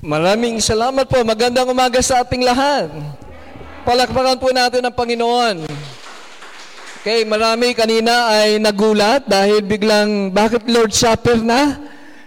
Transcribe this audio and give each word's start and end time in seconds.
Maraming 0.00 0.64
salamat 0.64 1.04
po. 1.04 1.20
Magandang 1.20 1.68
umaga 1.68 2.00
sa 2.00 2.24
ating 2.24 2.40
lahat. 2.40 2.88
Palakpakan 3.84 4.40
po 4.40 4.48
natin 4.48 4.80
ang 4.80 4.96
Panginoon. 4.96 5.68
Okay, 7.00 7.28
marami 7.28 7.76
kanina 7.76 8.32
ay 8.32 8.56
nagulat 8.56 9.28
dahil 9.28 9.60
biglang, 9.60 10.32
bakit 10.32 10.64
Lord 10.64 10.96
Supper 10.96 11.44
na? 11.44 11.76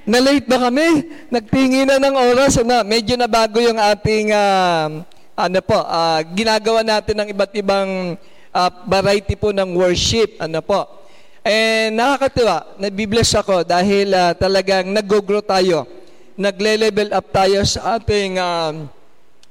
Na-late 0.05 0.45
ba 0.45 0.69
kami? 0.69 1.09
Nagtingin 1.33 1.89
na 1.89 1.97
ng 1.97 2.13
oras. 2.13 2.61
Ano? 2.61 2.77
Medyo 2.85 3.17
na 3.17 3.25
bago 3.25 3.57
yung 3.57 3.81
ating, 3.81 4.29
uh, 4.29 5.01
ano 5.33 5.59
po, 5.65 5.81
uh, 5.81 6.21
ginagawa 6.29 6.85
natin 6.85 7.25
ng 7.25 7.27
iba't 7.33 7.57
ibang 7.57 8.13
uh, 8.53 8.69
variety 8.85 9.33
po 9.33 9.49
ng 9.49 9.73
worship. 9.73 10.37
Ano 10.37 10.61
po. 10.61 11.09
And 11.41 11.97
nakakatuwa, 11.97 12.77
nabibless 12.77 13.33
ako 13.33 13.65
dahil 13.65 14.13
uh, 14.13 14.37
talagang 14.37 14.93
nag-grow 14.93 15.41
tayo 15.41 16.02
nagle-level 16.33 17.13
up 17.13 17.27
tayo 17.29 17.61
sa 17.65 17.97
ating 17.97 18.41
uh, 18.41 18.89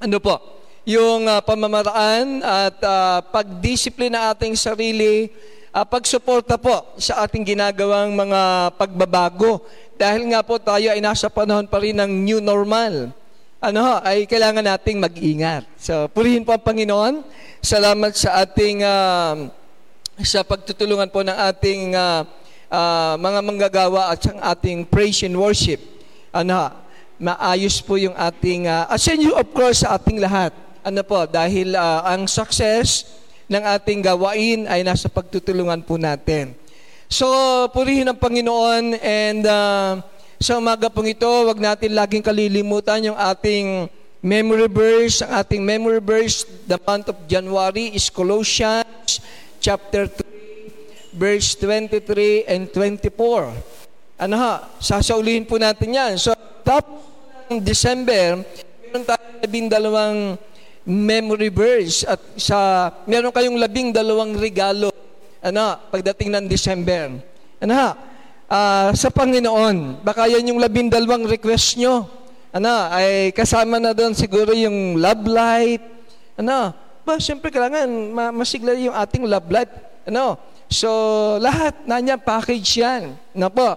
ano 0.03 0.17
po, 0.19 0.35
yung 0.83 1.31
uh, 1.31 1.39
pamamaraan 1.39 2.43
at 2.43 2.75
uh, 2.83 3.23
pagdisiplina 3.31 4.35
ating 4.35 4.51
sarili, 4.59 5.31
uh, 5.71 5.87
pagsuporta 5.87 6.59
po 6.59 6.91
sa 6.99 7.23
ating 7.23 7.55
ginagawang 7.55 8.11
mga 8.11 8.73
pagbabago. 8.75 9.63
Dahil 9.95 10.27
nga 10.35 10.43
po 10.43 10.59
tayo 10.59 10.91
ay 10.91 10.99
nasa 10.99 11.31
panahon 11.31 11.71
pa 11.71 11.79
rin 11.79 11.95
ng 11.95 12.11
new 12.27 12.43
normal. 12.43 13.15
Ano 13.63 13.79
ho, 13.79 13.93
ay 14.03 14.27
kailangan 14.27 14.59
nating 14.59 14.99
mag-ingat. 14.99 15.63
So, 15.79 16.11
purihin 16.11 16.43
po 16.43 16.51
ang 16.51 16.67
Panginoon. 16.67 17.23
Salamat 17.63 18.11
sa 18.11 18.43
ating 18.43 18.83
uh, 18.83 19.47
sa 20.19 20.43
pagtutulungan 20.43 21.07
po 21.07 21.23
ng 21.23 21.37
ating 21.47 21.95
uh, 21.95 22.27
uh, 22.67 23.15
mga 23.15 23.39
manggagawa 23.39 24.11
at 24.11 24.19
sa 24.19 24.35
ating 24.51 24.83
praise 24.83 25.23
and 25.23 25.39
worship 25.39 25.92
ano, 26.33 26.73
maayos 27.21 27.77
po 27.79 27.95
yung 27.95 28.17
ating, 28.17 28.65
uh, 28.65 28.89
ascend 28.89 29.21
you 29.21 29.37
of 29.37 29.45
course 29.53 29.85
sa 29.85 29.95
ating 29.95 30.17
lahat. 30.17 30.49
Ano 30.81 30.99
po, 31.05 31.23
dahil 31.29 31.77
uh, 31.77 32.01
ang 32.03 32.25
success 32.27 33.05
ng 33.47 33.61
ating 33.61 34.01
gawain 34.01 34.65
ay 34.67 34.81
nasa 34.81 35.07
pagtutulungan 35.07 35.85
po 35.85 35.95
natin. 35.95 36.57
So, 37.07 37.29
purihin 37.69 38.09
ang 38.09 38.17
Panginoon 38.17 38.97
and 38.97 39.45
uh, 39.45 40.01
sa 40.41 40.57
umaga 40.57 40.89
pong 40.89 41.13
ito, 41.13 41.29
wag 41.29 41.61
natin 41.61 41.93
laging 41.93 42.25
kalilimutan 42.25 43.13
yung 43.13 43.15
ating 43.15 43.87
memory 44.19 44.67
verse. 44.67 45.21
Ang 45.21 45.31
ating 45.37 45.61
memory 45.61 46.01
verse, 46.01 46.43
the 46.65 46.81
month 46.81 47.13
of 47.13 47.17
January 47.29 47.93
is 47.93 48.09
Colossians 48.09 49.21
chapter 49.61 50.09
3, 50.09 51.15
verse 51.15 51.55
23 51.55 52.49
and 52.49 52.67
24. 52.73 53.82
Ano 54.17 54.35
ha? 54.37 54.69
Sasaulihin 54.77 55.47
po 55.47 55.57
natin 55.57 55.89
yan. 55.93 56.13
So, 56.21 56.33
top 56.61 56.85
ng 57.49 57.59
December, 57.59 58.41
meron 58.93 59.03
tayong 59.09 59.37
labing 59.41 59.67
dalawang 59.67 60.17
memory 60.83 61.47
verse 61.47 62.03
at 62.03 62.19
sa 62.35 62.91
meron 63.07 63.31
kayong 63.31 63.55
labing 63.55 63.95
dalawang 63.95 64.35
regalo 64.35 64.91
ano 65.39 65.79
pagdating 65.87 66.27
ng 66.27 66.45
December 66.51 67.23
ano 67.63 67.73
ha 67.73 67.89
uh, 68.51 68.89
sa 68.91 69.07
Panginoon 69.07 70.03
baka 70.03 70.27
yan 70.27 70.51
yung 70.51 70.59
labing 70.59 70.91
dalawang 70.91 71.23
request 71.23 71.79
nyo 71.79 72.03
ano 72.51 72.73
ay 72.91 73.31
kasama 73.31 73.79
na 73.79 73.95
doon 73.95 74.11
siguro 74.11 74.51
yung 74.51 74.99
love 74.99 75.23
life 75.23 75.83
ano 76.35 76.75
ba 77.07 77.15
siyempre 77.15 77.47
kailangan 77.47 77.87
masigla 78.35 78.75
yung 78.75 78.95
ating 78.95 79.23
love 79.23 79.47
life 79.47 79.71
ano 80.03 80.35
So, 80.71 80.89
lahat 81.37 81.85
na 81.85 81.99
niya 81.99 82.17
package 82.17 82.81
yan. 82.81 83.13
Na 83.35 83.49
po. 83.49 83.75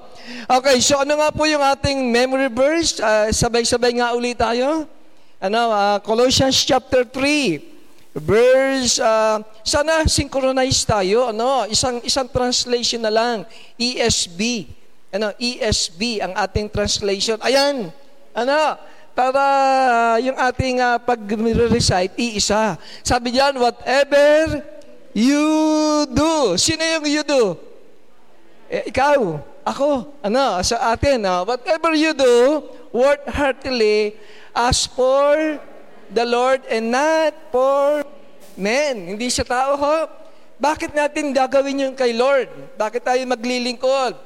Okay, 0.49 0.81
so 0.81 1.01
ano 1.01 1.19
nga 1.19 1.31
po 1.33 1.45
yung 1.45 1.63
ating 1.63 2.09
memory 2.09 2.49
verse? 2.49 3.01
Uh, 3.01 3.29
sabay-sabay 3.33 3.99
nga 3.99 4.17
ulit 4.17 4.39
tayo. 4.39 4.89
Ano, 5.37 5.61
uh, 5.73 5.99
Colossians 6.01 6.57
chapter 6.65 7.05
3. 7.05 7.77
Verse, 8.17 8.97
uh, 8.97 9.45
sana 9.61 10.09
synchronize 10.09 10.89
tayo. 10.89 11.29
Ano, 11.29 11.69
isang, 11.69 12.01
isang 12.01 12.25
translation 12.33 13.05
na 13.05 13.13
lang. 13.13 13.45
ESB. 13.77 14.73
Ano, 15.13 15.37
ESB 15.37 16.25
ang 16.25 16.33
ating 16.33 16.73
translation. 16.73 17.37
Ayan. 17.45 17.93
Ano, 18.33 18.57
para 19.17 19.45
yung 20.21 20.37
ating 20.37 20.77
uh, 20.81 21.01
pag-recite, 21.01 22.13
iisa. 22.21 22.77
Sabi 23.01 23.33
diyan, 23.33 23.57
whatever 23.57 24.76
You 25.17 26.05
do. 26.13 26.61
Sino 26.61 26.85
yung 26.85 27.09
you 27.09 27.25
do? 27.25 27.57
Eh, 28.69 28.93
ikaw. 28.93 29.41
Ako. 29.65 30.13
Ano? 30.21 30.61
Sa 30.61 30.93
atin. 30.93 31.25
Uh, 31.25 31.41
whatever 31.49 31.97
you 31.97 32.13
do, 32.13 32.61
work 32.93 33.25
heartily 33.25 34.13
as 34.53 34.85
for 34.85 35.57
the 36.13 36.21
Lord 36.21 36.61
and 36.69 36.93
not 36.93 37.33
for 37.49 38.05
men. 38.61 39.17
Hindi 39.17 39.33
siya 39.33 39.49
tao 39.49 39.73
ho. 39.81 39.97
Bakit 40.61 40.93
natin 40.93 41.33
gagawin 41.33 41.89
yung 41.89 41.97
kay 41.97 42.13
Lord? 42.13 42.53
Bakit 42.77 43.01
tayo 43.01 43.21
maglilingkod? 43.25 44.21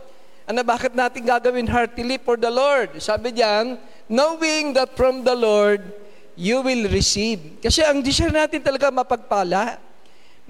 Ano, 0.51 0.67
bakit 0.67 0.99
natin 0.99 1.22
gagawin 1.22 1.71
heartily 1.71 2.19
for 2.19 2.34
the 2.34 2.51
Lord? 2.51 2.99
Sabi 2.99 3.31
diyan, 3.31 3.78
knowing 4.11 4.75
that 4.75 4.99
from 4.99 5.22
the 5.22 5.39
Lord, 5.39 5.87
you 6.34 6.67
will 6.67 6.91
receive. 6.91 7.62
Kasi 7.62 7.87
ang 7.87 8.03
desire 8.03 8.34
natin 8.34 8.59
talaga 8.59 8.91
mapagpala 8.91 9.90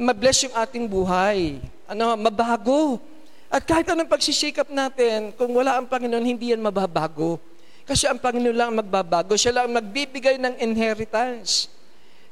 mabless 0.00 0.48
yung 0.48 0.56
ating 0.56 0.88
buhay. 0.88 1.60
Ano, 1.84 2.16
mabago. 2.16 2.96
At 3.52 3.68
kahit 3.68 3.84
anong 3.92 4.08
pagsisikap 4.08 4.72
natin, 4.72 5.36
kung 5.36 5.52
wala 5.52 5.76
ang 5.76 5.84
Panginoon, 5.84 6.24
hindi 6.24 6.56
yan 6.56 6.64
mababago. 6.64 7.36
Kasi 7.84 8.08
ang 8.08 8.16
Panginoon 8.16 8.56
lang 8.56 8.72
magbabago. 8.72 9.36
Siya 9.36 9.60
lang 9.60 9.68
magbibigay 9.68 10.40
ng 10.40 10.56
inheritance. 10.56 11.68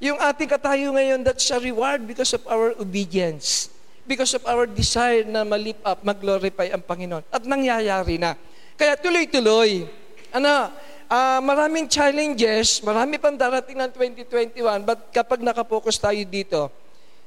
Yung 0.01 0.17
ating 0.17 0.49
katayo 0.49 0.95
ngayon, 0.97 1.21
that's 1.21 1.51
a 1.53 1.59
reward 1.61 2.09
because 2.09 2.33
of 2.33 2.41
our 2.49 2.73
obedience. 2.81 3.69
Because 4.09 4.33
of 4.33 4.47
our 4.49 4.65
desire 4.65 5.29
na 5.29 5.45
malip 5.45 5.77
up, 5.85 6.01
mag-glorify 6.01 6.73
ang 6.73 6.81
Panginoon. 6.81 7.27
At 7.29 7.45
nangyayari 7.45 8.17
na. 8.17 8.33
Kaya 8.79 8.97
tuloy-tuloy. 8.97 9.85
Ano, 10.33 10.73
uh, 11.11 11.41
maraming 11.45 11.91
challenges, 11.91 12.81
marami 12.81 13.21
pang 13.21 13.37
darating 13.37 13.77
ng 13.77 13.91
2021, 13.93 14.87
but 14.87 15.11
kapag 15.13 15.43
nakapokus 15.43 15.99
tayo 15.99 16.23
dito, 16.25 16.71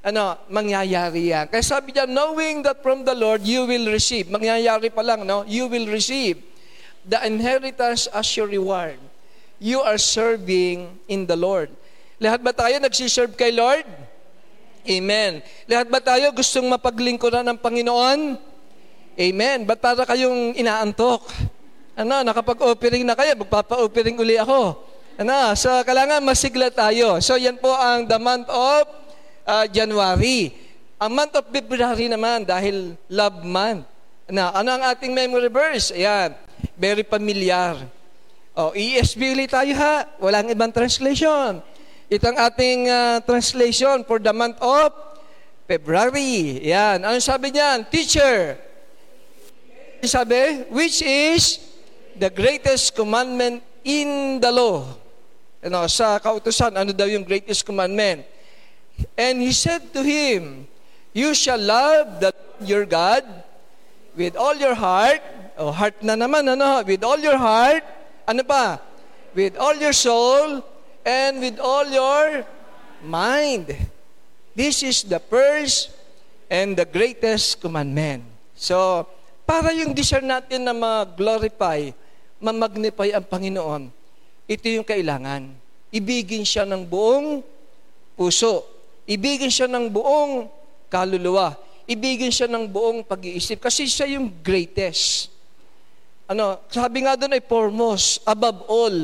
ano, 0.01 0.34
mangyayari 0.50 1.29
yan. 1.29 1.45
Kaya 1.45 1.62
sabi 1.62 1.94
niya, 1.94 2.09
knowing 2.09 2.66
that 2.66 2.81
from 2.81 3.06
the 3.06 3.13
Lord 3.13 3.45
you 3.45 3.69
will 3.69 3.94
receive. 3.94 4.28
Mangyayari 4.34 4.89
pa 4.89 5.06
lang, 5.06 5.25
no? 5.29 5.45
You 5.45 5.69
will 5.69 5.85
receive 5.89 6.41
the 7.06 7.22
inheritance 7.22 8.09
as 8.09 8.25
your 8.34 8.50
reward. 8.50 8.97
You 9.62 9.85
are 9.85 10.01
serving 10.01 10.89
in 11.06 11.29
the 11.29 11.38
Lord. 11.38 11.69
Lahat 12.17 12.41
ba 12.41 12.50
tayo 12.50 12.81
nagsiserve 12.81 13.38
kay 13.38 13.53
Lord? 13.53 13.85
Amen. 14.89 15.45
Lahat 15.69 15.85
ba 15.85 16.01
tayo 16.01 16.33
gustong 16.33 16.66
mapaglingkuran 16.66 17.45
ng 17.45 17.57
Panginoon? 17.62 18.41
Amen. 19.13 19.57
Ba't 19.69 19.78
para 19.78 20.01
kayong 20.01 20.57
inaantok? 20.57 21.22
Ano, 21.94 22.25
nakapag-offering 22.25 23.06
na 23.06 23.13
kayo, 23.13 23.38
magpapa-offering 23.38 24.18
uli 24.18 24.41
ako. 24.41 24.81
Ano, 25.22 25.53
so 25.53 25.69
kailangan 25.85 26.25
masigla 26.25 26.73
tayo. 26.73 27.22
So 27.22 27.38
yan 27.38 27.62
po 27.62 27.69
ang 27.69 28.09
the 28.09 28.18
month 28.18 28.50
of 28.50 28.89
uh, 29.46 29.66
January. 29.69 30.53
Ang 31.02 31.12
month 31.18 31.34
of 31.34 31.46
February 31.50 32.07
naman 32.09 32.46
dahil 32.46 32.94
love 33.09 33.41
month. 33.41 33.90
Na, 34.31 34.53
ano 34.53 34.69
ang 34.78 34.84
ating 34.96 35.12
memory 35.12 35.50
verse? 35.52 35.91
Ayan, 35.91 36.38
very 36.78 37.03
familiar. 37.03 37.75
O, 38.56 38.69
oh, 38.69 38.72
ESV 38.75 39.19
ulit 39.34 39.51
tayo 39.51 39.72
ha. 39.75 40.07
Walang 40.19 40.51
ibang 40.51 40.72
translation. 40.72 41.63
Ito 42.12 42.25
ang 42.28 42.40
ating 42.44 42.80
uh, 42.91 43.18
translation 43.24 44.03
for 44.03 44.19
the 44.19 44.35
month 44.35 44.59
of 44.59 44.91
February. 45.63 46.59
Yan. 46.59 47.07
Ano 47.07 47.16
sabi 47.24 47.56
niyan? 47.56 47.88
Teacher. 47.88 48.59
Sabi, 50.03 50.68
which 50.68 51.00
is 51.00 51.63
the 52.19 52.28
greatest 52.28 52.91
commandment 52.91 53.63
in 53.88 54.41
the 54.44 54.51
law. 54.51 54.84
Ano, 55.63 55.88
sa 55.88 56.19
kautusan, 56.19 56.74
ano 56.75 56.92
daw 56.92 57.07
yung 57.07 57.24
greatest 57.24 57.63
commandment? 57.63 58.27
And 59.18 59.42
he 59.42 59.51
said 59.51 59.94
to 59.94 60.01
him, 60.03 60.68
You 61.13 61.33
shall 61.36 61.59
love 61.59 62.19
the, 62.19 62.31
your 62.63 62.86
God 62.86 63.24
with 64.15 64.36
all 64.36 64.56
your 64.56 64.75
heart. 64.75 65.21
O, 65.57 65.68
oh, 65.68 65.71
heart 65.71 66.00
na 66.01 66.15
naman, 66.15 66.48
ano? 66.48 66.83
With 66.83 67.03
all 67.03 67.19
your 67.19 67.38
heart. 67.38 67.83
Ano 68.27 68.44
pa? 68.44 68.80
With 69.36 69.56
all 69.59 69.75
your 69.75 69.94
soul 69.94 70.63
and 71.03 71.39
with 71.39 71.57
all 71.59 71.88
your 71.88 72.45
mind. 73.03 73.75
This 74.56 74.83
is 74.83 75.03
the 75.03 75.19
first 75.19 75.95
and 76.51 76.75
the 76.75 76.83
greatest 76.83 77.63
commandment. 77.63 78.27
So, 78.56 79.07
para 79.48 79.71
yung 79.71 79.95
desire 79.95 80.24
natin 80.24 80.68
na 80.68 80.75
mag-glorify, 80.75 81.95
mamagnify 82.39 83.15
ang 83.15 83.25
Panginoon, 83.25 83.83
ito 84.48 84.65
yung 84.68 84.83
kailangan. 84.83 85.48
Ibigin 85.92 86.44
siya 86.44 86.68
ng 86.68 86.83
buong 86.83 87.39
puso, 88.19 88.68
Ibigin 89.12 89.52
siya 89.52 89.68
ng 89.68 89.92
buong 89.92 90.48
kaluluwa. 90.88 91.60
Ibigin 91.84 92.31
siya 92.31 92.48
ng 92.48 92.63
buong 92.72 93.04
pag-iisip. 93.04 93.60
Kasi 93.60 93.84
siya 93.84 94.08
yung 94.16 94.31
greatest. 94.40 95.28
Ano, 96.31 96.63
sabi 96.72 97.04
nga 97.04 97.19
doon 97.19 97.36
ay 97.36 97.44
foremost, 97.44 98.24
above 98.24 98.63
all. 98.72 98.98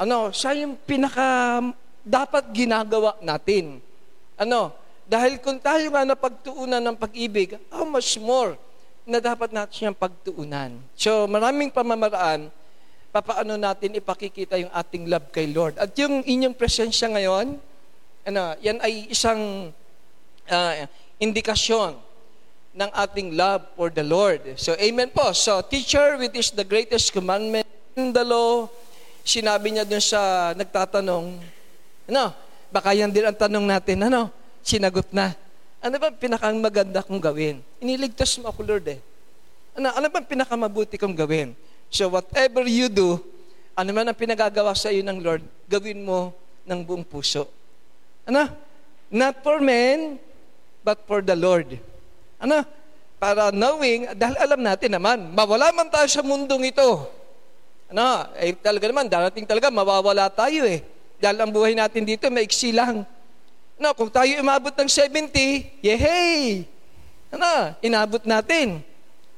Ano, 0.00 0.32
siya 0.32 0.56
yung 0.64 0.80
pinaka 0.88 1.60
dapat 2.00 2.48
ginagawa 2.56 3.20
natin. 3.20 3.84
Ano, 4.40 4.72
dahil 5.04 5.36
kung 5.44 5.60
tayo 5.60 5.84
nga 5.92 6.08
na 6.08 6.16
pagtuunan 6.16 6.80
ng 6.80 6.96
pag-ibig, 6.96 7.60
how 7.68 7.84
much 7.84 8.16
more 8.16 8.56
na 9.04 9.20
dapat 9.20 9.52
natin 9.52 9.74
siyang 9.74 9.98
pagtuunan. 9.98 10.80
So, 10.96 11.28
maraming 11.28 11.68
pamamaraan, 11.68 12.48
papaano 13.10 13.58
natin 13.58 13.98
ipakikita 13.98 14.56
yung 14.56 14.72
ating 14.72 15.10
love 15.10 15.28
kay 15.34 15.50
Lord. 15.50 15.76
At 15.76 15.92
yung 15.98 16.22
inyong 16.22 16.54
presensya 16.56 17.10
ngayon, 17.10 17.58
ano, 18.24 18.56
yan 18.60 18.78
ay 18.84 19.08
isang 19.08 19.72
uh, 20.48 20.72
indikasyon 21.20 21.96
ng 22.70 22.90
ating 22.94 23.34
love 23.34 23.66
for 23.74 23.90
the 23.90 24.04
Lord. 24.04 24.40
So, 24.54 24.78
amen 24.78 25.10
po. 25.10 25.34
So, 25.34 25.58
teacher, 25.64 26.16
which 26.20 26.38
is 26.38 26.48
the 26.54 26.62
greatest 26.62 27.10
commandment 27.10 27.66
in 27.98 28.14
the 28.14 28.22
law, 28.22 28.70
sinabi 29.26 29.74
niya 29.74 29.84
dun 29.84 30.02
sa 30.02 30.52
nagtatanong, 30.54 31.42
ano, 32.06 32.24
baka 32.70 32.94
yan 32.94 33.10
din 33.10 33.26
ang 33.26 33.34
tanong 33.34 33.66
natin, 33.66 34.06
ano, 34.06 34.30
sinagot 34.62 35.10
na. 35.10 35.34
Ano 35.80 35.96
ba 35.96 36.12
pinakang 36.12 36.60
maganda 36.60 37.00
kong 37.02 37.18
gawin? 37.18 37.64
Iniligtas 37.82 38.36
mo 38.38 38.52
ako, 38.52 38.60
Lord 38.62 38.86
eh. 38.86 39.00
Ano, 39.74 39.90
ano 39.90 40.06
ba 40.12 40.20
pinakamabuti 40.22 41.00
kong 41.00 41.16
gawin? 41.16 41.56
So, 41.90 42.06
whatever 42.06 42.62
you 42.70 42.86
do, 42.86 43.18
ano 43.74 43.90
man 43.90 44.06
ang 44.06 44.18
pinagagawa 44.18 44.76
sa 44.78 44.94
iyo 44.94 45.02
ng 45.02 45.18
Lord, 45.18 45.42
gawin 45.66 46.04
mo 46.04 46.30
ng 46.68 46.80
buong 46.86 47.02
puso. 47.02 47.48
Ano? 48.30 48.46
Not 49.10 49.42
for 49.42 49.58
men, 49.58 50.22
but 50.86 51.02
for 51.04 51.18
the 51.18 51.34
Lord. 51.34 51.82
Ano? 52.38 52.62
Para 53.18 53.50
knowing, 53.50 54.14
dahil 54.14 54.38
alam 54.38 54.60
natin 54.62 54.94
naman, 54.94 55.34
mawala 55.34 55.74
man 55.74 55.90
tayo 55.90 56.06
sa 56.06 56.22
mundong 56.22 56.70
ito. 56.70 57.10
Ano? 57.90 58.30
Eh, 58.38 58.54
talaga 58.54 58.86
naman, 58.86 59.10
darating 59.10 59.44
talaga, 59.44 59.66
mawawala 59.68 60.30
tayo 60.30 60.62
eh. 60.62 60.86
Dahil 61.18 61.42
ang 61.42 61.50
buhay 61.50 61.74
natin 61.74 62.06
dito, 62.06 62.30
maiksi 62.30 62.70
lang. 62.70 63.02
Ano, 63.76 63.90
kung 63.98 64.08
tayo 64.08 64.30
umabot 64.38 64.72
ng 64.72 64.88
70, 64.88 65.82
yehey! 65.82 66.64
Ano, 67.34 67.74
inabot 67.82 68.22
natin. 68.22 68.82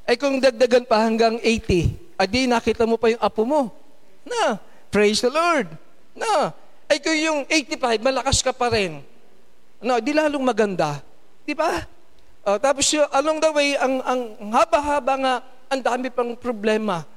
Ay 0.02 0.18
kung 0.18 0.42
dagdagan 0.42 0.84
pa 0.84 1.00
hanggang 1.06 1.38
80, 1.40 2.18
adi 2.18 2.50
nakita 2.50 2.84
mo 2.84 2.98
pa 2.98 3.08
yung 3.12 3.22
apo 3.22 3.42
mo. 3.46 3.70
Na, 4.26 4.58
praise 4.90 5.22
the 5.22 5.30
Lord. 5.30 5.70
Na, 6.14 6.54
ay 6.92 7.00
kung 7.00 7.16
yung 7.16 7.40
85, 7.48 8.04
malakas 8.04 8.44
ka 8.44 8.52
pa 8.52 8.68
rin. 8.68 9.00
Ano, 9.80 9.96
di 10.04 10.12
lalong 10.12 10.44
maganda. 10.44 11.00
Di 11.40 11.56
ba? 11.56 11.88
Uh, 12.44 12.60
tapos 12.60 12.84
along 13.16 13.40
the 13.40 13.50
way, 13.56 13.72
ang, 13.80 14.04
ang 14.04 14.20
haba-haba 14.52 15.14
nga, 15.16 15.34
ang 15.72 15.80
dami 15.80 16.12
pang 16.12 16.36
problema. 16.36 17.08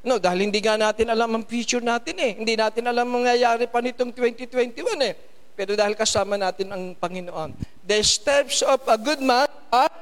No, 0.00 0.16
dahil 0.16 0.48
hindi 0.48 0.64
nga 0.64 0.80
natin 0.80 1.12
alam 1.12 1.36
ang 1.36 1.44
future 1.44 1.84
natin 1.84 2.16
eh. 2.16 2.32
Hindi 2.40 2.56
natin 2.56 2.88
alam 2.88 3.04
ang 3.04 3.20
mangyayari 3.20 3.68
pa 3.68 3.84
nitong 3.84 4.16
2021 4.16 4.80
eh. 5.04 5.14
Pero 5.52 5.76
dahil 5.76 5.92
kasama 5.92 6.40
natin 6.40 6.72
ang 6.72 6.96
Panginoon. 6.96 7.52
The 7.84 8.00
steps 8.00 8.64
of 8.64 8.80
a 8.88 8.96
good 8.96 9.20
man 9.20 9.44
are 9.68 9.92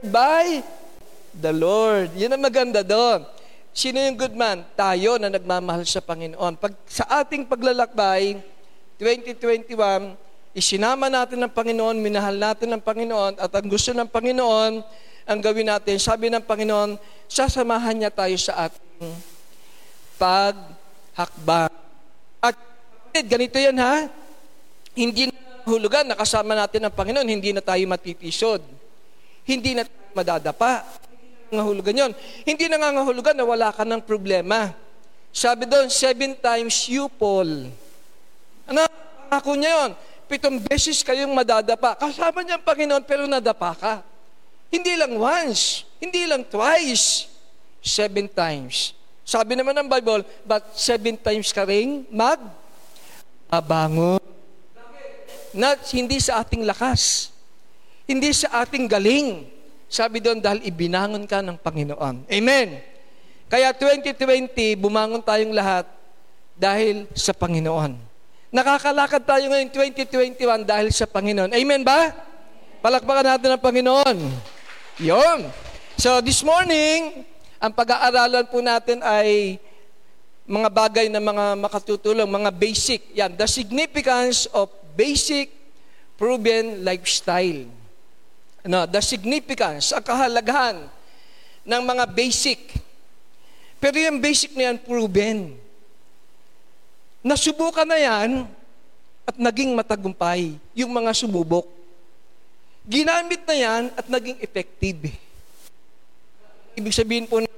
by 0.00 0.64
the 1.36 1.52
Lord. 1.52 2.16
Yun 2.16 2.32
ang 2.32 2.40
maganda 2.48 2.80
doon. 2.80 3.28
Sino 3.74 3.98
yung 3.98 4.14
good 4.14 4.38
man? 4.38 4.62
Tayo 4.78 5.18
na 5.18 5.26
nagmamahal 5.26 5.82
sa 5.82 5.98
Panginoon. 5.98 6.54
Pag, 6.62 6.78
sa 6.86 7.10
ating 7.18 7.42
paglalakbay, 7.42 8.38
2021, 9.02 10.14
isinama 10.54 11.10
natin 11.10 11.42
ng 11.42 11.50
Panginoon, 11.50 11.98
minahal 11.98 12.38
natin 12.38 12.70
ng 12.70 12.78
Panginoon, 12.78 13.34
at 13.34 13.50
ang 13.50 13.66
gusto 13.66 13.90
ng 13.90 14.06
Panginoon, 14.06 14.78
ang 15.26 15.38
gawin 15.42 15.66
natin, 15.66 15.98
sabi 15.98 16.30
ng 16.30 16.46
Panginoon, 16.46 16.94
sasamahan 17.26 17.98
niya 17.98 18.14
tayo 18.14 18.38
sa 18.38 18.70
ating 18.70 19.10
paghakbang. 20.22 21.74
At 22.38 22.54
ganito 23.26 23.58
yan 23.58 23.74
ha, 23.82 24.06
hindi 24.94 25.34
na 25.34 25.66
hulugan, 25.66 26.06
nakasama 26.06 26.54
natin 26.54 26.86
ng 26.86 26.94
Panginoon, 26.94 27.26
hindi 27.26 27.50
na 27.50 27.58
tayo 27.58 27.82
matitisod. 27.90 28.62
Hindi 29.42 29.74
na 29.74 29.82
tayo 29.82 30.14
madadapa. 30.14 30.86
Nangahulugan 31.54 31.94
yon. 31.94 32.12
Hindi 32.42 32.66
na 32.66 32.82
nangahulugan 32.82 33.38
na 33.38 33.46
wala 33.46 33.70
ka 33.70 33.86
ng 33.86 34.02
problema. 34.02 34.74
Sabi 35.30 35.70
doon, 35.70 35.86
seven 35.86 36.34
times 36.34 36.90
you 36.90 37.06
fall. 37.14 37.46
Ano? 38.66 38.82
Ako 39.30 39.54
niya 39.54 39.86
yun 39.86 39.92
pitong 40.26 40.58
beses 40.60 41.04
kayong 41.04 41.30
madadapa. 41.30 41.94
Kasama 41.94 42.42
niya 42.42 42.58
ang 42.58 42.64
Panginoon 42.64 43.04
pero 43.04 43.28
nadapa 43.28 43.72
ka. 43.76 43.94
Hindi 44.72 44.98
lang 44.98 45.14
once, 45.14 45.86
hindi 46.02 46.26
lang 46.26 46.42
twice, 46.42 47.30
seven 47.78 48.26
times. 48.26 48.96
Sabi 49.22 49.54
naman 49.54 49.78
ng 49.78 49.88
Bible, 49.88 50.26
but 50.42 50.74
seven 50.74 51.14
times 51.14 51.54
ka 51.54 51.62
rin 51.62 52.02
mag 52.10 52.42
abangon. 53.46 54.20
Not, 55.54 55.86
hindi 55.94 56.18
sa 56.18 56.42
ating 56.42 56.66
lakas. 56.66 57.30
Hindi 58.10 58.34
sa 58.34 58.66
ating 58.66 58.90
galing. 58.90 59.46
Sabi 59.94 60.18
doon, 60.18 60.42
dahil 60.42 60.66
ibinangon 60.66 61.22
ka 61.22 61.38
ng 61.38 61.54
Panginoon. 61.54 62.26
Amen. 62.26 62.82
Kaya 63.46 63.70
2020, 63.70 64.74
bumangon 64.74 65.22
tayong 65.22 65.54
lahat 65.54 65.86
dahil 66.58 67.06
sa 67.14 67.30
Panginoon. 67.30 67.94
Nakakalakad 68.50 69.22
tayo 69.22 69.46
ngayon 69.54 69.70
2021 69.70 70.66
dahil 70.66 70.90
sa 70.90 71.06
Panginoon. 71.06 71.54
Amen 71.54 71.86
ba? 71.86 72.10
Palakpakan 72.82 73.38
natin 73.38 73.54
ang 73.54 73.62
Panginoon. 73.62 74.18
Yon. 74.98 75.46
So 75.94 76.18
this 76.18 76.42
morning, 76.42 77.22
ang 77.62 77.70
pag-aaralan 77.70 78.50
po 78.50 78.58
natin 78.58 78.98
ay 78.98 79.62
mga 80.42 80.74
bagay 80.74 81.06
na 81.06 81.22
mga 81.22 81.54
makatutulong, 81.54 82.26
mga 82.26 82.50
basic. 82.50 83.14
Yan, 83.14 83.38
the 83.38 83.46
significance 83.46 84.50
of 84.50 84.74
basic 84.98 85.54
proven 86.18 86.82
lifestyle. 86.82 87.83
No, 88.64 88.88
the 88.88 89.04
significance, 89.04 89.92
ang 89.92 90.00
kahalagahan 90.00 90.88
ng 91.68 91.82
mga 91.84 92.04
basic. 92.08 92.72
Pero 93.76 94.00
yung 94.00 94.16
basic 94.24 94.56
na 94.56 94.72
yan, 94.72 94.80
proven. 94.80 95.52
Nasubukan 97.20 97.84
na 97.84 98.00
yan 98.00 98.48
at 99.28 99.36
naging 99.36 99.76
matagumpay 99.76 100.56
yung 100.72 100.88
mga 100.96 101.12
sumubok. 101.12 101.68
Ginamit 102.88 103.44
na 103.44 103.56
yan 103.56 103.82
at 103.92 104.08
naging 104.08 104.40
effective. 104.40 105.12
Ibig 106.72 106.96
sabihin 106.96 107.28
po 107.28 107.44
na 107.44 107.48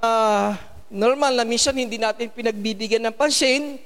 uh, 0.00 0.56
normal 0.88 1.32
na 1.36 1.44
minsan 1.44 1.76
hindi 1.76 1.96
natin 1.96 2.32
pinagbibigyan 2.32 3.04
ng 3.08 3.16
pansin. 3.16 3.76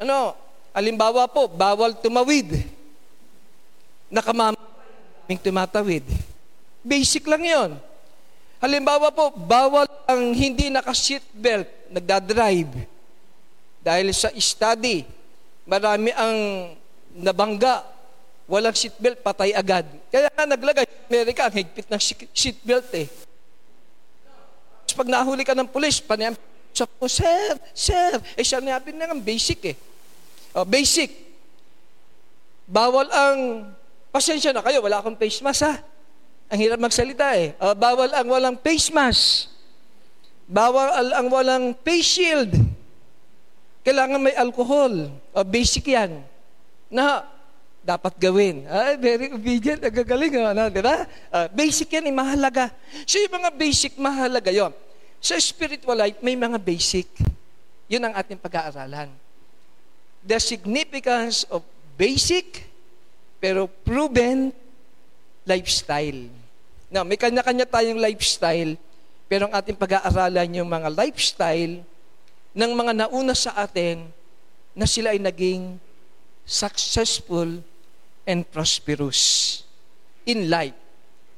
Ano, 0.00 0.47
alimbawa 0.72 1.28
po, 1.28 1.48
bawal 1.48 1.94
tumawid. 1.96 2.64
Nakamaming 4.08 5.40
tumatawid. 5.42 6.04
Basic 6.80 7.28
lang 7.28 7.44
yon. 7.44 7.70
Halimbawa 8.58 9.14
po, 9.14 9.30
bawal 9.36 9.86
ang 10.10 10.34
hindi 10.34 10.66
naka-seatbelt, 10.72 11.92
nagdadrive. 11.94 12.88
Dahil 13.78 14.10
sa 14.10 14.34
study, 14.34 15.06
marami 15.62 16.10
ang 16.16 16.36
nabangga, 17.14 17.86
walang 18.50 18.74
seatbelt, 18.74 19.22
patay 19.22 19.54
agad. 19.54 19.86
Kaya 20.10 20.26
nga 20.32 20.44
naglagay, 20.48 20.86
Amerika, 21.06 21.46
ang 21.46 21.54
higpit 21.54 21.86
ng 21.86 22.02
seatbelt 22.34 22.90
eh. 22.96 23.06
Pag 24.98 25.06
nahuli 25.06 25.46
ka 25.46 25.54
ng 25.54 25.70
pulis, 25.70 26.02
panayam, 26.02 26.34
sa 26.74 26.86
po, 26.86 27.06
sir, 27.06 27.58
sir, 27.74 28.18
eh 28.34 28.42
siya 28.42 28.58
nabi 28.58 28.90
na 28.94 29.10
ng 29.10 29.22
basic 29.22 29.74
eh. 29.74 29.76
Oh, 30.56 30.64
basic. 30.64 31.12
Bawal 32.68 33.08
ang, 33.08 33.38
pasensya 34.12 34.52
na 34.52 34.64
kayo, 34.64 34.84
wala 34.84 35.00
akong 35.00 35.16
face 35.16 35.40
mask 35.40 35.64
ha. 35.64 35.80
Ang 36.48 36.58
hirap 36.64 36.80
magsalita 36.80 37.36
eh. 37.36 37.52
Uh, 37.60 37.76
bawal 37.76 38.08
ang 38.08 38.28
walang 38.28 38.56
face 38.56 38.88
mask. 38.88 39.52
Bawal 40.48 41.12
ang 41.12 41.28
walang 41.28 41.76
face 41.84 42.08
shield. 42.08 42.52
Kailangan 43.84 44.16
may 44.16 44.32
alcohol. 44.32 45.12
Uh, 45.36 45.44
basic 45.44 45.92
yan. 45.92 46.24
Na 46.88 47.28
dapat 47.84 48.16
gawin. 48.16 48.64
Ay, 48.64 48.96
very 48.96 49.28
obedient. 49.28 49.80
Nagagaling. 49.84 50.40
Ano, 50.40 50.72
di 50.72 50.80
ba? 50.80 51.04
Uh, 51.28 51.48
basic 51.52 51.92
yan, 51.92 52.08
eh, 52.08 52.14
mahalaga. 52.16 52.72
So 53.04 53.20
yung 53.20 53.32
mga 53.32 53.52
basic, 53.52 53.92
mahalaga 54.00 54.48
yon. 54.48 54.72
Sa 55.20 55.36
spiritual 55.36 56.00
life, 56.00 56.20
may 56.24 56.36
mga 56.36 56.56
basic. 56.56 57.12
Yun 57.92 58.08
ang 58.08 58.16
ating 58.16 58.40
pag-aaralan. 58.40 59.27
The 60.24 60.38
significance 60.42 61.46
of 61.48 61.62
basic, 61.98 62.66
pero 63.42 63.66
proven 63.66 64.54
lifestyle. 65.46 66.28
Now, 66.88 67.04
may 67.04 67.20
kanya-kanya 67.20 67.68
tayong 67.68 68.00
lifestyle, 68.00 68.76
pero 69.28 69.48
ang 69.48 69.54
ating 69.56 69.76
pag-aaralan 69.76 70.56
yung 70.56 70.68
mga 70.68 70.88
lifestyle 70.92 71.84
ng 72.56 72.72
mga 72.72 72.92
nauna 73.04 73.36
sa 73.36 73.52
atin 73.60 74.08
na 74.72 74.88
sila 74.88 75.12
ay 75.12 75.20
naging 75.20 75.76
successful 76.48 77.60
and 78.24 78.40
prosperous 78.48 79.62
in 80.24 80.48
life. 80.48 80.76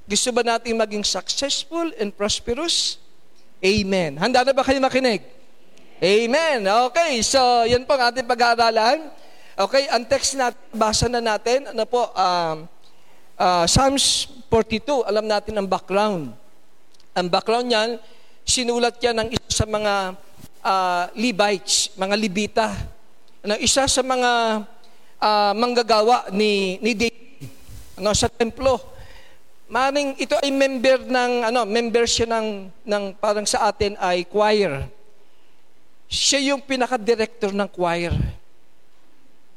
Gusto 0.06 0.30
ba 0.34 0.42
natin 0.42 0.78
maging 0.78 1.06
successful 1.06 1.90
and 1.98 2.14
prosperous? 2.14 2.98
Amen. 3.62 4.18
Handa 4.18 4.42
na 4.42 4.54
ba 4.54 4.66
kayo 4.66 4.78
makinig? 4.82 5.22
Amen. 6.00 6.64
Okay, 6.64 7.20
so 7.20 7.36
yan 7.68 7.84
po 7.84 7.92
ang 7.92 8.08
ating 8.08 8.24
pag-aaralan. 8.24 9.12
Okay, 9.52 9.84
ang 9.92 10.00
text 10.08 10.32
na 10.32 10.48
basa 10.72 11.12
na 11.12 11.20
natin, 11.20 11.68
ano 11.68 11.84
po, 11.84 12.08
um, 12.16 12.64
uh, 13.36 13.68
Psalms 13.68 14.24
42, 14.48 15.04
alam 15.04 15.28
natin 15.28 15.60
ang 15.60 15.68
background. 15.68 16.32
Ang 17.12 17.28
background 17.28 17.68
niyan, 17.68 17.90
sinulat 18.48 18.96
yan 18.96 19.12
ng 19.12 19.28
isa 19.28 19.60
sa 19.60 19.66
mga 19.68 20.16
uh, 20.64 21.04
Levites, 21.12 21.92
mga 21.92 22.16
Libita. 22.16 22.72
Ano, 23.44 23.60
isa 23.60 23.84
sa 23.84 24.00
mga 24.00 24.64
uh, 25.20 25.52
manggagawa 25.52 26.32
ni, 26.32 26.80
ni 26.80 26.96
David 26.96 27.44
ano, 28.00 28.16
sa 28.16 28.32
templo. 28.32 28.80
Maring 29.68 30.16
ito 30.16 30.32
ay 30.40 30.48
member 30.48 31.04
ng 31.12 31.32
ano, 31.44 31.68
member 31.68 32.08
siya 32.08 32.24
ng 32.24 32.72
ng 32.88 33.04
parang 33.20 33.44
sa 33.44 33.68
atin 33.68 34.00
ay 34.00 34.24
choir. 34.24 34.88
Siya 36.10 36.42
yung 36.50 36.66
pinaka-director 36.66 37.54
ng 37.54 37.70
choir. 37.70 38.10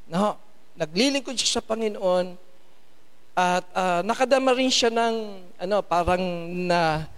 No, 0.06 0.38
naglilingkod 0.78 1.34
siya 1.34 1.58
sa 1.58 1.66
Panginoon 1.66 2.38
at 3.34 3.66
uh, 3.74 4.06
nakadama 4.06 4.54
rin 4.54 4.70
siya 4.70 4.94
ng 4.94 5.42
ano 5.58 5.82
parang 5.82 6.22
na 6.54 7.10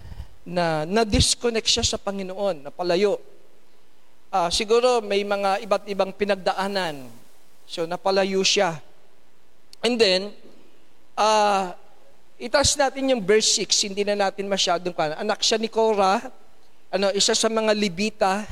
na 0.47 0.87
na-disconnect 0.87 1.67
siya 1.67 1.83
sa 1.83 1.99
Panginoon, 1.99 2.71
napalayo. 2.71 3.19
Uh, 4.31 4.47
siguro 4.47 5.03
may 5.03 5.27
mga 5.27 5.67
iba't 5.67 5.83
ibang 5.91 6.15
pinagdaanan. 6.15 7.03
So 7.67 7.83
napalayo 7.83 8.39
siya. 8.39 8.79
And 9.83 9.99
then 9.99 10.31
uh, 11.19 11.75
itaas 12.39 12.79
natin 12.79 13.11
yung 13.11 13.19
verse 13.19 13.59
6, 13.59 13.91
hindi 13.91 14.07
na 14.07 14.15
natin 14.15 14.47
masyadong 14.47 14.95
pa. 14.95 15.19
Anak 15.19 15.43
siya 15.43 15.59
ni 15.59 15.67
Korah, 15.67 16.23
ano, 16.87 17.11
isa 17.11 17.35
sa 17.35 17.51
mga 17.51 17.75
Libita, 17.75 18.47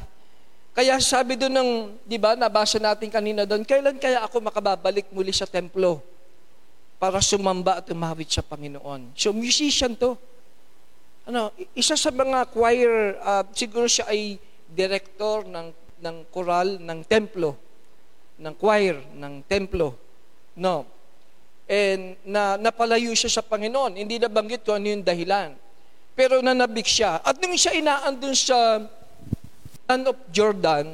kaya 0.74 0.98
sabi 0.98 1.38
doon 1.38 1.54
ng, 1.54 1.72
di 2.02 2.18
ba, 2.18 2.34
nabasa 2.34 2.82
natin 2.82 3.06
kanina 3.14 3.46
doon, 3.46 3.62
kailan 3.62 3.94
kaya 4.02 4.26
ako 4.26 4.42
makababalik 4.42 5.06
muli 5.14 5.30
sa 5.30 5.46
templo 5.46 6.02
para 6.98 7.22
sumamba 7.22 7.78
at 7.78 7.86
umawit 7.94 8.34
sa 8.34 8.42
Panginoon? 8.42 9.14
So, 9.14 9.30
musician 9.38 9.94
to. 9.94 10.18
Ano, 11.30 11.54
isa 11.78 11.94
sa 11.94 12.10
mga 12.10 12.50
choir, 12.50 12.90
uh, 13.22 13.46
siguro 13.54 13.86
siya 13.86 14.10
ay 14.10 14.42
director 14.66 15.46
ng, 15.46 15.70
ng 16.02 16.18
choral 16.34 16.82
ng 16.82 17.00
templo, 17.06 17.54
ng 18.42 18.54
choir 18.58 18.98
ng 19.14 19.46
templo. 19.46 19.94
No. 20.58 20.90
And 21.70 22.18
na, 22.26 22.58
napalayo 22.58 23.14
siya 23.14 23.30
sa 23.30 23.44
Panginoon. 23.46 23.94
Hindi 23.94 24.18
nabanggit 24.18 24.66
ko 24.66 24.74
ano 24.74 24.90
yung 24.90 25.06
dahilan. 25.06 25.54
Pero 26.18 26.42
nanabik 26.42 26.90
siya. 26.90 27.22
At 27.22 27.38
nung 27.38 27.54
siya 27.54 27.78
inaan 27.78 28.18
dun 28.18 28.34
sa 28.34 28.82
land 29.88 30.06
of 30.08 30.18
Jordan 30.32 30.88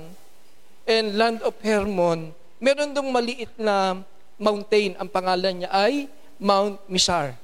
and 0.90 1.06
land 1.14 1.40
of 1.46 1.54
Hermon, 1.62 2.34
meron 2.58 2.92
dong 2.92 3.14
maliit 3.14 3.54
na 3.56 4.02
mountain. 4.42 4.98
Ang 4.98 5.10
pangalan 5.10 5.64
niya 5.64 5.70
ay 5.70 6.10
Mount 6.42 6.82
Misar. 6.90 7.38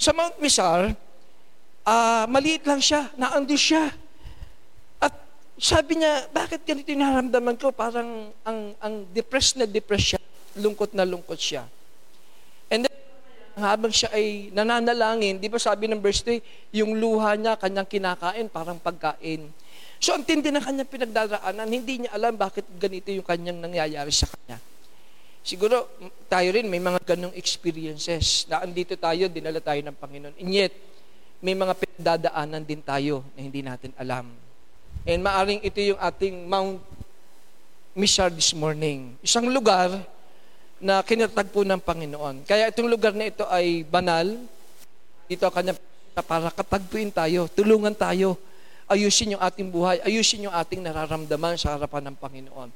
Sa 0.00 0.10
Mount 0.16 0.40
Misar, 0.40 0.96
uh, 1.84 2.24
maliit 2.26 2.64
lang 2.64 2.80
siya, 2.80 3.12
naando 3.14 3.54
siya. 3.54 3.92
At 4.98 5.12
sabi 5.60 6.00
niya, 6.00 6.26
bakit 6.32 6.64
ganito 6.64 6.88
yung 6.90 7.04
naramdaman 7.04 7.56
ko? 7.60 7.70
Parang 7.70 8.32
ang, 8.42 8.60
ang 8.80 8.94
depressed 9.12 9.60
na 9.60 9.68
depressed 9.68 10.16
siya, 10.16 10.20
lungkot 10.58 10.96
na 10.96 11.04
lungkot 11.06 11.38
siya. 11.38 11.68
And 12.72 12.88
then, 12.88 12.96
habang 13.60 13.92
siya 13.92 14.10
ay 14.10 14.50
nananalangin, 14.56 15.38
di 15.38 15.52
ba 15.52 15.60
sabi 15.60 15.86
ng 15.86 16.00
verse 16.00 16.24
3, 16.24 16.74
yung 16.80 16.96
luha 16.96 17.36
niya, 17.36 17.60
kanyang 17.60 17.86
kinakain, 17.86 18.48
parang 18.48 18.80
pagkain. 18.80 19.52
So 20.00 20.16
ang 20.16 20.24
tindi 20.24 20.48
ng 20.48 20.64
kanyang 20.64 20.88
pinagdaraanan, 20.88 21.68
hindi 21.68 22.02
niya 22.02 22.16
alam 22.16 22.32
bakit 22.32 22.64
ganito 22.80 23.12
yung 23.12 23.22
kanyang 23.22 23.60
nangyayari 23.60 24.08
sa 24.08 24.24
kanya. 24.32 24.56
Siguro 25.44 25.92
tayo 26.24 26.48
rin 26.56 26.72
may 26.72 26.80
mga 26.80 27.04
ganong 27.04 27.36
experiences 27.36 28.48
na 28.48 28.64
andito 28.64 28.96
tayo, 28.96 29.28
dinala 29.28 29.60
tayo 29.60 29.84
ng 29.84 29.92
Panginoon. 29.92 30.34
And 30.40 30.50
yet, 30.56 30.72
may 31.44 31.52
mga 31.52 31.76
pinagdadaanan 31.76 32.64
din 32.64 32.80
tayo 32.80 33.20
na 33.36 33.40
hindi 33.44 33.60
natin 33.60 33.92
alam. 34.00 34.32
And 35.04 35.20
maaring 35.20 35.64
ito 35.68 35.80
yung 35.84 36.00
ating 36.00 36.48
Mount 36.48 36.80
Mishar 37.92 38.32
this 38.32 38.56
morning. 38.56 39.20
Isang 39.20 39.52
lugar 39.52 40.00
na 40.80 41.04
kinatagpo 41.04 41.60
ng 41.60 41.80
Panginoon. 41.80 42.48
Kaya 42.48 42.72
itong 42.72 42.88
lugar 42.88 43.12
na 43.12 43.28
ito 43.28 43.44
ay 43.52 43.84
banal. 43.84 44.32
Dito 45.28 45.44
kanya 45.52 45.76
para 46.24 46.48
katagpuin 46.48 47.12
tayo, 47.12 47.52
tulungan 47.52 47.92
tayo 47.92 48.40
ayusin 48.90 49.38
yung 49.38 49.42
ating 49.42 49.70
buhay, 49.70 50.02
ayusin 50.02 50.50
yung 50.50 50.56
ating 50.56 50.82
nararamdaman 50.82 51.54
sa 51.54 51.78
harapan 51.78 52.10
ng 52.10 52.16
Panginoon. 52.18 52.68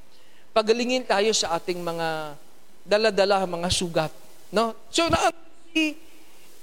Pagalingin 0.54 1.02
tayo 1.02 1.34
sa 1.34 1.58
ating 1.58 1.82
mga 1.82 2.38
dala-dala, 2.86 3.42
mga 3.42 3.68
sugat. 3.74 4.14
No? 4.54 4.70
So, 4.94 5.10
na 5.10 5.34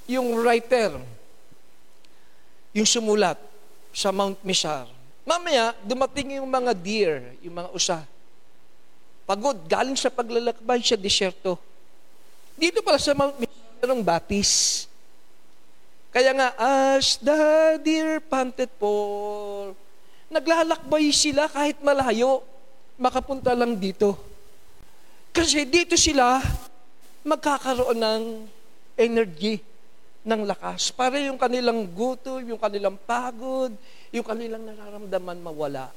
yung 0.07 0.39
writer, 0.39 0.95
yung 2.71 2.87
sumulat 2.87 3.35
sa 3.91 4.15
Mount 4.15 4.39
Mishar. 4.47 4.87
Mamaya, 5.27 5.75
dumating 5.83 6.39
yung 6.39 6.47
mga 6.47 6.71
deer, 6.71 7.35
yung 7.43 7.59
mga 7.59 7.69
usa. 7.75 7.99
Pagod, 9.27 9.59
galing 9.67 9.99
sa 9.99 10.07
paglalakbay 10.07 10.79
sa 10.79 10.95
disyerto. 10.95 11.59
Dito 12.55 12.79
pala 12.79 12.95
sa 12.95 13.11
Mount 13.11 13.35
Mishar, 13.35 13.83
merong 13.83 13.99
batis. 13.99 14.87
Kaya 16.11 16.35
nga, 16.35 16.51
as 16.59 17.15
the 17.23 17.79
deer 17.79 18.19
panted 18.19 18.67
for, 18.75 19.71
naglalakbay 20.27 21.07
sila 21.15 21.47
kahit 21.47 21.79
malayo, 21.79 22.43
makapunta 22.99 23.55
lang 23.55 23.79
dito. 23.79 24.19
Kasi 25.31 25.63
dito 25.63 25.95
sila 25.95 26.43
magkakaroon 27.23 27.95
ng 27.95 28.23
energy, 28.99 29.63
ng 30.27 30.43
lakas. 30.43 30.91
Para 30.91 31.15
yung 31.15 31.39
kanilang 31.39 31.87
guto, 31.87 32.43
yung 32.43 32.59
kanilang 32.59 32.99
pagod, 33.07 33.71
yung 34.11 34.27
kanilang 34.27 34.67
nararamdaman 34.67 35.39
mawala. 35.39 35.95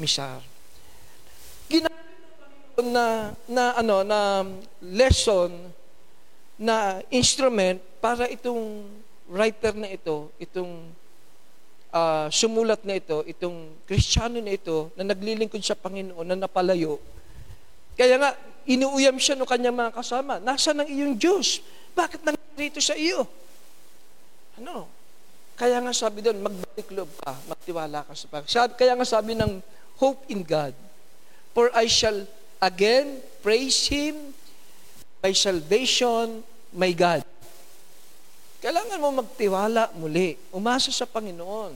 Misar. 0.00 0.40
Ginamit 1.68 2.80
na, 2.88 3.36
na, 3.44 3.64
ano, 3.76 4.00
na 4.00 4.48
lesson, 4.80 5.52
na 6.56 7.04
instrument 7.12 7.89
para 8.00 8.26
itong 8.26 8.88
writer 9.30 9.76
na 9.76 9.86
ito, 9.92 10.32
itong 10.40 10.90
uh, 11.94 12.26
sumulat 12.32 12.82
na 12.82 12.98
ito, 12.98 13.22
itong 13.28 13.84
kristyano 13.86 14.40
na 14.42 14.56
ito, 14.56 14.90
na 14.98 15.06
naglilingkod 15.06 15.62
sa 15.62 15.78
Panginoon, 15.78 16.26
na 16.26 16.34
napalayo. 16.34 16.98
Kaya 17.94 18.16
nga, 18.16 18.32
inuuyam 18.64 19.20
siya 19.20 19.36
ng 19.36 19.46
kanyang 19.46 19.76
mga 19.76 19.92
kasama. 19.94 20.40
Nasa 20.40 20.72
ng 20.72 20.88
iyong 20.88 21.14
Diyos? 21.20 21.60
Bakit 21.92 22.24
nangyari 22.24 22.72
sa 22.80 22.96
iyo? 22.96 23.28
Ano? 24.56 24.88
Kaya 25.60 25.76
nga 25.84 25.92
sabi 25.92 26.24
doon, 26.24 26.40
magbalik 26.40 26.88
loob 26.88 27.12
ka, 27.20 27.36
magtiwala 27.44 28.00
ka 28.08 28.16
sa 28.16 28.26
Panginoon. 28.32 28.72
Kaya 28.74 28.92
nga 28.96 29.06
sabi 29.06 29.36
ng 29.36 29.60
hope 30.00 30.24
in 30.32 30.40
God. 30.40 30.72
For 31.52 31.68
I 31.76 31.84
shall 31.90 32.24
again 32.64 33.20
praise 33.44 33.84
Him, 33.92 34.32
my 35.20 35.36
salvation, 35.36 36.40
my 36.72 36.94
God. 36.96 37.20
Kailangan 38.60 39.00
mo 39.00 39.08
magtiwala 39.24 39.88
muli. 39.96 40.36
Umasa 40.52 40.92
sa 40.92 41.08
Panginoon. 41.08 41.72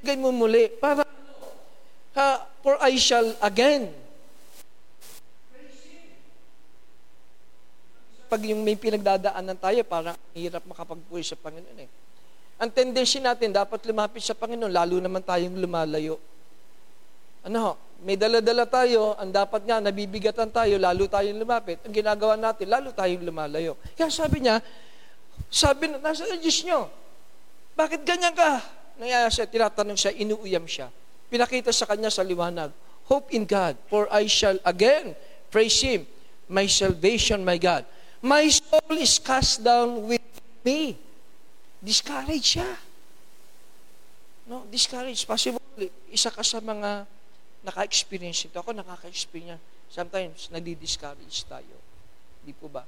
Ibigay 0.00 0.16
mo 0.20 0.28
muli 0.28 0.68
para 0.76 1.08
ha, 2.16 2.44
for 2.60 2.76
I 2.84 3.00
shall 3.00 3.32
again. 3.40 3.88
Pag 8.26 8.42
yung 8.44 8.60
may 8.60 8.76
pinagdadaanan 8.76 9.56
tayo, 9.56 9.80
parang 9.86 10.18
hirap 10.36 10.66
makapagpuwi 10.68 11.22
sa 11.24 11.38
Panginoon 11.38 11.78
eh. 11.80 11.88
Ang 12.56 12.70
tendency 12.72 13.22
natin, 13.22 13.52
dapat 13.54 13.84
lumapit 13.86 14.24
sa 14.24 14.34
Panginoon, 14.34 14.72
lalo 14.72 14.96
naman 14.98 15.22
tayong 15.22 15.56
lumalayo. 15.56 16.18
Ano, 17.46 17.78
may 18.02 18.18
dala-dala 18.18 18.66
tayo, 18.66 19.14
ang 19.14 19.30
dapat 19.30 19.62
nga, 19.62 19.78
nabibigatan 19.78 20.50
tayo, 20.50 20.74
lalo 20.76 21.06
tayong 21.06 21.38
lumapit. 21.38 21.78
Ang 21.86 21.94
ginagawa 21.94 22.34
natin, 22.34 22.66
lalo 22.66 22.90
tayong 22.90 23.22
lumalayo. 23.22 23.78
Kaya 23.94 24.10
sabi 24.10 24.42
niya, 24.42 24.58
sabi 25.50 25.90
na, 25.90 26.02
nasa 26.02 26.26
ang 26.26 26.42
Diyos 26.42 26.60
nyo? 26.66 26.90
Bakit 27.76 28.02
ganyan 28.02 28.32
ka? 28.32 28.60
Nangyaya 28.96 29.28
siya, 29.28 29.44
tinatanong 29.44 29.98
siya, 29.98 30.12
inuuyam 30.16 30.64
siya. 30.64 30.88
Pinakita 31.28 31.70
sa 31.74 31.84
kanya 31.84 32.08
sa 32.08 32.24
liwanag, 32.24 32.72
Hope 33.06 33.30
in 33.30 33.46
God, 33.46 33.78
for 33.86 34.10
I 34.10 34.26
shall 34.26 34.58
again 34.66 35.14
praise 35.54 35.78
Him, 35.78 36.10
my 36.50 36.66
salvation, 36.66 37.46
my 37.46 37.54
God. 37.54 37.86
My 38.18 38.50
soul 38.50 38.98
is 38.98 39.22
cast 39.22 39.62
down 39.62 40.10
with 40.10 40.26
me. 40.66 40.98
Discouraged 41.78 42.58
siya. 42.58 42.70
No, 44.50 44.66
discouraged. 44.66 45.22
Possible, 45.22 45.62
isa 46.10 46.34
ka 46.34 46.42
sa 46.42 46.58
mga 46.58 47.06
naka-experience 47.62 48.50
ito. 48.50 48.58
Ako 48.58 48.74
nakaka-experience. 48.74 49.62
Sometimes, 49.86 50.50
nadi-discourage 50.50 51.46
tayo. 51.46 51.78
Di 52.42 52.50
po 52.50 52.66
ba? 52.66 52.82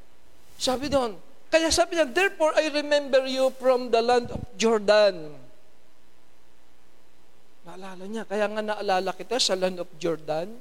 Sabi 0.58 0.90
doon, 0.90 1.14
kaya 1.48 1.72
sabi 1.72 1.96
niya, 1.96 2.08
therefore 2.08 2.52
I 2.56 2.68
remember 2.68 3.24
you 3.24 3.48
from 3.56 3.88
the 3.88 4.04
land 4.04 4.28
of 4.32 4.40
Jordan. 4.60 5.38
naalala 7.68 8.04
niya. 8.08 8.24
Kaya 8.24 8.48
nga 8.48 8.62
naalala 8.64 9.12
kita 9.12 9.36
sa 9.36 9.52
land 9.52 9.78
of 9.78 9.88
Jordan, 10.00 10.56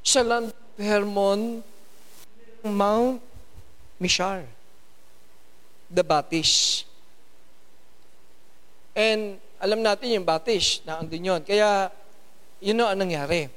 sa 0.00 0.24
land 0.24 0.48
of 0.48 0.76
Hermon, 0.80 1.60
Mount 2.64 3.20
Mishar, 4.00 4.48
the 5.92 6.00
Batish. 6.00 6.88
And 8.96 9.36
alam 9.60 9.84
natin 9.84 10.16
yung 10.16 10.26
Batish 10.26 10.82
na 10.88 11.04
andun 11.04 11.22
yun. 11.22 11.40
Kaya, 11.44 11.92
yun 12.64 12.80
ang 12.80 12.98
nangyari. 12.98 13.52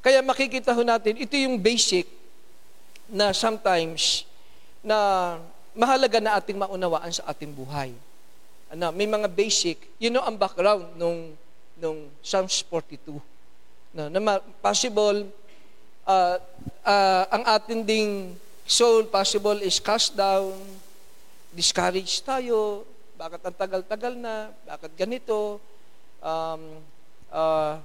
Kaya 0.00 0.24
makikita 0.24 0.72
ho 0.72 0.82
natin, 0.82 1.20
ito 1.20 1.36
yung 1.36 1.60
basic 1.60 2.08
na 3.08 3.36
sometimes 3.36 4.24
na 4.80 5.38
mahalaga 5.74 6.22
na 6.22 6.38
ating 6.38 6.58
maunawaan 6.58 7.10
sa 7.10 7.26
ating 7.28 7.50
buhay. 7.50 7.90
Ano, 8.70 8.90
may 8.94 9.06
mga 9.06 9.28
basic, 9.30 9.90
you 9.98 10.08
know 10.10 10.22
ang 10.22 10.38
background 10.38 10.94
nung 10.98 11.34
nung 11.78 12.10
Psalms 12.22 12.62
42. 12.66 13.18
No, 13.94 14.10
na 14.10 14.42
possible 14.58 15.30
uh, 16.06 16.36
uh, 16.82 17.24
ang 17.30 17.42
ating 17.46 17.82
ding 17.86 18.10
soul 18.64 19.06
possible 19.06 19.60
is 19.60 19.78
cast 19.78 20.16
down, 20.16 20.56
discouraged 21.52 22.24
tayo, 22.24 22.82
bakit 23.14 23.40
ang 23.44 23.54
tagal-tagal 23.54 24.14
na, 24.18 24.50
bakit 24.66 24.90
ganito, 24.96 25.60
um, 26.18 26.62
uh, 27.30 27.78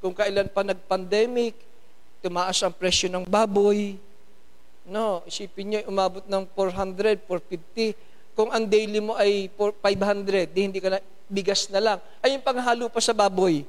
kung 0.00 0.14
kailan 0.14 0.48
pa 0.48 0.62
nag-pandemic, 0.62 1.58
tumaas 2.24 2.62
ang 2.62 2.72
presyo 2.72 3.10
ng 3.10 3.26
baboy, 3.28 3.98
No, 4.84 5.24
isipin 5.24 5.72
nyo, 5.72 5.80
umabot 5.88 6.20
ng 6.28 6.44
400, 6.52 7.24
450. 7.24 8.36
Kung 8.36 8.52
ang 8.52 8.68
daily 8.68 9.00
mo 9.00 9.16
ay 9.16 9.48
500, 9.48 10.52
di 10.52 10.60
hindi 10.60 10.76
ka 10.76 10.92
na, 10.92 11.00
bigas 11.24 11.72
na 11.72 11.80
lang. 11.80 11.96
Ay, 12.20 12.36
yung 12.36 12.44
panghalo 12.44 12.92
pa 12.92 13.00
sa 13.00 13.16
baboy, 13.16 13.64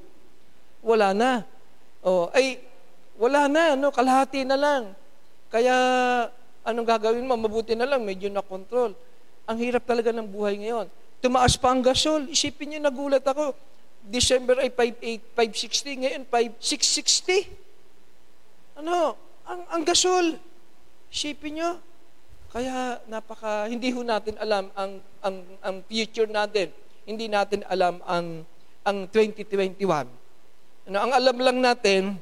wala 0.84 1.16
na. 1.16 1.48
Oh, 2.04 2.28
ay, 2.36 2.60
wala 3.16 3.48
na, 3.48 3.80
no, 3.80 3.96
kalahati 3.96 4.44
na 4.44 4.60
lang. 4.60 4.92
Kaya, 5.48 5.72
anong 6.68 6.84
gagawin 6.84 7.24
mo? 7.24 7.40
Mabuti 7.40 7.80
na 7.80 7.88
lang, 7.88 8.04
medyo 8.04 8.28
na 8.28 8.44
control. 8.44 8.92
Ang 9.48 9.64
hirap 9.64 9.88
talaga 9.88 10.12
ng 10.12 10.28
buhay 10.28 10.68
ngayon. 10.68 10.92
Tumaas 11.24 11.56
pa 11.56 11.72
ang 11.72 11.80
gasol. 11.80 12.28
Isipin 12.28 12.76
niyo, 12.76 12.84
nagulat 12.84 13.24
ako. 13.24 13.56
December 14.06 14.60
ay 14.60 14.70
5.8, 14.70 15.34
5.60, 15.34 16.04
ngayon 16.04 16.28
5.660. 16.60 18.84
Ano? 18.84 19.16
Ang, 19.48 19.64
ang 19.72 19.88
gasol. 19.88 20.36
Isipin 21.10 21.62
nyo, 21.62 21.70
kaya 22.56 23.04
napaka, 23.12 23.68
hindi 23.68 23.92
ho 23.92 24.00
natin 24.00 24.40
alam 24.40 24.72
ang, 24.80 25.04
ang, 25.20 25.38
ang 25.60 25.76
future 25.84 26.32
natin. 26.32 26.72
Hindi 27.04 27.28
natin 27.28 27.68
alam 27.68 28.00
ang, 28.08 28.48
ang 28.88 28.98
2021. 29.12 30.08
Ano, 30.88 30.98
ang 31.02 31.12
alam 31.12 31.36
lang 31.36 31.58
natin, 31.60 32.16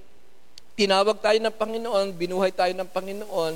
tinawag 0.74 1.22
tayo 1.22 1.38
ng 1.38 1.54
Panginoon, 1.54 2.08
binuhay 2.18 2.50
tayo 2.50 2.74
ng 2.74 2.90
Panginoon, 2.90 3.54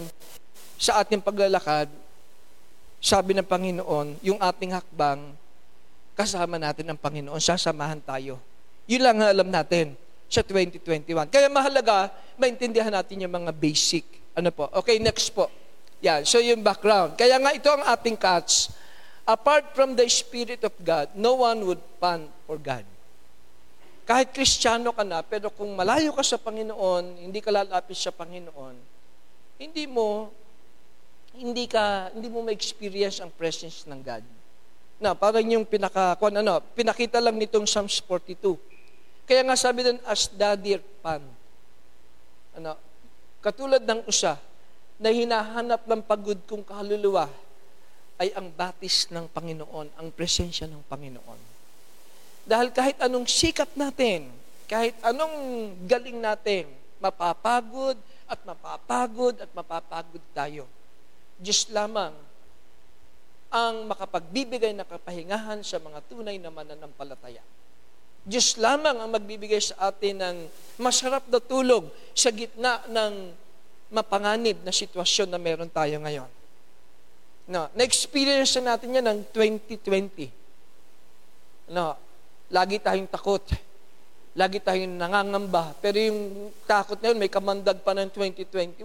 sa 0.77 1.01
ating 1.01 1.25
paglalakad, 1.25 1.89
sabi 3.01 3.33
ng 3.33 3.47
Panginoon, 3.47 4.21
yung 4.21 4.37
ating 4.37 4.77
hakbang, 4.77 5.33
kasama 6.13 6.61
natin 6.61 6.93
ang 6.93 6.99
Panginoon, 7.01 7.41
sasamahan 7.41 8.01
tayo. 8.05 8.37
Yun 8.85 9.01
lang 9.01 9.17
ang 9.17 9.29
alam 9.33 9.49
natin 9.49 9.97
sa 10.29 10.45
2021. 10.45 11.31
Kaya 11.33 11.49
mahalaga, 11.49 12.13
maintindihan 12.37 12.93
natin 12.93 13.25
yung 13.25 13.33
mga 13.33 13.49
basic 13.49 14.05
ano 14.37 14.53
po? 14.53 14.69
Okay, 14.69 15.01
next 15.01 15.33
po. 15.33 15.49
Yan. 16.05 16.21
So 16.21 16.37
yung 16.37 16.61
background. 16.61 17.17
Kaya 17.17 17.41
nga 17.41 17.57
ito 17.57 17.65
ang 17.73 17.81
ating 17.89 18.13
catch. 18.13 18.69
Apart 19.25 19.73
from 19.73 19.97
the 19.97 20.05
Spirit 20.07 20.61
of 20.61 20.71
God, 20.77 21.11
no 21.17 21.41
one 21.41 21.65
would 21.65 21.81
pan 21.97 22.29
for 22.45 22.61
God. 22.61 22.85
Kahit 24.07 24.31
kristyano 24.31 24.95
ka 24.95 25.03
na, 25.03 25.19
pero 25.19 25.51
kung 25.51 25.75
malayo 25.75 26.15
ka 26.15 26.23
sa 26.23 26.39
Panginoon, 26.39 27.27
hindi 27.27 27.43
ka 27.43 27.51
lalapit 27.51 27.99
sa 27.99 28.13
Panginoon, 28.13 28.79
hindi 29.59 29.83
mo 29.83 30.31
hindi 31.35 31.67
ka 31.67 32.15
hindi 32.15 32.31
mo 32.31 32.39
ma-experience 32.47 33.19
ang 33.19 33.35
presence 33.35 33.83
ng 33.83 33.99
God. 33.99 34.23
Na 35.03 35.11
parang 35.11 35.43
yung 35.43 35.67
pinaka 35.67 36.15
kung 36.15 36.31
ano, 36.31 36.63
pinakita 36.71 37.19
lang 37.19 37.35
nitong 37.35 37.67
Psalms 37.67 37.99
42. 37.99 38.55
Kaya 39.27 39.43
nga 39.43 39.59
sabi 39.59 39.83
doon 39.83 39.99
as 40.07 40.31
daddy 40.31 40.79
pan. 41.03 41.19
Ano, 42.55 42.79
Katulad 43.47 43.79
ng 43.79 44.03
usa 44.03 44.35
na 44.99 45.07
hinahanap 45.07 45.87
ng 45.87 46.03
pagod 46.03 46.35
kong 46.43 46.67
kaluluwa 46.67 47.31
ay 48.19 48.35
ang 48.35 48.51
batis 48.51 49.07
ng 49.07 49.23
Panginoon, 49.31 49.87
ang 49.95 50.11
presensya 50.11 50.67
ng 50.67 50.83
Panginoon. 50.83 51.39
Dahil 52.43 52.75
kahit 52.75 52.99
anong 52.99 53.23
sikap 53.23 53.71
natin, 53.79 54.27
kahit 54.67 54.99
anong 54.99 55.71
galing 55.87 56.19
natin, 56.19 56.67
mapapagod 56.99 57.95
at 58.27 58.39
mapapagod 58.43 59.39
at 59.39 59.47
mapapagod 59.55 60.23
tayo. 60.35 60.67
Diyos 61.39 61.71
lamang 61.71 62.11
ang 63.47 63.87
makapagbibigay 63.87 64.75
ng 64.75 64.83
kapahingahan 64.83 65.63
sa 65.63 65.79
mga 65.79 66.03
tunay 66.11 66.35
na 66.35 66.51
mananampalataya. 66.51 67.39
Diyos 68.27 68.59
lamang 68.59 68.99
ang 68.99 69.07
magbibigay 69.07 69.63
sa 69.63 69.87
atin 69.87 70.19
ng 70.19 70.37
masarap 70.83 71.23
na 71.31 71.39
tulog 71.39 71.87
sa 72.11 72.27
gitna 72.27 72.83
ng 72.91 73.31
mapanganib 73.87 74.59
na 74.67 74.75
sitwasyon 74.75 75.31
na 75.31 75.39
meron 75.39 75.71
tayo 75.71 75.95
ngayon. 76.03 76.27
No, 77.47 77.71
na-experience 77.71 78.59
na 78.59 78.75
natin 78.75 78.99
yan 78.99 79.07
ng 79.07 79.19
2020. 79.31 80.27
No, 81.71 81.95
lagi 82.51 82.83
tayong 82.83 83.07
takot. 83.07 83.47
Lagi 84.35 84.59
tayong 84.59 84.99
nangangamba. 84.99 85.71
Pero 85.79 85.95
yung 85.95 86.51
takot 86.67 86.99
na 86.99 87.15
yun, 87.15 87.23
may 87.23 87.31
kamandag 87.31 87.79
pa 87.79 87.95
ng 87.95 88.11
2021. 88.11 88.83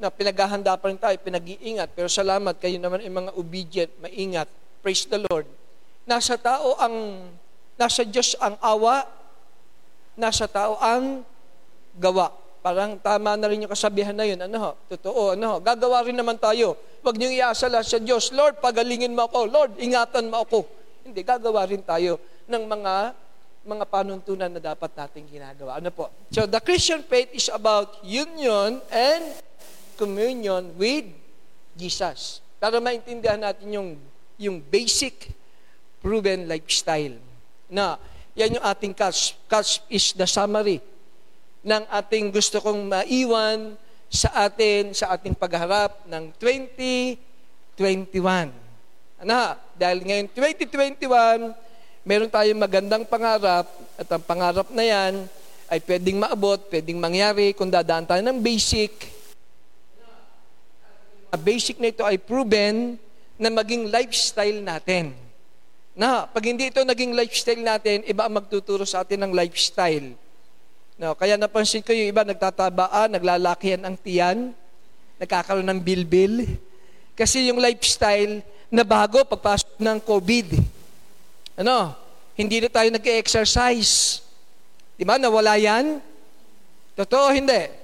Na 0.00 0.08
pinaghahanda 0.08 0.72
pa 0.80 0.88
rin 0.88 0.96
tayo, 0.96 1.20
pinag-iingat. 1.20 1.92
Pero 1.92 2.08
salamat, 2.08 2.56
kayo 2.56 2.80
naman 2.80 3.04
ay 3.04 3.12
mga 3.12 3.32
obedient, 3.36 3.92
maingat. 4.00 4.48
Praise 4.80 5.04
the 5.04 5.20
Lord. 5.28 5.44
Nasa 6.08 6.40
tao 6.40 6.80
ang 6.80 7.28
Nasa 7.78 8.02
Diyos 8.02 8.34
ang 8.42 8.58
awa, 8.58 9.06
nasa 10.18 10.50
tao 10.50 10.74
ang 10.82 11.22
gawa. 11.94 12.34
Parang 12.58 12.98
tama 12.98 13.38
na 13.38 13.46
rin 13.46 13.62
yung 13.62 13.70
kasabihan 13.70 14.12
na 14.12 14.26
yun. 14.26 14.42
Ano 14.42 14.58
ho? 14.58 14.70
Totoo, 14.90 15.38
ano 15.38 15.46
ho? 15.46 15.56
Gagawa 15.62 16.02
rin 16.02 16.18
naman 16.18 16.34
tayo. 16.42 16.74
Huwag 17.06 17.14
niyong 17.14 17.38
iasala 17.38 17.86
sa 17.86 18.02
Diyos, 18.02 18.34
Lord, 18.34 18.58
pagalingin 18.58 19.14
mo 19.14 19.30
ako. 19.30 19.46
Lord, 19.46 19.72
ingatan 19.78 20.26
mo 20.26 20.42
ako. 20.42 20.66
Hindi, 21.06 21.22
gagawa 21.22 21.62
rin 21.70 21.86
tayo 21.86 22.18
ng 22.50 22.64
mga 22.66 22.94
mga 23.68 23.84
panuntunan 23.84 24.48
na 24.48 24.62
dapat 24.64 24.90
nating 24.96 25.28
ginagawa. 25.28 25.76
Ano 25.76 25.92
po? 25.92 26.08
So, 26.32 26.48
the 26.48 26.56
Christian 26.56 27.04
faith 27.04 27.28
is 27.36 27.52
about 27.52 28.00
union 28.00 28.80
and 28.88 29.24
communion 30.00 30.72
with 30.80 31.04
Jesus. 31.76 32.40
Para 32.56 32.80
maintindihan 32.80 33.36
natin 33.36 33.68
yung, 33.68 33.88
yung 34.40 34.56
basic 34.64 35.36
proven 36.00 36.48
lifestyle 36.48 37.27
na 37.68 38.00
yan 38.38 38.56
yung 38.56 38.64
ating 38.64 38.94
catch. 38.96 39.36
Catch 39.50 39.84
is 39.92 40.14
the 40.16 40.24
summary 40.24 40.80
ng 41.62 41.84
ating 41.90 42.30
gusto 42.30 42.62
kong 42.62 42.86
maiwan 42.86 43.76
sa 44.08 44.48
atin, 44.48 44.96
sa 44.96 45.12
ating 45.12 45.36
pagharap 45.36 46.06
ng 46.08 46.32
2021. 46.40 47.18
Ano? 49.20 49.38
Dahil 49.76 49.98
ngayon 50.06 50.26
2021, 50.32 51.52
meron 52.06 52.30
tayong 52.32 52.62
magandang 52.62 53.04
pangarap 53.04 53.68
at 54.00 54.08
ang 54.08 54.22
pangarap 54.24 54.70
na 54.72 54.86
yan 54.86 55.28
ay 55.68 55.82
pwedeng 55.84 56.16
maabot, 56.22 56.62
pwedeng 56.72 56.96
mangyari 56.96 57.52
kung 57.52 57.68
dadaan 57.68 58.08
tayo 58.08 58.22
ng 58.24 58.40
basic. 58.40 59.12
Ang 61.28 61.42
basic 61.44 61.76
na 61.76 61.92
ito 61.92 62.06
ay 62.08 62.16
proven 62.16 62.96
na 63.36 63.52
maging 63.52 63.92
lifestyle 63.92 64.64
natin 64.64 65.27
na 65.98 66.30
pag 66.30 66.46
hindi 66.46 66.70
ito 66.70 66.78
naging 66.86 67.10
lifestyle 67.10 67.58
natin, 67.58 68.06
iba 68.06 68.30
ang 68.30 68.38
magtuturo 68.38 68.86
sa 68.86 69.02
atin 69.02 69.26
ng 69.26 69.34
lifestyle. 69.34 70.14
No, 70.94 71.18
kaya 71.18 71.34
napansin 71.34 71.82
ko 71.82 71.90
yung 71.90 72.14
iba 72.14 72.22
nagtatabaan, 72.22 73.18
naglalakihan 73.18 73.82
ang 73.82 73.98
tiyan, 73.98 74.54
nagkakaroon 75.18 75.66
ng 75.66 75.82
bilbil. 75.82 76.46
Kasi 77.18 77.50
yung 77.50 77.58
lifestyle 77.58 78.46
na 78.70 78.86
bago 78.86 79.26
pagpasok 79.26 79.74
ng 79.82 79.98
COVID. 80.06 80.48
Ano? 81.58 81.90
Hindi 82.38 82.62
na 82.62 82.70
tayo 82.70 82.88
nag-exercise. 82.94 84.22
Di 84.94 85.02
ba? 85.02 85.18
Nawala 85.18 85.58
yan? 85.58 85.98
Totoo, 86.94 87.34
hindi. 87.34 87.74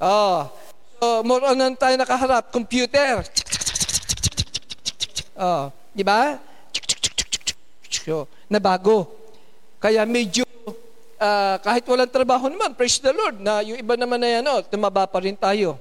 Oh. 0.00 0.48
So, 0.96 1.20
more 1.20 1.44
on 1.52 1.76
tayo 1.76 2.00
nakaharap. 2.00 2.48
Computer. 2.48 3.20
Oh. 5.36 5.68
Di 5.92 6.00
ba? 6.00 6.40
Negosyo 7.92 8.24
na 8.48 8.56
bago. 8.56 9.04
Kaya 9.76 10.08
medyo, 10.08 10.48
uh, 11.20 11.56
kahit 11.60 11.84
walang 11.84 12.08
trabaho 12.08 12.48
naman, 12.48 12.72
praise 12.72 12.96
the 12.96 13.12
Lord, 13.12 13.36
na 13.44 13.60
yung 13.60 13.76
iba 13.76 13.92
naman 14.00 14.16
na 14.16 14.40
yan, 14.40 14.44
oh, 14.48 14.64
tumaba 14.64 15.04
pa 15.04 15.20
rin 15.20 15.36
tayo. 15.36 15.76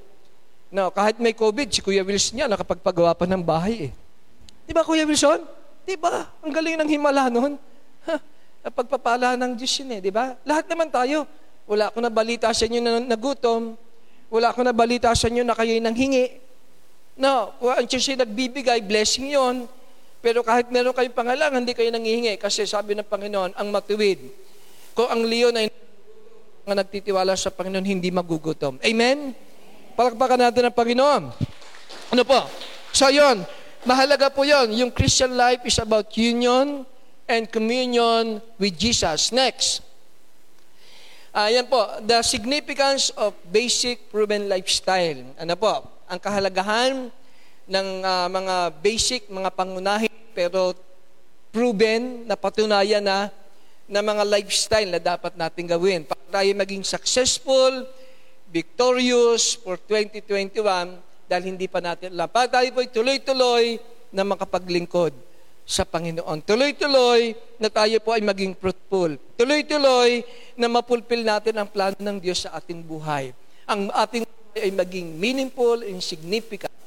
No, 0.67 0.91
kahit 0.91 1.19
may 1.23 1.31
COVID, 1.31 1.71
si 1.71 1.79
Kuya 1.79 2.03
Wilson 2.03 2.35
niya, 2.35 2.47
nakapagpagawa 2.51 3.15
pa 3.15 3.23
ng 3.27 3.43
bahay 3.43 3.87
eh. 3.87 3.91
Di 4.67 4.75
ba, 4.75 4.83
Kuya 4.83 5.07
Wilson? 5.07 5.39
Di 5.87 5.95
ba? 5.95 6.27
Ang 6.43 6.51
galing 6.51 6.79
ng 6.83 6.89
himala 6.91 7.31
nun. 7.31 7.55
pagpapala 8.77 9.35
ng 9.39 9.55
Diyos 9.55 9.73
yun 9.83 9.89
eh, 9.95 9.99
di 10.03 10.11
ba? 10.11 10.35
Lahat 10.43 10.67
naman 10.67 10.91
tayo. 10.91 11.27
Wala 11.67 11.87
akong 11.87 12.03
nabalita 12.03 12.51
sa 12.51 12.67
inyo 12.67 12.79
na 12.83 12.99
nagutom. 12.99 13.75
Wala 14.31 14.51
akong 14.51 14.67
nabalita 14.67 15.11
sa 15.11 15.27
inyo 15.27 15.43
na 15.43 15.55
kayo'y 15.55 15.83
nanghingi. 15.83 16.39
No, 17.19 17.51
ang 17.59 17.85
Diyos 17.85 18.07
ay 18.07 18.17
nagbibigay, 18.23 18.79
blessing 18.81 19.35
yon. 19.35 19.67
Pero 20.21 20.45
kahit 20.45 20.69
meron 20.69 20.93
kayong 20.93 21.17
pangalangan, 21.17 21.59
hindi 21.65 21.73
kayo 21.73 21.89
nangihingi. 21.89 22.37
Kasi 22.37 22.69
sabi 22.69 22.93
ng 22.93 23.05
Panginoon, 23.05 23.57
ang 23.57 23.67
matuwid, 23.73 24.21
kung 24.93 25.09
ang 25.09 25.25
leon 25.25 25.57
ay 25.57 25.67
nga 26.61 26.77
nagtitiwala 26.77 27.33
sa 27.33 27.49
Panginoon, 27.49 27.81
hindi 27.81 28.13
magugutom. 28.13 28.77
Amen? 28.85 29.33
Palakpakan 29.97 30.49
natin 30.49 30.69
ang 30.69 30.75
Panginoon. 30.77 31.23
Ano 32.13 32.23
po? 32.23 32.45
So 32.93 33.09
yon, 33.09 33.41
mahalaga 33.81 34.29
po 34.29 34.45
yon. 34.45 34.69
Yung 34.77 34.91
Christian 34.93 35.33
life 35.33 35.65
is 35.65 35.81
about 35.81 36.13
union 36.13 36.85
and 37.25 37.43
communion 37.49 38.37
with 38.61 38.77
Jesus. 38.77 39.33
Next. 39.33 39.81
Ayan 41.33 41.65
po, 41.65 41.81
the 42.05 42.21
significance 42.21 43.09
of 43.17 43.33
basic 43.49 44.11
proven 44.13 44.45
lifestyle. 44.45 45.23
Ano 45.39 45.55
po? 45.57 46.01
ang 46.11 46.19
kahalagahan 46.19 47.07
ng 47.71 48.03
uh, 48.03 48.27
mga 48.27 48.55
basic, 48.83 49.31
mga 49.31 49.47
pangunahin, 49.55 50.11
pero 50.35 50.75
proven, 51.55 52.27
na 52.27 52.35
patunayan 52.35 52.99
na, 52.99 53.31
na 53.87 54.03
mga 54.03 54.27
lifestyle 54.27 54.91
na 54.91 54.99
dapat 54.99 55.39
natin 55.39 55.63
gawin. 55.71 56.03
Para 56.03 56.43
tayo 56.43 56.51
maging 56.51 56.83
successful, 56.83 57.87
victorious 58.51 59.55
for 59.55 59.79
2021, 59.87 60.99
dahil 61.31 61.55
hindi 61.55 61.71
pa 61.71 61.79
natin 61.79 62.11
alam. 62.11 62.27
Para 62.27 62.59
tayo 62.59 62.67
po 62.75 62.83
tuloy-tuloy 62.83 63.79
na 64.11 64.27
makapaglingkod 64.27 65.15
sa 65.63 65.87
Panginoon. 65.87 66.43
Tuloy-tuloy 66.43 67.31
na 67.55 67.71
tayo 67.71 67.95
po 68.03 68.11
ay 68.11 68.19
maging 68.19 68.51
fruitful. 68.59 69.15
Tuloy-tuloy 69.39 70.27
na 70.59 70.67
mapulpil 70.67 71.23
natin 71.23 71.55
ang 71.55 71.71
plano 71.71 71.95
ng 71.95 72.19
Diyos 72.19 72.43
sa 72.43 72.59
ating 72.59 72.83
buhay. 72.83 73.31
Ang 73.63 73.87
ating 73.95 74.27
ay 74.59 74.75
maging 74.75 75.15
meaningful 75.15 75.79
and 75.79 76.03
significant 76.03 76.80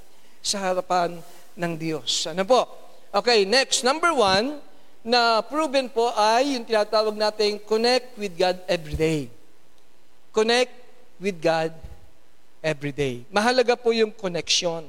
sa 0.44 0.60
harapan 0.60 1.16
ng 1.56 1.72
Diyos. 1.80 2.28
Ano 2.28 2.44
po? 2.44 2.68
Okay, 3.08 3.48
next. 3.48 3.80
Number 3.80 4.12
one, 4.12 4.60
na 5.00 5.40
proven 5.40 5.88
po 5.88 6.12
ay 6.12 6.56
yung 6.56 6.64
tinatawag 6.68 7.16
nating 7.16 7.60
connect 7.64 8.12
with 8.20 8.36
God 8.36 8.60
every 8.68 8.92
day. 8.92 9.20
Connect 10.36 10.72
with 11.16 11.40
God 11.40 11.72
every 12.60 12.92
day. 12.92 13.24
Mahalaga 13.32 13.72
po 13.72 13.96
yung 13.96 14.12
connection 14.12 14.84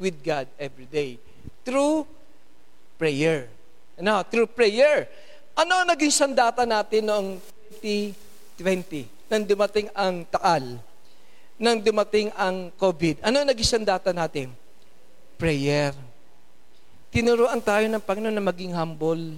with 0.00 0.16
God 0.24 0.48
every 0.56 0.88
day. 0.88 1.20
Through 1.60 2.08
prayer. 2.96 3.52
Ano? 4.00 4.24
Through 4.24 4.48
prayer. 4.56 5.04
Ano 5.52 5.84
ang 5.84 5.88
naging 5.92 6.12
sandata 6.12 6.64
natin 6.64 7.04
noong 7.04 7.28
2020 7.84 9.28
nang 9.28 9.44
dumating 9.44 9.88
ang 9.92 10.24
taal? 10.32 10.80
nang 11.54 11.78
dumating 11.78 12.34
ang 12.34 12.70
COVID, 12.74 13.22
ano 13.22 13.46
naging 13.46 13.86
data 13.86 14.10
natin? 14.10 14.50
Prayer. 15.44 15.92
Tinuruan 17.12 17.60
tayo 17.60 17.84
ng 17.84 18.00
Panginoon 18.00 18.32
na 18.32 18.40
maging 18.40 18.72
humble. 18.72 19.36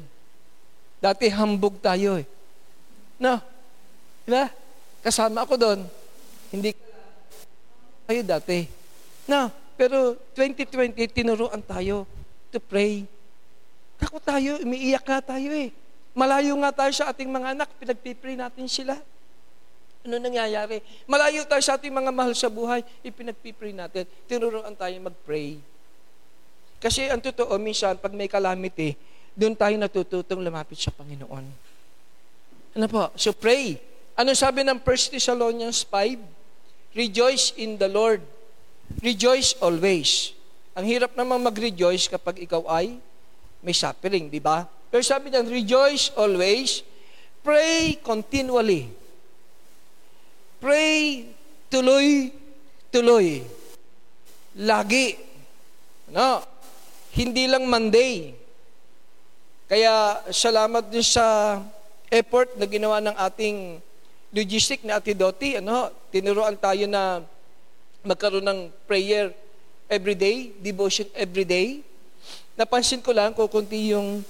Dati 1.03 1.27
hambog 1.27 1.83
tayo 1.83 2.23
eh. 2.23 2.27
No? 3.19 3.43
Diba? 4.23 4.47
Kasama 5.03 5.43
ako 5.43 5.59
doon. 5.59 5.83
Hindi 6.55 6.79
kayo 8.07 8.23
dati. 8.23 8.71
No? 9.27 9.51
Pero 9.75 10.15
2020, 10.39 10.95
tinuruan 11.11 11.59
tayo 11.67 12.07
to 12.55 12.63
pray. 12.63 13.03
Takot 13.99 14.23
tayo, 14.23 14.63
umiiyak 14.63 15.03
nga 15.03 15.35
tayo 15.35 15.51
eh. 15.59 15.75
Malayo 16.15 16.55
nga 16.63 16.87
tayo 16.87 16.95
sa 16.95 17.11
ating 17.11 17.27
mga 17.27 17.59
anak, 17.59 17.69
pinagpipray 17.83 18.39
natin 18.39 18.71
sila. 18.71 18.95
Ano 20.07 20.23
nangyayari? 20.23 20.87
Malayo 21.11 21.43
tayo 21.51 21.63
sa 21.67 21.75
ating 21.75 21.91
mga 21.91 22.15
mahal 22.15 22.31
sa 22.39 22.47
buhay, 22.47 22.87
ipinagpipray 23.03 23.75
natin. 23.75 24.07
Tinuruan 24.31 24.79
tayo 24.79 24.95
mag-pray. 25.03 25.75
Kasi 26.81 27.09
ang 27.09 27.21
totoo, 27.23 27.57
minsan, 27.57 27.97
pag 27.97 28.13
may 28.13 28.29
calamity, 28.29 28.95
doon 29.37 29.53
tayo 29.53 29.77
natututong 29.77 30.41
lumapit 30.41 30.81
sa 30.81 30.89
Panginoon. 30.93 31.45
Ano 32.77 32.87
po? 32.89 33.13
So 33.17 33.37
pray. 33.37 33.81
Ano 34.17 34.33
sabi 34.33 34.65
ng 34.65 34.81
1 34.81 35.13
Thessalonians 35.13 35.85
5? 35.85 36.97
Rejoice 36.97 37.53
in 37.61 37.77
the 37.77 37.89
Lord. 37.89 38.25
Rejoice 39.05 39.57
always. 39.61 40.33
Ang 40.73 40.89
hirap 40.89 41.13
naman 41.17 41.41
mag-rejoice 41.45 42.09
kapag 42.09 42.41
ikaw 42.41 42.65
ay 42.69 42.97
may 43.61 43.77
suffering, 43.77 44.29
di 44.33 44.41
ba? 44.41 44.65
Pero 44.89 45.05
sabi 45.05 45.33
niyan, 45.33 45.49
rejoice 45.49 46.13
always. 46.17 46.81
Pray 47.45 48.01
continually. 48.01 48.89
Pray 50.61 51.29
tuloy, 51.69 52.33
tuloy. 52.89 53.45
Lagi. 54.65 55.17
No? 56.09 56.41
Hindi 57.17 57.49
lang 57.49 57.65
Monday. 57.65 58.37
Kaya 59.73 60.21
salamat 60.29 60.93
din 60.93 61.01
sa 61.01 61.57
effort 62.13 62.53
na 62.61 62.69
ginawa 62.69 63.01
ng 63.01 63.17
ating 63.17 63.81
logistic 64.37 64.85
na 64.85 65.01
Ate 65.01 65.17
Doti. 65.17 65.57
Ano? 65.57 65.89
Tinuruan 66.13 66.61
tayo 66.61 66.85
na 66.85 67.25
magkaroon 68.05 68.45
ng 68.45 68.61
prayer 68.85 69.33
every 69.89 70.13
day, 70.13 70.53
devotion 70.61 71.09
every 71.17 71.49
day. 71.49 71.81
Napansin 72.53 73.01
ko 73.01 73.17
lang 73.17 73.33
kung 73.33 73.49
kunti 73.49 73.97
yung 73.97 74.21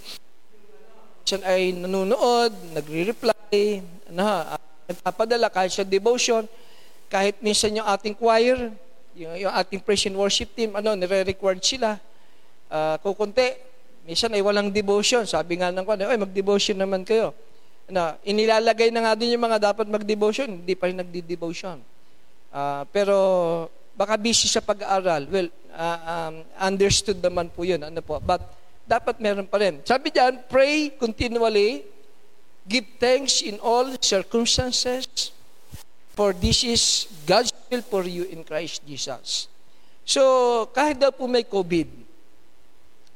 siya 1.27 1.43
ay 1.43 1.75
nanonood, 1.75 2.55
nagre-reply, 2.71 3.83
ano, 4.15 4.47
nagpapadala 4.87 5.51
kahit 5.51 5.75
sa 5.75 5.83
devotion, 5.83 6.47
kahit 7.11 7.35
minsan 7.43 7.75
yung 7.75 7.89
ating 7.91 8.15
choir, 8.15 8.71
yung, 9.19 9.35
yung 9.35 9.51
ating 9.51 9.83
praise 9.83 10.07
and 10.07 10.15
worship 10.15 10.55
team, 10.55 10.79
ano, 10.79 10.95
nire-record 10.95 11.59
sila. 11.59 11.99
Uh, 12.67 12.97
kukunti, 13.03 13.57
minsan 14.07 14.33
ay 14.35 14.43
walang 14.43 14.71
devotion. 14.71 15.27
Sabi 15.27 15.61
nga 15.61 15.71
ng 15.71 15.85
kwan, 15.87 16.01
ay 16.03 16.19
mag-devotion 16.19 16.79
naman 16.79 17.03
kayo. 17.07 17.35
Na, 17.87 18.19
inilalagay 18.27 18.91
na 18.91 19.07
nga 19.07 19.13
din 19.15 19.39
yung 19.39 19.47
mga 19.47 19.73
dapat 19.73 19.87
mag-devotion, 19.87 20.51
hindi 20.51 20.75
pa 20.75 20.91
rin 20.91 20.99
nagdi-devotion. 20.99 21.79
Uh, 22.51 22.83
pero 22.91 23.17
baka 23.95 24.19
busy 24.19 24.51
sa 24.51 24.63
pag-aaral. 24.63 25.27
Well, 25.31 25.49
uh, 25.73 26.01
um, 26.03 26.35
understood 26.59 27.23
naman 27.23 27.53
po 27.55 27.63
yun. 27.63 27.83
Ano 27.83 28.03
po. 28.03 28.19
But 28.19 28.43
dapat 28.87 29.19
meron 29.23 29.47
pa 29.47 29.63
rin. 29.63 29.83
Sabi 29.87 30.11
diyan, 30.11 30.47
pray 30.51 30.95
continually 30.99 31.97
Give 32.67 32.87
thanks 32.99 33.47
in 33.47 33.63
all 33.63 33.95
circumstances, 34.03 35.31
for 36.19 36.35
this 36.35 36.67
is 36.67 37.07
God's 37.23 37.55
will 37.71 37.83
for 37.87 38.03
you 38.03 38.27
in 38.27 38.43
Christ 38.43 38.83
Jesus. 38.83 39.47
So, 40.03 40.67
kahit 40.75 40.99
daw 40.99 41.15
po 41.15 41.31
may 41.31 41.47
COVID, 41.47 41.87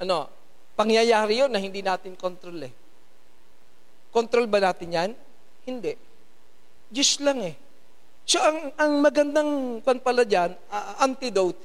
ano, 0.00 0.26
pangyayari 0.74 1.44
yun 1.44 1.52
na 1.52 1.60
hindi 1.60 1.84
natin 1.84 2.16
control 2.16 2.64
eh. 2.64 2.72
Control 4.10 4.48
ba 4.50 4.58
natin 4.58 4.88
yan? 4.90 5.10
Hindi. 5.68 5.94
Diyos 6.90 7.20
lang 7.22 7.44
eh. 7.44 7.54
So, 8.26 8.42
ang, 8.42 8.74
ang 8.74 8.92
magandang 8.98 9.84
kwan 9.84 10.00
pala 10.02 10.26
dyan, 10.26 10.56
uh, 10.72 11.04
antidote 11.04 11.60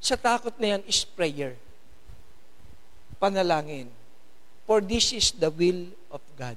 sa 0.00 0.16
takot 0.16 0.56
na 0.56 0.76
yan 0.76 0.82
is 0.88 1.04
prayer. 1.04 1.58
Panalangin. 3.20 3.92
For 4.64 4.80
this 4.80 5.12
is 5.12 5.36
the 5.36 5.52
will 5.52 5.92
of 6.08 6.24
God. 6.40 6.56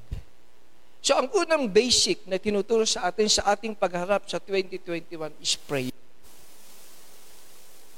So 1.03 1.19
ang 1.19 1.27
unang 1.35 1.67
basic 1.67 2.23
na 2.23 2.39
tinuturo 2.39 2.87
sa 2.87 3.11
atin 3.11 3.27
sa 3.27 3.51
ating 3.51 3.75
pagharap 3.75 4.23
sa 4.23 4.39
2021 4.39 5.35
is 5.43 5.59
pray. 5.59 5.91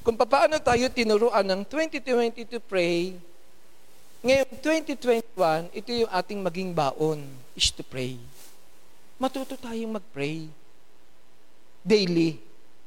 Kung 0.06 0.22
paano 0.22 0.62
tayo 0.62 0.86
tinuruan 0.94 1.42
ng 1.42 1.66
2020 1.66 2.46
to 2.46 2.62
pray, 2.62 3.18
ngayon 4.22 4.46
2021, 4.62 5.74
ito 5.74 5.90
yung 5.90 6.12
ating 6.14 6.46
maging 6.46 6.70
baon, 6.78 7.26
is 7.58 7.74
to 7.74 7.82
pray. 7.82 8.22
Matuto 9.18 9.58
tayong 9.58 9.98
mag-pray. 9.98 10.46
Daily, 11.82 12.38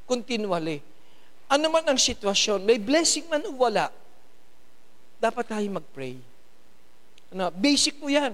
continually. 0.07 0.79
Ano 1.51 1.67
man 1.75 1.91
ang 1.91 1.99
sitwasyon, 1.99 2.63
may 2.63 2.79
blessing 2.79 3.27
man 3.27 3.43
o 3.51 3.67
wala, 3.67 3.91
dapat 5.19 5.43
tayong 5.51 5.75
mag-pray. 5.83 6.15
Ano, 7.35 7.51
basic 7.51 7.99
po 7.99 8.07
yan. 8.07 8.31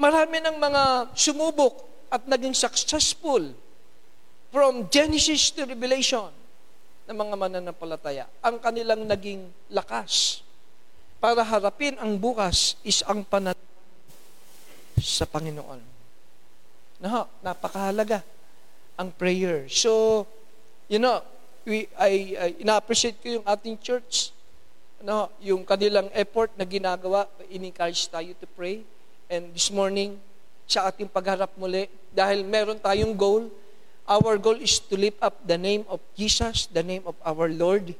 Marami 0.00 0.40
ng 0.40 0.56
mga 0.56 1.12
sumubok 1.12 1.84
at 2.08 2.24
naging 2.24 2.56
successful 2.56 3.44
from 4.48 4.88
Genesis 4.88 5.52
to 5.52 5.68
Revelation 5.68 6.32
ng 7.08 7.16
mga 7.16 7.34
mananampalataya. 7.34 8.24
Ang 8.44 8.62
kanilang 8.62 9.02
naging 9.06 9.50
lakas 9.70 10.42
para 11.22 11.42
harapin 11.42 11.94
ang 12.02 12.18
bukas 12.18 12.74
is 12.82 13.02
ang 13.06 13.22
panat 13.22 13.58
sa 14.98 15.26
Panginoon. 15.26 15.80
No, 17.02 17.26
napakahalaga 17.42 18.22
ang 18.94 19.10
prayer. 19.10 19.66
So, 19.66 20.22
you 20.86 21.02
know, 21.02 21.22
we, 21.66 21.90
I, 21.98 22.38
I 22.38 22.48
ina-appreciate 22.62 23.18
ko 23.18 23.42
yung 23.42 23.46
ating 23.46 23.78
church. 23.82 24.30
No, 25.02 25.26
yung 25.42 25.66
kanilang 25.66 26.06
effort 26.14 26.54
na 26.54 26.62
ginagawa, 26.62 27.26
in-encourage 27.50 28.06
tayo 28.06 28.30
to 28.38 28.46
pray. 28.54 28.86
And 29.26 29.50
this 29.50 29.66
morning, 29.74 30.22
sa 30.66 30.86
ating 30.88 31.10
pagharap 31.10 31.50
muli 31.58 31.90
dahil 32.14 32.46
meron 32.46 32.78
tayong 32.78 33.12
goal. 33.12 33.50
Our 34.06 34.34
goal 34.36 34.58
is 34.58 34.82
to 34.90 34.98
lift 34.98 35.22
up 35.22 35.38
the 35.46 35.56
name 35.56 35.86
of 35.86 36.02
Jesus, 36.18 36.66
the 36.66 36.82
name 36.82 37.06
of 37.06 37.14
our 37.22 37.46
Lord. 37.46 37.94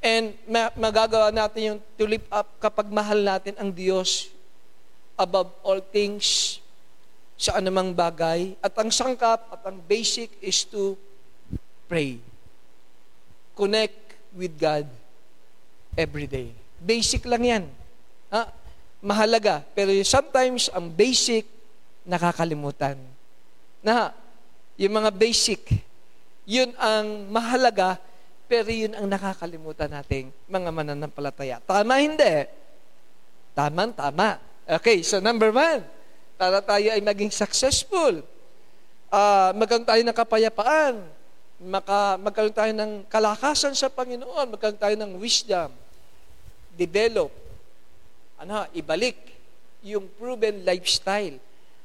And 0.00 0.34
magagawa 0.74 1.30
natin 1.30 1.60
yung 1.60 1.78
to 2.00 2.04
lift 2.08 2.26
up 2.32 2.48
kapag 2.58 2.88
mahal 2.88 3.20
natin 3.20 3.54
ang 3.60 3.70
Diyos 3.70 4.32
above 5.14 5.52
all 5.60 5.78
things 5.78 6.58
sa 7.40 7.60
anumang 7.60 7.92
bagay. 7.92 8.56
At 8.60 8.74
ang 8.76 8.92
sangkap 8.92 9.48
at 9.48 9.62
ang 9.64 9.78
basic 9.84 10.34
is 10.40 10.64
to 10.68 10.96
pray. 11.88 12.20
Connect 13.56 13.96
with 14.34 14.56
God 14.56 14.88
every 15.96 16.26
day. 16.26 16.52
Basic 16.80 17.24
lang 17.28 17.44
yan. 17.44 17.64
Ha? 18.32 18.48
Mahalaga. 19.04 19.64
Pero 19.76 19.92
sometimes, 20.04 20.72
ang 20.72 20.88
basic, 20.88 21.44
nakakalimutan. 22.04 22.96
Na, 23.84 24.12
yung 24.80 24.96
mga 24.96 25.12
basic, 25.12 25.76
yun 26.48 26.72
ang 26.80 27.28
mahalaga, 27.28 28.00
pero 28.48 28.72
yun 28.72 28.96
ang 28.96 29.04
nakakalimutan 29.04 29.92
nating 29.92 30.32
mga 30.48 30.72
mananampalataya. 30.72 31.60
Tama, 31.68 32.00
hindi. 32.00 32.48
Tama, 33.52 33.92
tama. 33.92 34.40
Okay, 34.64 35.04
so 35.04 35.20
number 35.20 35.52
one, 35.52 35.84
para 36.40 36.64
tayo 36.64 36.96
ay 36.96 37.04
maging 37.04 37.28
successful. 37.28 38.24
Uh, 39.12 39.52
magkaroon 39.52 39.84
tayo 39.84 40.00
ng 40.00 40.16
kapayapaan. 40.16 40.96
Maka, 41.60 42.16
magkaroon 42.16 42.56
tayo 42.56 42.72
ng 42.72 43.04
kalakasan 43.12 43.76
sa 43.76 43.92
Panginoon. 43.92 44.56
Magkaroon 44.56 44.80
tayo 44.80 44.96
ng 44.96 45.20
wisdom. 45.20 45.68
Develop. 46.72 47.28
Ano, 48.40 48.64
ibalik 48.72 49.20
yung 49.84 50.08
proven 50.16 50.64
lifestyle. 50.64 51.36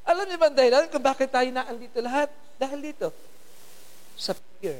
Alam 0.07 0.31
niyo 0.31 0.37
ba 0.39 0.47
ang 0.47 0.55
dahilan 0.55 0.87
kung 0.87 1.03
bakit 1.03 1.27
tayo 1.27 1.51
naandito 1.51 1.99
lahat? 1.99 2.31
Dahil 2.55 2.79
dito. 2.79 3.11
Sa 4.15 4.31
fear. 4.35 4.79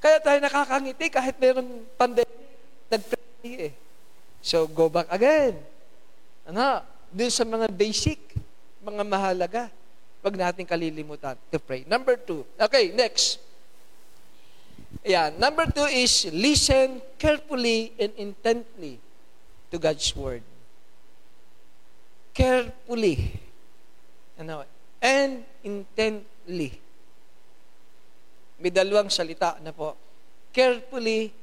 Kaya 0.00 0.20
tayo 0.20 0.38
nakakangiti 0.40 1.06
kahit 1.08 1.36
mayroong 1.40 1.84
pandemic. 1.96 2.40
Nag-pray 2.86 3.72
eh. 3.72 3.74
So, 4.44 4.70
go 4.70 4.86
back 4.86 5.10
again. 5.10 5.58
Ano? 6.46 6.84
Dun 7.10 7.32
sa 7.32 7.42
mga 7.42 7.66
basic, 7.72 8.36
mga 8.84 9.02
mahalaga. 9.02 9.62
Huwag 10.22 10.38
natin 10.38 10.66
kalilimutan 10.66 11.34
to 11.50 11.58
pray. 11.58 11.82
Number 11.86 12.14
two. 12.18 12.46
Okay, 12.58 12.94
next. 12.94 13.42
Yeah, 15.06 15.30
number 15.34 15.70
two 15.70 15.86
is 15.86 16.26
listen 16.34 16.98
carefully 17.18 17.94
and 17.94 18.10
intently 18.18 18.98
to 19.70 19.78
God's 19.78 20.06
Word. 20.14 20.42
Carefully. 22.34 23.38
Ano? 24.38 24.66
And 24.98 25.46
intently. 26.46 26.78
May 28.62 28.70
dalawang 28.70 29.10
salita 29.10 29.58
na 29.60 29.74
po. 29.74 29.98
Carefully, 30.54 31.34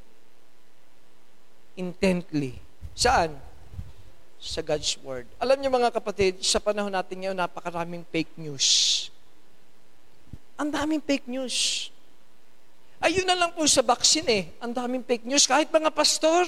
intently. 1.76 2.58
Saan? 2.96 3.36
Sa 4.40 4.64
God's 4.64 4.96
Word. 5.04 5.28
Alam 5.38 5.60
niyo 5.60 5.70
mga 5.70 5.92
kapatid, 5.92 6.40
sa 6.42 6.64
panahon 6.64 6.92
natin 6.92 7.20
ngayon, 7.20 7.38
napakaraming 7.38 8.08
fake 8.10 8.34
news. 8.40 8.68
Ang 10.56 10.72
daming 10.72 11.04
fake 11.04 11.28
news. 11.28 11.88
Ayun 13.04 13.28
na 13.28 13.36
lang 13.36 13.52
po 13.52 13.68
sa 13.68 13.84
vaccine 13.84 14.28
eh. 14.32 14.44
Ang 14.64 14.72
daming 14.72 15.04
fake 15.04 15.28
news. 15.28 15.44
Kahit 15.44 15.68
mga 15.68 15.92
pastor, 15.92 16.48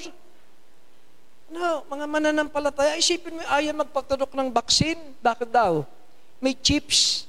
no, 1.52 1.84
mga 1.92 2.04
mananampalataya, 2.08 2.96
isipin 2.96 3.36
mo, 3.36 3.44
ayaw 3.52 3.76
magpaturok 3.84 4.32
ng 4.32 4.48
vaccine. 4.50 4.98
Bakit 5.20 5.52
daw? 5.52 5.84
May 6.40 6.56
chips. 6.56 7.25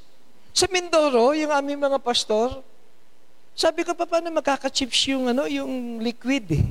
Sa 0.58 0.66
Mindoro, 0.66 1.38
yung 1.38 1.54
aming 1.54 1.78
mga 1.78 2.02
pastor, 2.02 2.66
sabi 3.54 3.86
ko 3.86 3.94
pa, 3.94 4.10
paano 4.10 4.34
magkaka-chips 4.34 5.14
yung, 5.14 5.30
ano, 5.30 5.46
yung 5.46 6.02
liquid 6.02 6.50
eh? 6.50 6.66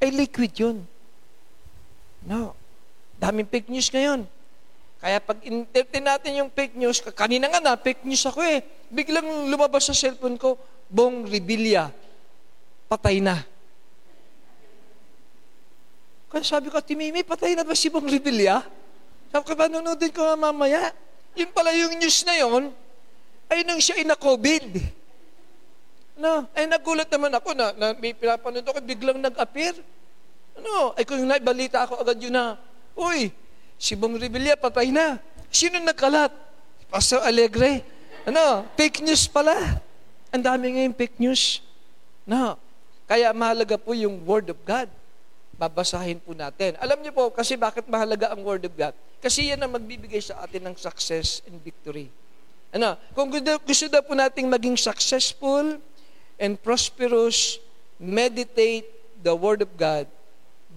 Ay, 0.00 0.08
liquid 0.08 0.56
yun. 0.56 0.80
No. 2.24 2.56
Daming 3.20 3.44
fake 3.44 3.68
news 3.68 3.92
ngayon. 3.92 4.24
Kaya 5.04 5.20
pag 5.20 5.36
interpret 5.44 6.00
natin 6.00 6.40
yung 6.40 6.48
fake 6.48 6.80
news, 6.80 7.04
kanina 7.12 7.52
nga 7.52 7.60
na, 7.60 7.76
fake 7.76 8.08
news 8.08 8.24
ako 8.24 8.40
eh. 8.40 8.64
Biglang 8.88 9.52
lumabas 9.52 9.92
sa 9.92 9.92
cellphone 9.92 10.40
ko, 10.40 10.56
Bong 10.88 11.28
Revilla, 11.28 11.92
patay 12.88 13.20
na. 13.20 13.44
Kaya 16.32 16.40
sabi 16.40 16.72
ko, 16.72 16.80
Timimi, 16.80 17.20
patay 17.20 17.52
na 17.52 17.68
ba 17.68 17.76
si 17.76 17.92
Bong 17.92 18.08
Revilla? 18.08 18.64
Sabi 19.28 19.44
ko, 19.44 19.52
ba, 19.52 19.68
nanonoodin 19.68 20.08
ko 20.08 20.24
mamaya. 20.40 21.04
Yun 21.36 21.50
pala 21.52 21.70
yung 21.76 21.94
news 22.00 22.24
na 22.24 22.34
yon 22.40 22.72
ay 23.46 23.62
nang 23.62 23.78
siya 23.78 24.00
ay 24.00 24.06
na-COVID. 24.08 24.64
No, 26.16 26.48
ay 26.56 26.64
nagulat 26.64 27.12
naman 27.12 27.30
ako 27.36 27.52
na, 27.52 27.76
na 27.76 27.86
may 27.92 28.16
pinapanood 28.16 28.64
ako, 28.64 28.80
biglang 28.80 29.20
nag-appear. 29.20 29.76
Ano, 30.56 30.96
ay 30.96 31.04
kung 31.04 31.20
naibalita 31.20 31.84
ako 31.84 32.00
agad 32.00 32.16
yun 32.16 32.32
na, 32.32 32.56
Uy, 32.96 33.28
si 33.76 33.92
Bong 33.92 34.16
Revilla 34.16 34.56
patay 34.56 34.88
na. 34.88 35.20
Sino 35.52 35.76
nagkalat? 35.76 36.32
Pastor 36.88 37.20
Alegre. 37.20 37.84
Ano, 38.24 38.64
fake 38.74 39.04
news 39.04 39.28
pala. 39.28 39.52
Ang 40.32 40.42
dami 40.42 40.72
ngayon 40.72 40.96
fake 40.96 41.20
news. 41.20 41.60
No. 42.24 42.56
Kaya 43.04 43.30
mahalaga 43.36 43.76
po 43.76 43.92
yung 43.92 44.24
Word 44.24 44.50
of 44.50 44.58
God. 44.64 44.88
Babasahin 45.56 46.20
po 46.20 46.36
natin. 46.36 46.76
Alam 46.80 47.00
niyo 47.00 47.12
po, 47.16 47.32
kasi 47.32 47.56
bakit 47.56 47.88
mahalaga 47.88 48.32
ang 48.32 48.44
Word 48.44 48.68
of 48.68 48.74
God? 48.76 48.92
Kasi 49.24 49.48
yan 49.52 49.60
ang 49.60 49.72
magbibigay 49.72 50.20
sa 50.20 50.44
atin 50.44 50.68
ng 50.68 50.76
success 50.76 51.40
and 51.48 51.56
victory. 51.64 52.12
Ano? 52.76 53.00
Kung 53.16 53.32
gusto, 53.32 53.56
gusto 53.64 53.84
daw 53.88 54.04
po 54.04 54.12
nating 54.12 54.46
maging 54.46 54.76
successful 54.76 55.80
and 56.36 56.52
prosperous, 56.60 57.56
meditate 57.96 58.84
the 59.24 59.32
Word 59.32 59.64
of 59.64 59.72
God 59.80 60.04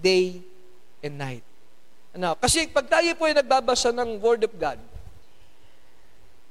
day 0.00 0.40
and 1.04 1.20
night. 1.20 1.44
Ano? 2.16 2.32
Kasi 2.40 2.64
pag 2.72 2.88
tayo 2.88 3.12
po 3.20 3.28
ay 3.28 3.36
nagbabasa 3.36 3.92
ng 3.92 4.16
Word 4.16 4.48
of 4.48 4.54
God, 4.56 4.80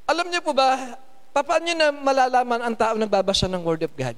alam 0.06 0.26
niyo 0.30 0.42
po 0.46 0.54
ba, 0.54 0.98
Paano 1.30 1.72
na 1.72 1.94
malalaman 1.94 2.60
ang 2.60 2.76
taong 2.76 3.00
nagbabasa 3.00 3.46
ng 3.46 3.62
Word 3.62 3.86
of 3.86 3.94
God? 3.94 4.18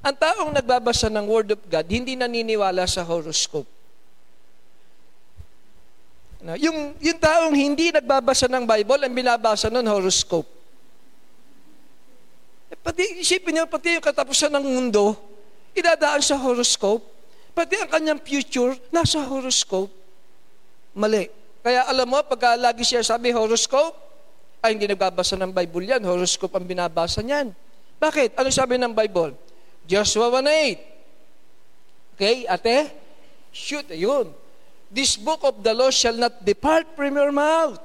Ang 0.00 0.16
taong 0.16 0.50
nagbabasa 0.56 1.12
ng 1.12 1.26
Word 1.28 1.52
of 1.52 1.60
God, 1.68 1.86
hindi 1.92 2.16
naniniwala 2.16 2.88
sa 2.88 3.04
horoscope. 3.04 3.68
No, 6.40 6.56
yung, 6.56 6.96
yung 7.04 7.20
taong 7.20 7.52
hindi 7.52 7.92
nagbabasa 7.92 8.48
ng 8.48 8.64
Bible, 8.64 9.04
ang 9.04 9.12
binabasa 9.12 9.68
ng 9.68 9.84
horoscope. 9.84 10.48
Eh, 12.72 12.78
pati, 12.80 13.20
isipin 13.20 13.60
niyo, 13.60 13.68
pati 13.68 14.00
yung 14.00 14.04
katapusan 14.04 14.48
ng 14.56 14.64
mundo, 14.64 15.12
idadaan 15.76 16.24
sa 16.24 16.40
horoscope. 16.40 17.04
Pati 17.52 17.76
ang 17.76 17.92
kanyang 17.92 18.20
future, 18.24 18.72
nasa 18.88 19.20
horoscope. 19.20 19.92
Mali. 20.96 21.28
Kaya 21.60 21.84
alam 21.92 22.08
mo, 22.08 22.24
pag 22.24 22.56
lagi 22.56 22.88
siya 22.88 23.04
sabi 23.04 23.36
horoscope, 23.36 23.92
ay, 24.64 24.76
hindi 24.76 24.88
nagbabasa 24.88 25.36
ng 25.36 25.52
Bible 25.52 25.92
yan. 25.92 26.00
Horoscope 26.04 26.56
ang 26.56 26.64
binabasa 26.64 27.20
niyan. 27.20 27.52
Bakit? 28.00 28.40
Ano 28.40 28.48
sabi 28.48 28.80
ng 28.80 28.96
Bible? 28.96 29.49
Joshua 29.90 30.30
1.8. 30.30 30.78
Okay, 32.14 32.46
ate? 32.46 32.94
Shoot, 33.50 33.90
ayun. 33.90 34.30
This 34.86 35.18
book 35.18 35.42
of 35.42 35.58
the 35.66 35.74
law 35.74 35.90
shall 35.90 36.14
not 36.14 36.46
depart 36.46 36.86
from 36.94 37.18
your 37.18 37.34
mouth. 37.34 37.82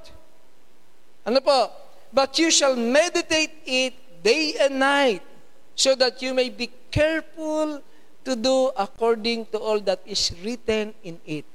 Ano 1.26 1.42
po? 1.42 1.74
But 2.14 2.38
you 2.38 2.54
shall 2.54 2.78
meditate 2.78 3.58
it 3.66 3.98
day 4.22 4.54
and 4.62 4.78
night, 4.78 5.26
so 5.74 5.98
that 5.98 6.22
you 6.22 6.38
may 6.38 6.54
be 6.54 6.70
careful 6.94 7.82
to 8.22 8.32
do 8.38 8.70
according 8.78 9.50
to 9.50 9.58
all 9.58 9.82
that 9.82 10.06
is 10.06 10.30
written 10.46 10.94
in 11.02 11.18
it 11.26 11.46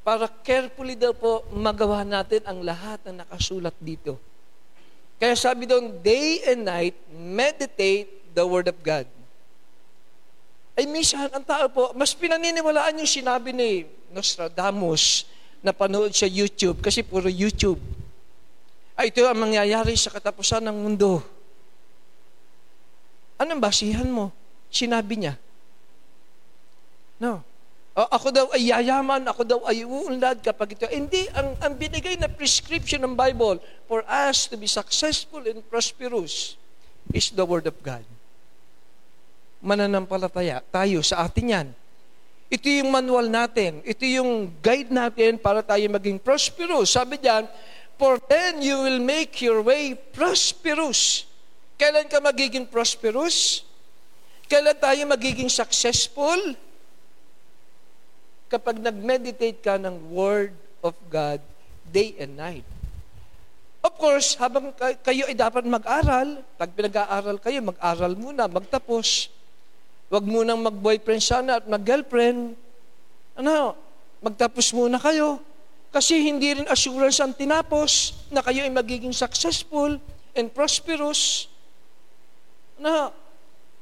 para 0.00 0.26
carefully 0.42 0.96
daw 0.96 1.12
po 1.12 1.44
magawa 1.52 2.00
natin 2.02 2.40
ang 2.48 2.64
lahat 2.64 2.98
ng 3.04 3.20
nakasulat 3.20 3.76
dito. 3.78 4.16
Kaya 5.20 5.36
sabi 5.36 5.68
doon, 5.68 6.00
day 6.00 6.40
and 6.48 6.64
night, 6.64 6.96
meditate 7.12 8.19
the 8.34 8.44
Word 8.46 8.70
of 8.70 8.78
God. 8.80 9.06
Ay 10.78 10.86
minsan, 10.86 11.28
ang 11.30 11.44
tao 11.44 11.66
po, 11.68 11.92
mas 11.92 12.14
pinaniniwalaan 12.16 12.96
yung 13.02 13.10
sinabi 13.10 13.52
ni 13.52 13.84
Nostradamus 14.10 15.28
na 15.60 15.76
panood 15.76 16.16
sa 16.16 16.24
YouTube, 16.24 16.80
kasi 16.80 17.04
puro 17.04 17.28
YouTube. 17.28 17.78
Ay, 18.96 19.12
ito 19.12 19.24
ang 19.24 19.36
mangyayari 19.36 19.92
sa 19.96 20.12
katapusan 20.12 20.64
ng 20.64 20.76
mundo. 20.76 21.20
Anong 23.40 23.60
basihan 23.60 24.08
mo? 24.08 24.28
Sinabi 24.68 25.20
niya. 25.20 25.34
No. 27.16 27.40
Uh, 27.96 28.08
ako 28.12 28.28
daw 28.32 28.46
ay 28.52 28.72
yayaman, 28.72 29.24
ako 29.28 29.42
daw 29.44 29.60
ay 29.68 29.84
uunlad 29.84 30.40
kapag 30.40 30.76
ito. 30.76 30.88
Hindi, 30.88 31.28
ang, 31.32 31.56
ang 31.60 31.72
binigay 31.76 32.16
na 32.16 32.28
prescription 32.28 33.04
ng 33.04 33.16
Bible 33.16 33.60
for 33.84 34.04
us 34.08 34.48
to 34.48 34.56
be 34.56 34.68
successful 34.68 35.44
and 35.44 35.60
prosperous 35.68 36.56
is 37.12 37.32
the 37.32 37.44
Word 37.44 37.68
of 37.68 37.76
God. 37.80 38.04
Mananampalataya 39.60 40.64
tayo 40.72 41.04
sa 41.04 41.24
atin 41.28 41.46
yan. 41.52 41.68
Ito 42.50 42.66
yung 42.66 42.90
manual 42.90 43.30
natin. 43.30 43.78
Ito 43.86 44.02
yung 44.02 44.50
guide 44.58 44.90
natin 44.90 45.38
para 45.38 45.62
tayo 45.62 45.86
maging 45.86 46.18
prosperous. 46.18 46.90
Sabi 46.90 47.20
diyan, 47.22 47.46
For 47.94 48.18
then 48.26 48.58
you 48.64 48.80
will 48.80 48.98
make 48.98 49.38
your 49.38 49.62
way 49.62 49.94
prosperous. 49.94 51.28
Kailan 51.78 52.10
ka 52.10 52.18
magiging 52.18 52.66
prosperous? 52.66 53.62
Kailan 54.50 54.74
tayo 54.80 55.00
magiging 55.06 55.46
successful? 55.46 56.58
Kapag 58.50 58.82
nag-meditate 58.82 59.62
ka 59.62 59.78
ng 59.78 60.10
Word 60.10 60.56
of 60.82 60.96
God 61.06 61.38
day 61.86 62.16
and 62.18 62.34
night. 62.34 62.66
Of 63.80 63.96
course, 63.96 64.36
habang 64.36 64.76
kayo 64.76 65.24
ay 65.24 65.32
dapat 65.32 65.64
mag-aral, 65.64 66.44
pag 66.60 66.68
pinag-aaral 66.76 67.40
kayo, 67.40 67.64
mag-aral 67.64 68.12
muna, 68.12 68.44
magtapos. 68.44 69.32
Huwag 70.10 70.26
munang 70.26 70.58
mag-boyfriend 70.58 71.22
sana 71.22 71.62
at 71.62 71.70
mag-girlfriend. 71.70 72.58
Ano, 73.38 73.78
magtapos 74.18 74.74
muna 74.74 74.98
kayo. 74.98 75.38
Kasi 75.94 76.18
hindi 76.18 76.58
rin 76.58 76.66
assurance 76.66 77.22
ang 77.22 77.30
tinapos 77.30 78.18
na 78.26 78.42
kayo 78.42 78.66
ay 78.66 78.74
magiging 78.74 79.14
successful 79.14 80.02
and 80.34 80.50
prosperous. 80.50 81.46
Ano, 82.82 83.14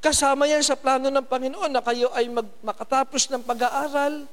kasama 0.05 0.45
yan 0.45 0.61
sa 0.61 0.77
plano 0.77 1.09
ng 1.09 1.25
Panginoon 1.25 1.73
na 1.73 1.81
kayo 1.81 2.13
ay 2.13 2.29
mag, 2.29 2.49
makatapos 2.61 3.33
ng 3.33 3.41
pag-aaral. 3.49 4.29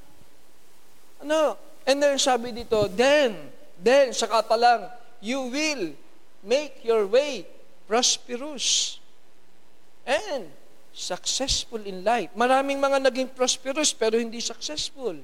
Ano, 1.24 1.56
and 1.88 1.96
then 2.04 2.20
sabi 2.20 2.52
dito, 2.52 2.92
then, 2.92 3.40
then, 3.80 4.12
saka 4.12 4.44
pa 4.44 4.60
lang, 4.60 4.92
you 5.24 5.48
will 5.48 5.96
make 6.44 6.84
your 6.84 7.08
way 7.08 7.48
prosperous 7.88 9.00
and 10.04 10.52
successful 10.96 11.84
in 11.84 12.08
life. 12.08 12.32
Maraming 12.40 12.80
mga 12.80 13.04
naging 13.12 13.30
prosperous 13.36 13.92
pero 13.92 14.16
hindi 14.16 14.40
successful. 14.40 15.20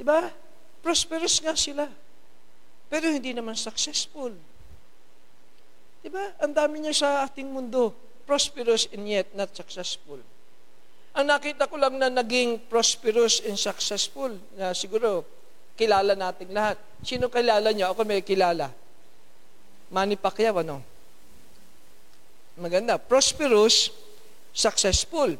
Diba? 0.00 0.32
Prosperous 0.80 1.36
nga 1.44 1.52
sila. 1.52 1.84
Pero 2.88 3.12
hindi 3.12 3.36
naman 3.36 3.52
successful. 3.52 4.32
Diba? 6.00 6.32
Ang 6.40 6.56
dami 6.56 6.80
niya 6.80 6.96
sa 6.96 7.08
ating 7.28 7.44
mundo. 7.44 7.92
Prosperous 8.24 8.88
and 8.96 9.04
yet 9.04 9.28
not 9.36 9.52
successful. 9.52 10.18
Ang 11.16 11.32
nakita 11.32 11.68
ko 11.68 11.76
lang 11.76 11.96
na 11.96 12.12
naging 12.12 12.68
prosperous 12.68 13.40
and 13.44 13.56
successful, 13.56 14.36
na 14.52 14.76
siguro 14.76 15.24
kilala 15.72 16.12
nating 16.12 16.52
lahat. 16.52 16.76
Sino 17.00 17.32
kilala 17.32 17.72
niyo? 17.72 17.88
Ako 17.92 18.04
may 18.04 18.20
kilala. 18.20 18.68
Manny 19.88 20.20
Pacquiao, 20.20 20.60
ano? 20.60 20.84
Maganda. 22.60 23.00
Prosperous, 23.00 23.92
successful. 24.56 25.36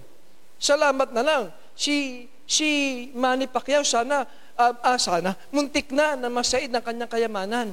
Salamat 0.61 1.09
na 1.17 1.25
lang. 1.25 1.43
Si 1.73 2.29
si 2.45 2.69
Manny 3.17 3.49
Pacquiao 3.49 3.83
sana 3.83 4.29
uh, 4.55 4.75
ah, 4.85 5.01
sana 5.01 5.35
muntik 5.51 5.91
na 5.91 6.15
na 6.15 6.29
masaid 6.29 6.69
ng 6.69 6.85
kanyang 6.85 7.09
kayamanan. 7.09 7.69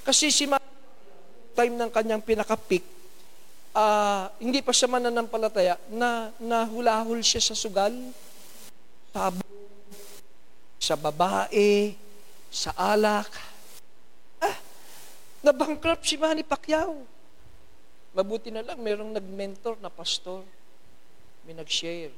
Kasi 0.00 0.32
si 0.32 0.48
Manny 0.48 0.72
time 1.52 1.76
ng 1.76 1.90
kanyang 1.92 2.24
pinaka-peak, 2.24 2.84
uh, 3.76 4.32
hindi 4.40 4.64
pa 4.64 4.72
siya 4.72 4.88
mananampalataya 4.88 5.76
na 5.92 6.32
nahulahol 6.40 7.20
siya 7.20 7.44
sa 7.44 7.52
sugal, 7.52 7.92
sa 9.12 9.28
sa 10.80 10.94
babae, 10.96 11.92
sa 12.48 12.72
alak. 12.72 13.28
Ah, 14.40 14.56
na-bankrupt 15.44 16.08
si 16.08 16.16
Manny 16.16 16.40
Pacquiao. 16.40 17.19
Mabuti 18.10 18.50
na 18.50 18.66
lang, 18.66 18.82
mayroong 18.82 19.14
nag-mentor 19.14 19.78
na 19.78 19.90
pastor. 19.90 20.42
May 21.46 21.54
nag-share. 21.54 22.10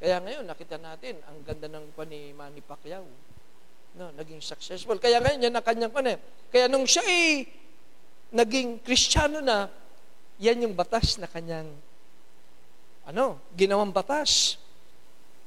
Kaya 0.00 0.16
ngayon, 0.22 0.46
nakita 0.46 0.78
natin, 0.80 1.18
ang 1.26 1.42
ganda 1.44 1.68
ng 1.68 1.92
pa 1.92 2.06
ni 2.06 2.32
Manny 2.32 2.62
Pacquiao. 2.64 3.04
No, 3.98 4.14
naging 4.14 4.38
successful. 4.40 4.96
Kaya 5.02 5.18
ngayon, 5.18 5.50
yan 5.50 5.54
ang 5.58 5.66
kanyang 5.66 5.92
pa 5.92 6.00
Kaya 6.54 6.70
nung 6.70 6.86
siya 6.86 7.02
ay 7.02 7.44
naging 8.30 8.78
kristyano 8.80 9.42
na, 9.42 9.66
yan 10.40 10.64
yung 10.64 10.72
batas 10.72 11.20
na 11.20 11.28
kanyang 11.28 11.68
ano, 13.04 13.42
ginawang 13.58 13.92
batas 13.92 14.56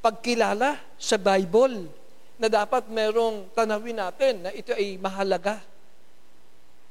pagkilala 0.04 0.78
sa 1.00 1.16
Bible 1.16 1.88
na 2.36 2.52
dapat 2.52 2.92
merong 2.92 3.50
tanawin 3.56 3.98
natin 4.04 4.44
na 4.44 4.52
ito 4.52 4.76
ay 4.76 5.00
mahalaga 5.00 5.64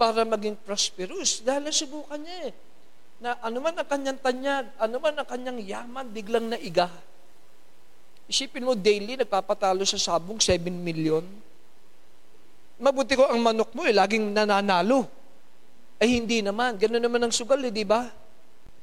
para 0.03 0.27
maging 0.27 0.59
prosperous 0.67 1.39
dahil 1.47 1.71
nasubukan 1.71 2.19
niya 2.19 2.51
eh 2.51 2.55
na 3.23 3.39
anuman 3.39 3.71
ang 3.71 3.87
kanyang 3.87 4.19
tanyag, 4.19 4.67
anuman 4.83 5.15
ang 5.15 5.29
kanyang 5.31 5.63
yaman, 5.63 6.11
biglang 6.11 6.51
naiga. 6.51 6.91
Isipin 8.27 8.67
mo, 8.67 8.75
daily, 8.75 9.15
nagpapatalo 9.15 9.87
sa 9.87 9.95
sabong 9.95 10.43
7 10.43 10.59
million. 10.75 11.23
Mabuti 12.83 13.15
ko 13.15 13.31
ang 13.31 13.39
manok 13.39 13.71
mo 13.79 13.87
eh, 13.87 13.95
laging 13.95 14.35
nananalo. 14.35 15.07
Ay 16.03 16.19
hindi 16.19 16.43
naman, 16.43 16.75
ganoon 16.75 16.99
naman 16.99 17.23
ang 17.23 17.31
sugal 17.31 17.63
eh, 17.63 17.71
di 17.71 17.87
ba? 17.87 18.11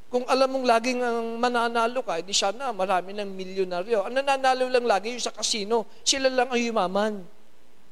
Kung 0.07 0.23
alam 0.23 0.55
mong 0.55 0.65
laging 0.71 1.03
ang 1.03 1.35
mananalo 1.35 1.99
ka, 1.99 2.23
di 2.23 2.31
sana 2.31 2.71
marami 2.71 3.11
ng 3.11 3.27
milyonaryo. 3.27 4.07
Ang 4.07 4.23
nananalo 4.23 4.71
lang 4.71 4.87
lagi 4.87 5.19
yung 5.19 5.19
sa 5.19 5.35
kasino. 5.35 5.83
Sila 5.99 6.31
lang 6.31 6.47
ang 6.47 6.63
yumaman. 6.63 7.19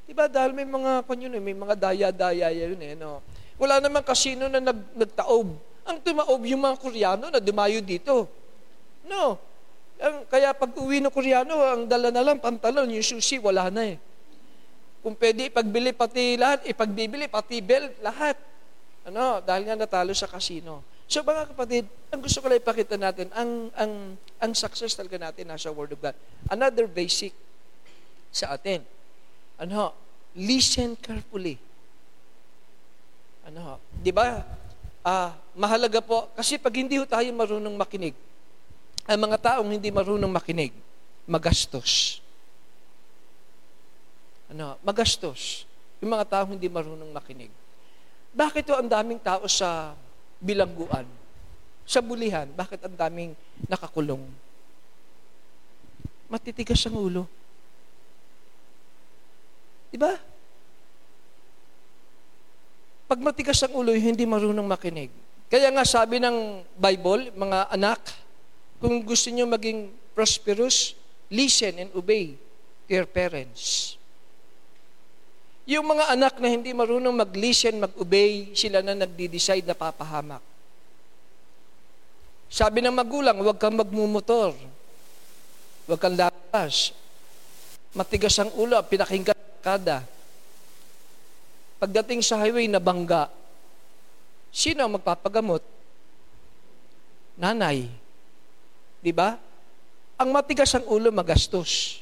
Diba? 0.08 0.32
Dahil 0.32 0.56
may 0.56 0.64
mga, 0.64 1.04
kung 1.04 1.20
yun, 1.20 1.36
eh, 1.36 1.44
may 1.44 1.52
mga 1.52 1.76
daya-daya 1.76 2.48
yun 2.48 2.80
eh. 2.80 2.96
No? 2.96 3.20
Wala 3.60 3.84
namang 3.84 4.08
kasino 4.08 4.48
na 4.48 4.64
nag, 4.64 4.96
nagtaob. 4.96 5.52
Ang 5.84 5.98
tumaob 6.00 6.42
yung 6.48 6.64
mga 6.64 6.80
Koreano 6.80 7.26
na 7.28 7.44
dumayo 7.44 7.84
dito. 7.84 8.24
No. 9.04 9.36
Ang, 10.00 10.24
kaya 10.32 10.56
pag 10.56 10.72
uwi 10.80 11.04
ng 11.04 11.12
Koreano, 11.12 11.60
ang 11.60 11.84
dala 11.92 12.08
na 12.08 12.24
lang 12.24 12.40
pantalon, 12.40 12.88
yung 12.88 13.04
sushi, 13.04 13.44
wala 13.44 13.68
na 13.68 13.84
eh. 13.84 13.98
Kung 15.04 15.16
pwede 15.20 15.52
ipagbili 15.52 15.92
pati 15.92 16.40
lahat, 16.40 16.68
ipagbibili 16.68 17.28
pati 17.28 17.60
belt, 17.60 18.00
lahat. 18.00 18.40
Ano, 19.08 19.44
dahil 19.44 19.68
nga 19.68 19.76
natalo 19.76 20.12
sa 20.16 20.28
kasino. 20.28 20.84
So 21.08 21.24
mga 21.24 21.56
kapatid, 21.56 21.88
ang 22.12 22.20
gusto 22.20 22.44
ko 22.44 22.52
lang 22.52 22.60
ipakita 22.60 23.00
natin, 23.00 23.32
ang, 23.32 23.72
ang, 23.80 24.20
ang 24.44 24.52
success 24.52 25.00
talaga 25.00 25.16
natin 25.16 25.48
nasa 25.48 25.72
Word 25.72 25.96
of 25.96 26.04
God. 26.04 26.16
Another 26.52 26.84
basic 26.84 27.32
sa 28.28 28.52
atin. 28.60 28.84
Ano? 29.58 29.94
Listen 30.38 30.94
carefully. 30.94 31.58
Ano? 33.46 33.82
Di 33.98 34.14
ba? 34.14 34.46
Ah, 35.02 35.34
mahalaga 35.58 36.04
po, 36.04 36.30
kasi 36.38 36.62
pag 36.62 36.74
hindi 36.78 37.00
tayo 37.08 37.30
marunong 37.34 37.74
makinig, 37.74 38.14
ang 39.08 39.20
mga 39.24 39.38
taong 39.40 39.70
hindi 39.72 39.88
marunong 39.88 40.30
makinig, 40.30 40.76
magastos. 41.26 42.20
Ano? 44.52 44.78
Magastos. 44.84 45.66
Yung 46.04 46.14
mga 46.14 46.28
taong 46.28 46.54
hindi 46.54 46.70
marunong 46.70 47.10
makinig. 47.10 47.50
Bakit 48.36 48.70
to 48.70 48.78
ang 48.78 48.86
daming 48.86 49.18
tao 49.18 49.50
sa 49.50 49.98
bilangguan. 50.38 51.08
Sa 51.88 52.04
bulihan, 52.04 52.46
bakit 52.52 52.84
ang 52.84 52.94
daming 52.94 53.32
nakakulong? 53.66 54.22
Matitigas 56.28 56.84
ang 56.86 57.00
ulo. 57.00 57.24
Diba? 59.98 60.14
Pag 63.10 63.18
matigas 63.18 63.58
ang 63.66 63.74
ulo, 63.74 63.90
hindi 63.98 64.30
marunong 64.30 64.70
makinig. 64.70 65.10
Kaya 65.50 65.74
nga 65.74 65.82
sabi 65.82 66.22
ng 66.22 66.62
Bible, 66.78 67.34
mga 67.34 67.74
anak, 67.74 67.98
kung 68.78 69.02
gusto 69.02 69.34
niyo 69.34 69.50
maging 69.50 69.90
prosperous, 70.14 70.94
listen 71.34 71.82
and 71.82 71.90
obey 71.98 72.38
your 72.86 73.10
parents. 73.10 73.98
Yung 75.66 75.90
mga 75.90 76.14
anak 76.14 76.38
na 76.38 76.46
hindi 76.46 76.78
marunong 76.78 77.18
mag-listen, 77.18 77.82
mag-obey, 77.82 78.54
sila 78.54 78.86
na 78.86 78.94
nagdi-decide 78.94 79.66
na 79.66 79.74
papahamak. 79.74 80.46
Sabi 82.54 82.86
ng 82.86 82.94
magulang, 82.94 83.42
huwag 83.42 83.58
kang 83.58 83.74
magmumotor. 83.74 84.54
Huwag 85.90 86.00
kang 86.00 86.14
lakas. 86.14 86.94
Matigas 87.98 88.38
ang 88.38 88.54
ulo, 88.54 88.78
pinakinggan 88.86 89.47
kada. 89.60 90.06
Pagdating 91.78 92.26
sa 92.26 92.42
highway, 92.42 92.66
nabangga. 92.66 93.30
Sino 94.50 94.82
ang 94.82 94.98
magpapagamot? 94.98 95.62
Nanay. 97.38 97.86
Di 98.98 99.14
ba? 99.14 99.38
Ang 100.18 100.34
matigas 100.34 100.74
ang 100.74 100.90
ulo, 100.90 101.14
magastos. 101.14 102.02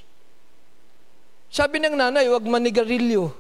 Sabi 1.51 1.83
ng 1.83 1.99
nanay, 1.99 2.31
huwag 2.31 2.47
manigarilyo. 2.47 3.35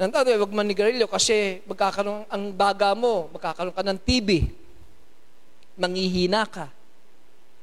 Nang 0.00 0.14
tatay, 0.14 0.40
huwag 0.40 0.54
manigarilyo 0.54 1.10
kasi 1.10 1.60
magkakaroon 1.68 2.24
ang 2.30 2.44
baga 2.54 2.96
mo, 2.96 3.28
magkakaroon 3.34 3.76
ka 3.76 3.84
ng 3.84 4.00
TB. 4.00 4.28
Mangihina 5.76 6.48
ka. 6.48 6.72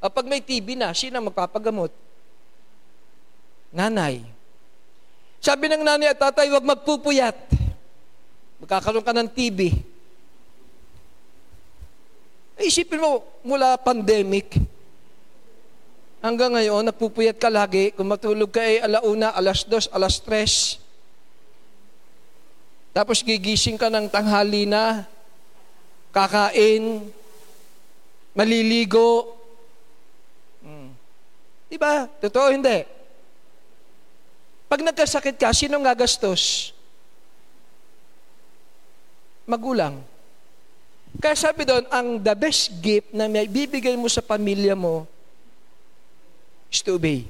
O 0.03 0.11
pag 0.11 0.27
may 0.29 0.43
TB 0.43 0.77
na, 0.77 0.93
sino 0.93 1.17
magpapagamot? 1.17 1.89
Nanay. 3.73 4.34
Sabi 5.45 5.69
ng 5.69 5.85
nanay 5.85 6.09
at 6.09 6.17
tatay, 6.17 6.49
huwag 6.49 6.65
magpupuyat. 6.65 7.37
Magkakaroon 8.65 9.05
ka 9.05 9.13
ng 9.13 9.29
TB. 9.29 9.59
Isipin 12.65 12.97
mo, 12.97 13.21
mula 13.45 13.77
pandemic, 13.77 14.57
Hanggang 16.25 16.57
ngayon, 16.57 16.89
nagpupuyat 16.89 17.37
ka 17.37 17.53
lagi. 17.53 17.93
Kung 17.93 18.09
matulog 18.09 18.49
ka 18.49 18.57
ay 18.57 18.81
alauna, 18.81 19.29
alas 19.37 19.61
dos, 19.61 19.85
alas 19.93 20.17
tres. 20.17 20.81
Tapos 22.97 23.21
gigising 23.21 23.77
ka 23.77 23.93
ng 23.93 24.09
tanghali 24.09 24.65
na, 24.65 25.05
kakain, 26.09 27.05
maliligo. 28.33 29.37
Hmm. 30.65 30.97
Diba? 31.69 32.09
Totoo 32.17 32.49
hindi? 32.49 32.94
Pag 34.65 34.81
nagkasakit 34.81 35.37
ka, 35.37 35.53
sino 35.53 35.77
gagastos? 35.81 36.73
Magulang. 39.45 40.01
Kaya 41.21 41.37
sabi 41.37 41.63
doon, 41.63 41.85
ang 41.93 42.19
the 42.19 42.35
best 42.35 42.73
gift 42.81 43.13
na 43.15 43.29
may 43.29 43.47
bibigay 43.47 43.95
mo 43.95 44.09
sa 44.09 44.19
pamilya 44.19 44.75
mo 44.75 45.07
is 46.67 46.83
to 46.83 46.97
obey. 46.97 47.29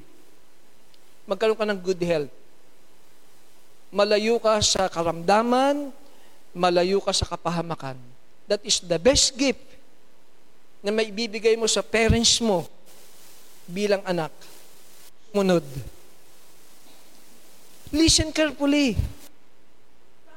Magkaroon 1.28 1.58
ka 1.58 1.68
ng 1.68 1.80
good 1.82 2.02
health. 2.02 2.32
Malayo 3.94 4.42
ka 4.42 4.58
sa 4.64 4.90
karamdaman, 4.90 5.94
malayo 6.50 6.98
ka 6.98 7.14
sa 7.14 7.28
kapahamakan. 7.28 7.94
That 8.50 8.62
is 8.66 8.82
the 8.82 8.98
best 8.98 9.36
gift 9.38 9.62
na 10.82 10.90
may 10.90 11.10
bibigay 11.14 11.54
mo 11.54 11.66
sa 11.70 11.82
parents 11.84 12.38
mo 12.42 12.66
bilang 13.66 14.02
anak. 14.06 14.30
Munod. 15.34 15.66
Listen 17.94 18.34
carefully. 18.34 18.98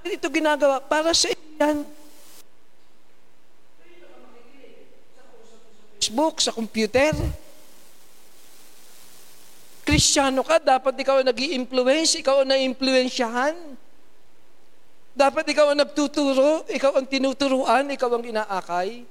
Ito 0.05 0.29
ginagawa 0.29 0.81
para 0.81 1.13
sa 1.13 1.29
yan. 1.29 1.85
Facebook, 5.99 6.41
sa 6.41 6.49
computer, 6.49 7.13
Kristiyano 9.85 10.41
ka, 10.41 10.57
dapat 10.57 10.97
ikaw 11.01 11.21
ang 11.21 11.29
nag 11.29 11.37
influence 11.37 12.17
ikaw 12.17 12.41
ang 12.41 12.49
na-influensyahan. 12.49 13.53
Dapat 15.13 15.45
ikaw 15.53 15.69
ang 15.69 15.81
nagtuturo, 15.81 16.65
ikaw 16.65 16.97
ang 16.97 17.05
tinuturuan, 17.05 17.85
ikaw 17.93 18.09
ang 18.17 18.25
inaakay. 18.25 19.05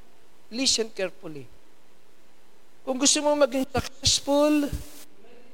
Listen 0.50 0.90
carefully. 0.90 1.46
Kung 2.82 2.98
gusto 2.98 3.18
mo 3.22 3.34
maging 3.38 3.66
successful, 3.70 4.66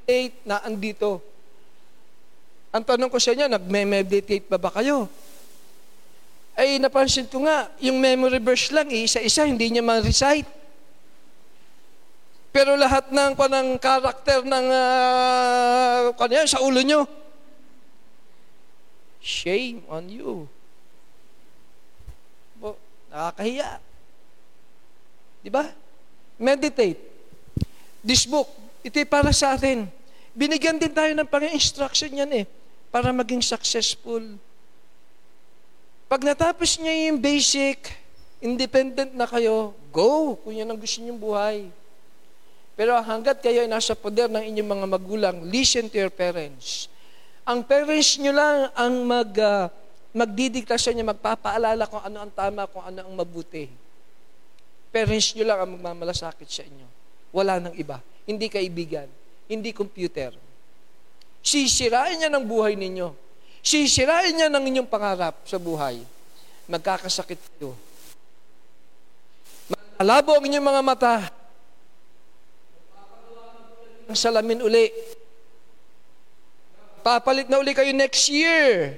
meditate 0.07 0.39
na 0.49 0.65
andito. 0.65 1.21
Ang 2.75 2.83
tanong 2.83 3.07
ko 3.07 3.23
sa 3.23 3.31
inyo, 3.31 3.47
nagme-meditate 3.47 4.51
pa 4.51 4.59
ba 4.59 4.67
kayo? 4.75 5.07
Ay, 6.59 6.83
napansin 6.83 7.31
ko 7.31 7.47
nga, 7.47 7.71
yung 7.79 8.03
memory 8.03 8.43
verse 8.43 8.75
lang, 8.75 8.91
isa-isa, 8.91 9.47
hindi 9.47 9.71
niya 9.71 9.87
ma-recite. 9.87 10.51
Pero 12.51 12.75
lahat 12.75 13.15
ng 13.15 13.39
panang 13.39 13.79
karakter 13.79 14.43
ng 14.43 14.67
uh, 14.75 16.15
kanya 16.19 16.51
sa 16.51 16.63
ulo 16.67 16.83
nyo. 16.83 17.07
Shame 19.23 19.87
on 19.87 20.11
you. 20.11 20.51
Bo, 22.59 22.75
nakakahiya. 23.11 23.79
Di 25.47 25.51
ba? 25.51 25.71
Meditate. 26.43 26.99
This 28.03 28.27
book, 28.27 28.51
ito 28.83 28.99
para 29.07 29.31
sa 29.31 29.55
atin. 29.55 29.87
Binigyan 30.35 30.83
din 30.83 30.91
tayo 30.91 31.15
ng 31.15 31.31
pang-instruction 31.31 32.19
yan 32.19 32.31
eh, 32.43 32.64
para 32.95 33.11
maging 33.11 33.43
successful. 33.43 34.23
Pag 36.07 36.23
natapos 36.23 36.79
niya 36.79 37.11
yung 37.11 37.19
basic, 37.19 37.91
independent 38.39 39.11
na 39.19 39.27
kayo, 39.27 39.75
go 39.91 40.39
kung 40.39 40.55
yan 40.55 40.71
ang 40.71 40.79
gusto 40.79 41.03
niyong 41.03 41.19
buhay. 41.19 41.67
Pero 42.79 42.95
hanggat 42.95 43.43
kayo 43.43 43.67
ay 43.67 43.71
nasa 43.71 43.99
poder 43.99 44.31
ng 44.31 44.47
inyong 44.47 44.71
mga 44.79 44.87
magulang, 44.87 45.37
listen 45.43 45.91
to 45.91 45.99
your 45.99 46.15
parents. 46.15 46.87
Ang 47.43 47.67
parents 47.67 48.15
nyo 48.15 48.31
lang 48.31 48.71
ang 48.79 48.95
mag, 49.03 49.31
uh, 49.43 49.67
magdidikta 50.15 50.79
sa 50.79 50.95
inyo, 50.95 51.03
magpapaalala 51.03 51.91
kung 51.91 51.99
ano 51.99 52.23
ang 52.23 52.31
tama, 52.31 52.71
kung 52.71 52.87
ano 52.87 53.11
ang 53.11 53.15
mabuti. 53.19 53.67
Parents 54.95 55.35
nyo 55.35 55.43
lang 55.43 55.59
ang 55.59 55.71
magmamalasakit 55.75 56.47
sa 56.47 56.63
inyo. 56.63 56.87
Wala 57.35 57.59
nang 57.59 57.75
iba. 57.75 57.99
Hindi 58.23 58.47
kaibigan. 58.47 59.11
Hindi 59.51 59.75
computer. 59.75 60.54
Sisirain 61.45 62.17
niya 62.17 62.33
ng 62.33 62.49
buhay 62.49 62.73
ninyo. 62.73 63.13
Sisirain 63.61 64.33
niya 64.33 64.49
ng 64.49 64.65
inyong 64.65 64.89
pangarap 64.89 65.45
sa 65.45 65.61
buhay. 65.61 66.01
Magkakasakit 66.65 67.37
kayo. 67.61 67.77
Malabo 70.01 70.41
ang 70.41 70.45
inyong 70.49 70.65
mga 70.65 70.83
mata 70.83 71.15
ng 74.09 74.17
salamin 74.17 74.65
uli. 74.65 74.89
Papalit 77.05 77.53
na 77.53 77.61
uli 77.61 77.77
kayo 77.77 77.93
next 77.93 78.33
year. 78.33 78.97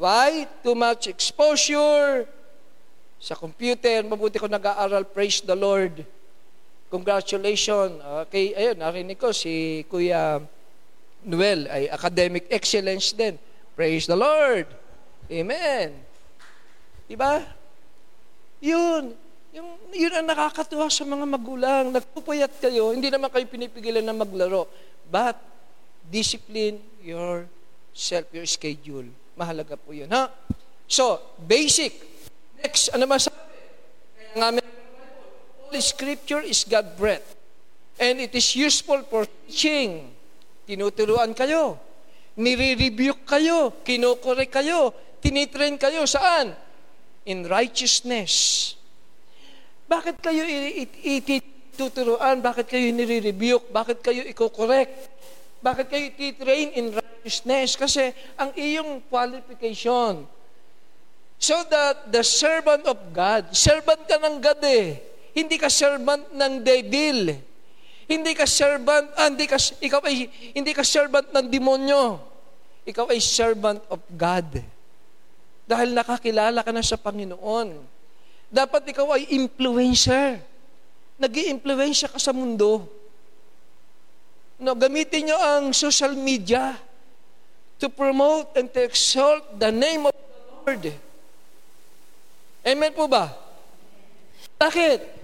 Why? 0.00 0.48
Too 0.64 0.72
much 0.72 1.12
exposure 1.12 2.24
sa 3.20 3.36
computer. 3.36 4.00
Mabuti 4.00 4.40
ko 4.40 4.48
nag-aaral. 4.48 5.04
Praise 5.04 5.44
the 5.44 5.52
Lord. 5.52 6.08
Congratulations. 6.88 8.00
Okay, 8.24 8.56
ayun, 8.56 8.80
narinig 8.80 9.20
ko 9.20 9.28
si 9.28 9.84
Kuya 9.92 10.40
Noel 11.26 11.66
ay 11.66 11.90
academic 11.90 12.46
excellence 12.50 13.10
din. 13.10 13.34
Praise 13.74 14.06
the 14.06 14.18
Lord. 14.18 14.66
Amen. 15.28 15.94
Diba? 17.08 17.42
Yun. 18.62 19.14
Yung, 19.54 19.68
yun 19.90 20.12
ang 20.12 20.26
nakakatuwa 20.28 20.86
sa 20.92 21.02
mga 21.08 21.24
magulang. 21.24 21.84
Nagpupuyat 21.90 22.60
kayo, 22.60 22.92
hindi 22.92 23.08
naman 23.08 23.32
kayo 23.32 23.48
pinipigilan 23.48 24.04
na 24.04 24.14
maglaro. 24.14 24.68
But, 25.08 25.40
discipline 26.06 26.80
yourself, 27.00 28.28
your 28.30 28.46
schedule. 28.46 29.08
Mahalaga 29.38 29.78
po 29.78 29.96
yun, 29.96 30.10
ha? 30.12 30.28
So, 30.88 31.20
basic. 31.40 31.96
Next, 32.60 32.92
ano 32.92 33.08
masabi? 33.08 33.36
Kaya 34.34 34.34
nga 34.36 34.48
Holy 35.68 35.82
Scripture 35.84 36.40
is 36.44 36.64
God 36.64 36.96
breath. 36.96 37.36
And 38.00 38.20
it 38.24 38.32
is 38.32 38.56
useful 38.56 39.04
for 39.04 39.28
teaching. 39.46 40.17
Tinuturuan 40.68 41.32
kayo. 41.32 41.80
Nire-rebuke 42.36 43.24
kayo. 43.24 43.80
Kinokorek 43.80 44.52
kayo. 44.52 44.92
Tinitrain 45.24 45.80
kayo. 45.80 46.04
Saan? 46.04 46.52
In 47.24 47.48
righteousness 47.48 48.76
bakit 49.88 50.20
kayo 50.20 50.44
ituturuan? 51.00 52.44
Bakit 52.44 52.68
kayo 52.68 52.92
nire-rebuke? 52.92 53.72
Bakit 53.72 53.98
kayo 54.04 54.20
i-correct? 54.28 55.08
Bakit 55.64 55.86
kayo 55.88 56.04
ititrain 56.12 56.76
in 56.76 56.92
righteousness? 56.92 57.72
Kasi 57.72 58.12
ang 58.36 58.52
iyong 58.52 59.00
qualification, 59.08 60.28
so 61.40 61.56
that 61.72 62.12
the 62.12 62.20
servant 62.20 62.84
of 62.84 63.00
God, 63.16 63.48
servant 63.56 64.04
ka 64.04 64.20
ng 64.20 64.44
God 64.44 64.60
eh. 64.68 65.00
Hindi 65.32 65.56
ka 65.56 65.72
servant 65.72 66.28
ng 66.36 66.60
devil. 66.60 67.40
Hindi 68.08 68.32
ka 68.32 68.48
servant, 68.48 69.12
ah, 69.20 69.28
hindi 69.28 69.44
ka, 69.44 69.60
ikaw 69.60 70.00
ay, 70.08 70.32
hindi 70.56 70.72
ka 70.72 70.80
servant 70.80 71.28
ng 71.28 71.46
demonyo. 71.52 72.16
Ikaw 72.88 73.12
ay 73.12 73.20
servant 73.20 73.84
of 73.92 74.00
God. 74.08 74.64
Dahil 75.68 75.92
nakakilala 75.92 76.64
ka 76.64 76.72
na 76.72 76.80
sa 76.80 76.96
Panginoon. 76.96 77.76
Dapat 78.48 78.88
ikaw 78.96 79.12
ay 79.12 79.28
influencer. 79.36 80.40
nag 81.18 81.34
influensya 81.34 82.06
ka 82.06 82.16
sa 82.16 82.30
mundo. 82.30 82.86
No, 84.58 84.74
gamitin 84.78 85.28
nyo 85.28 85.38
ang 85.38 85.74
social 85.74 86.14
media 86.14 86.78
to 87.78 87.90
promote 87.90 88.54
and 88.54 88.70
to 88.70 88.80
exalt 88.82 89.42
the 89.58 89.70
name 89.70 90.06
of 90.06 90.14
the 90.14 90.38
Lord. 90.62 90.84
Amen 92.62 92.90
po 92.94 93.10
ba? 93.10 93.34
Bakit? 94.58 95.17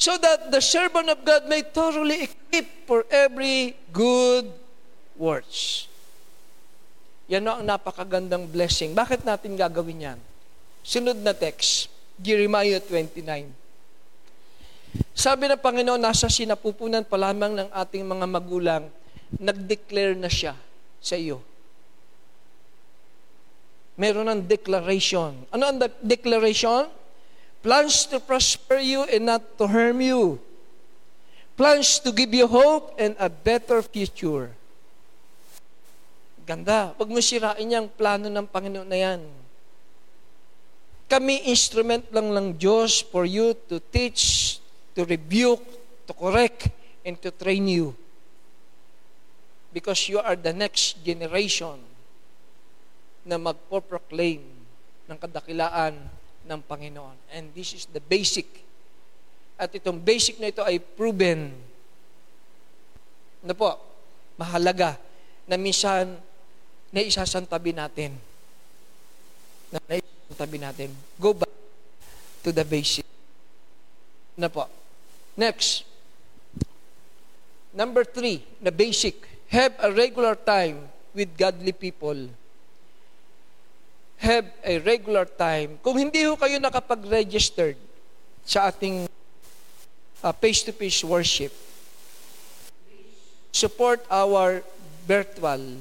So 0.00 0.16
that 0.16 0.48
the 0.48 0.64
servant 0.64 1.12
of 1.12 1.20
God 1.28 1.44
may 1.44 1.60
thoroughly 1.60 2.24
equip 2.24 2.88
for 2.88 3.04
every 3.12 3.76
good 3.92 4.48
works. 5.20 5.92
Yan 7.28 7.44
ang 7.44 7.68
napakagandang 7.68 8.48
blessing. 8.48 8.96
Bakit 8.96 9.28
natin 9.28 9.60
gagawin 9.60 10.08
yan? 10.08 10.18
Sunod 10.80 11.20
na 11.20 11.36
text. 11.36 11.92
Jeremiah 12.16 12.80
29. 12.80 13.52
Sabi 15.12 15.52
ng 15.52 15.60
Panginoon, 15.60 16.00
nasa 16.00 16.32
sinapupunan 16.32 17.04
pa 17.04 17.20
lamang 17.20 17.52
ng 17.60 17.68
ating 17.68 18.00
mga 18.00 18.26
magulang, 18.26 18.88
nag-declare 19.36 20.16
na 20.16 20.32
siya 20.32 20.56
sa 20.96 21.14
iyo. 21.14 21.44
Meron 24.00 24.32
ng 24.32 24.48
declaration. 24.48 25.44
Ano 25.52 25.64
ang 25.68 25.76
declaration? 26.00 26.88
Plans 27.60 28.08
to 28.08 28.20
prosper 28.20 28.80
you 28.80 29.04
and 29.04 29.28
not 29.28 29.44
to 29.60 29.68
harm 29.68 30.00
you. 30.00 30.40
Plans 31.56 32.00
to 32.00 32.10
give 32.12 32.32
you 32.32 32.48
hope 32.48 32.96
and 32.96 33.12
a 33.20 33.28
better 33.28 33.84
future. 33.84 34.48
Ganda. 36.48 36.96
Huwag 36.96 37.12
mo 37.12 37.20
sirain 37.20 37.68
yung 37.68 37.92
plano 37.92 38.32
ng 38.32 38.46
Panginoon 38.48 38.88
na 38.88 38.98
yan. 38.98 39.20
Kami 41.10 41.44
instrument 41.50 42.06
lang 42.14 42.32
ng 42.32 42.56
Diyos 42.56 43.04
for 43.04 43.28
you 43.28 43.52
to 43.68 43.82
teach, 43.92 44.56
to 44.96 45.04
rebuke, 45.04 45.62
to 46.08 46.16
correct, 46.16 46.72
and 47.04 47.18
to 47.20 47.28
train 47.34 47.66
you 47.68 47.92
because 49.70 50.10
you 50.10 50.18
are 50.18 50.34
the 50.34 50.52
next 50.52 50.98
generation 51.06 51.78
na 53.22 53.38
magpo-proclaim 53.38 54.42
ng 55.06 55.18
kadakilaan 55.18 55.94
ng 56.48 56.60
Panginoon. 56.64 57.16
And 57.34 57.52
this 57.52 57.74
is 57.76 57.84
the 57.90 58.00
basic. 58.00 58.46
At 59.60 59.72
itong 59.76 60.00
basic 60.00 60.40
na 60.40 60.48
ito 60.48 60.64
ay 60.64 60.80
proven 60.80 61.52
na 63.40 63.56
po, 63.56 63.72
mahalaga 64.36 65.00
na 65.48 65.56
minsan 65.56 66.16
na 66.92 67.00
isasantabi 67.00 67.72
natin. 67.72 68.16
Na 69.72 69.80
isasantabi 69.96 70.58
natin. 70.60 70.88
Go 71.16 71.32
back 71.32 71.52
to 72.44 72.52
the 72.52 72.64
basic. 72.64 73.04
Na 74.36 74.48
po. 74.48 74.68
Next. 75.36 75.88
Number 77.70 78.02
three, 78.02 78.42
the 78.58 78.74
basic 78.74 79.22
have 79.50 79.74
a 79.78 79.90
regular 79.90 80.34
time 80.34 80.90
with 81.14 81.34
godly 81.38 81.72
people. 81.72 82.30
Have 84.20 84.52
a 84.60 84.76
regular 84.84 85.24
time. 85.24 85.80
Kung 85.80 85.96
hindi 85.96 86.28
ho 86.28 86.36
kayo 86.36 86.60
nakapag-registered 86.60 87.80
sa 88.44 88.68
ating 88.68 89.08
uh, 90.20 90.34
face-to-face 90.36 91.00
worship, 91.08 91.52
support 93.48 94.04
our 94.12 94.60
virtual. 95.08 95.80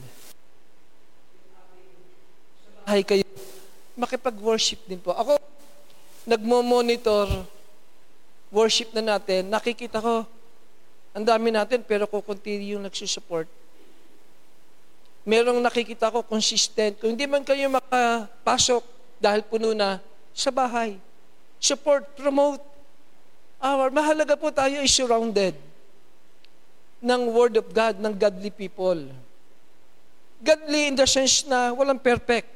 Ay 2.87 3.03
kayo, 3.03 3.27
makipag-worship 3.99 4.87
din 4.87 5.03
po. 5.03 5.11
Ako, 5.11 5.35
nagmo-monitor 6.23 7.43
worship 8.55 8.95
na 8.95 9.19
natin, 9.19 9.51
nakikita 9.51 9.99
ko, 9.99 10.23
ang 11.11 11.25
dami 11.27 11.51
natin, 11.51 11.83
pero 11.83 12.07
kukunti 12.07 12.71
yung 12.71 12.87
nagsusupport 12.87 13.58
merong 15.29 15.61
nakikita 15.61 16.09
ko 16.09 16.25
consistent. 16.25 16.97
Kung 16.97 17.13
hindi 17.13 17.29
man 17.29 17.45
kayo 17.45 17.69
makapasok 17.69 18.81
dahil 19.21 19.45
puno 19.45 19.77
na, 19.77 20.01
sa 20.33 20.49
bahay. 20.49 20.97
Support, 21.61 22.17
promote. 22.17 22.63
Our, 23.61 23.91
mahalaga 23.93 24.33
po 24.39 24.49
tayo 24.49 24.79
is 24.81 24.89
surrounded 24.89 25.53
ng 27.03 27.21
Word 27.29 27.59
of 27.59 27.67
God, 27.69 27.99
ng 27.99 28.13
godly 28.15 28.49
people. 28.49 28.97
Godly 30.39 30.89
in 30.89 30.95
the 30.95 31.03
sense 31.03 31.43
na 31.43 31.75
walang 31.75 31.99
perfect. 31.99 32.47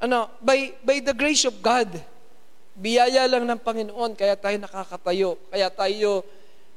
Ano, 0.00 0.32
by, 0.40 0.72
by 0.80 1.04
the 1.04 1.12
grace 1.12 1.44
of 1.44 1.60
God, 1.60 1.92
biyaya 2.72 3.28
lang 3.28 3.44
ng 3.44 3.60
Panginoon, 3.60 4.16
kaya 4.16 4.32
tayo 4.32 4.56
nakakatayo, 4.56 5.36
kaya 5.52 5.68
tayo 5.68 6.24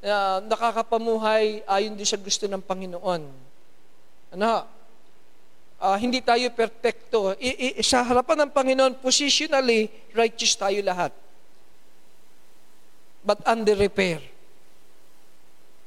uh, 0.04 0.44
nakakapamuhay 0.44 1.64
ayon 1.64 1.96
din 1.96 2.04
sa 2.04 2.20
gusto 2.20 2.44
ng 2.52 2.60
Panginoon. 2.60 3.53
Ano? 4.34 4.66
Uh, 5.78 5.98
hindi 6.00 6.24
tayo 6.26 6.50
perfecto. 6.56 7.38
I, 7.38 7.78
I, 7.78 7.86
sa 7.86 8.02
harapan 8.02 8.48
ng 8.48 8.52
Panginoon, 8.56 8.94
positionally, 9.04 9.92
righteous 10.16 10.58
tayo 10.58 10.80
lahat. 10.82 11.14
But 13.22 13.44
under 13.46 13.78
repair. 13.78 14.24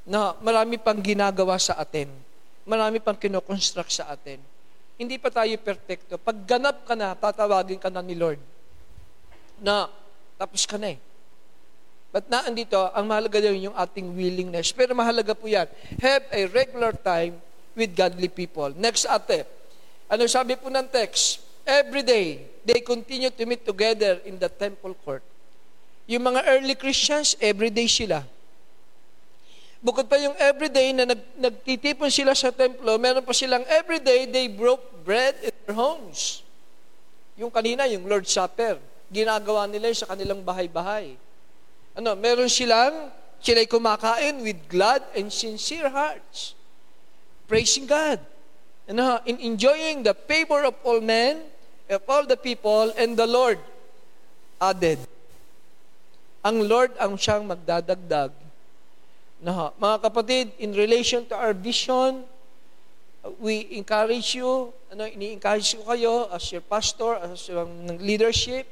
Na 0.06 0.38
marami 0.38 0.78
pang 0.78 1.00
ginagawa 1.02 1.58
sa 1.58 1.74
atin. 1.80 2.12
Marami 2.62 3.02
pang 3.02 3.18
kinoconstruct 3.18 3.90
sa 3.90 4.12
atin. 4.14 4.38
Hindi 4.96 5.18
pa 5.18 5.28
tayo 5.28 5.52
perfecto. 5.58 6.16
Pag 6.16 6.44
ganap 6.46 6.86
ka 6.86 6.94
na, 6.94 7.12
tatawagin 7.12 7.82
ka 7.82 7.90
na 7.90 8.00
ni 8.00 8.14
Lord. 8.14 8.40
Na, 9.60 9.90
tapos 10.38 10.64
ka 10.64 10.78
na 10.78 10.94
eh. 10.94 10.98
But 12.14 12.30
na 12.32 12.48
andito, 12.48 12.78
ang 12.94 13.04
mahalaga 13.04 13.42
din 13.42 13.68
yung 13.68 13.76
ating 13.76 14.12
willingness. 14.16 14.72
Pero 14.72 14.96
mahalaga 14.96 15.36
po 15.36 15.50
yan. 15.50 15.68
Have 16.00 16.24
a 16.32 16.48
regular 16.48 16.94
time 16.96 17.36
with 17.76 17.92
godly 17.92 18.32
people. 18.32 18.72
Next 18.74 19.04
ate, 19.04 19.44
ano 20.08 20.24
sabi 20.24 20.56
po 20.56 20.72
ng 20.72 20.88
text? 20.88 21.44
Every 21.62 22.00
day, 22.00 22.48
they 22.64 22.80
continue 22.80 23.28
to 23.28 23.42
meet 23.44 23.62
together 23.68 24.24
in 24.24 24.40
the 24.40 24.48
temple 24.48 24.96
court. 25.04 25.22
Yung 26.08 26.24
mga 26.24 26.46
early 26.56 26.74
Christians, 26.78 27.36
every 27.42 27.68
day 27.68 27.86
sila. 27.86 28.24
Bukod 29.82 30.08
pa 30.08 30.16
yung 30.16 30.34
everyday 30.40 30.96
na 30.96 31.04
nag, 31.04 31.20
nagtitipon 31.36 32.08
sila 32.08 32.32
sa 32.32 32.48
templo, 32.48 32.96
meron 32.96 33.22
pa 33.22 33.34
silang 33.36 33.62
everyday 33.68 34.24
they 34.24 34.46
broke 34.48 34.82
bread 35.04 35.36
in 35.44 35.52
their 35.66 35.76
homes. 35.76 36.46
Yung 37.36 37.52
kanina, 37.52 37.84
yung 37.90 38.08
Lord's 38.08 38.32
Supper, 38.32 38.80
ginagawa 39.12 39.68
nila 39.68 39.92
sa 39.92 40.08
kanilang 40.08 40.40
bahay-bahay. 40.40 41.18
Ano, 41.98 42.14
meron 42.14 42.48
silang, 42.48 43.10
sila'y 43.42 43.68
kumakain 43.68 44.40
with 44.40 44.56
glad 44.70 45.02
and 45.12 45.28
sincere 45.28 45.90
hearts 45.90 46.56
praising 47.48 47.86
God. 47.86 48.20
And 48.86 49.00
uh, 49.00 49.18
in 49.26 49.38
enjoying 49.38 50.02
the 50.02 50.14
favor 50.14 50.62
of 50.62 50.74
all 50.84 51.00
men, 51.00 51.42
of 51.90 52.02
all 52.08 52.26
the 52.26 52.36
people, 52.36 52.92
and 52.98 53.16
the 53.16 53.26
Lord 53.26 53.58
added. 54.60 54.98
Ang 56.46 56.66
Lord 56.70 56.94
ang 56.98 57.18
siyang 57.18 57.46
magdadagdag. 57.46 58.30
Na, 59.42 59.74
mga 59.74 59.96
kapatid, 60.06 60.54
in 60.58 60.72
relation 60.72 61.26
to 61.26 61.34
our 61.34 61.52
vision, 61.52 62.22
we 63.42 63.66
encourage 63.74 64.38
you, 64.38 64.70
ano, 64.92 65.04
ini-encourage 65.10 65.74
ko 65.82 65.90
kayo 65.90 66.30
as 66.30 66.46
your 66.54 66.62
pastor, 66.62 67.18
as 67.18 67.50
your 67.50 67.66
leadership. 67.98 68.66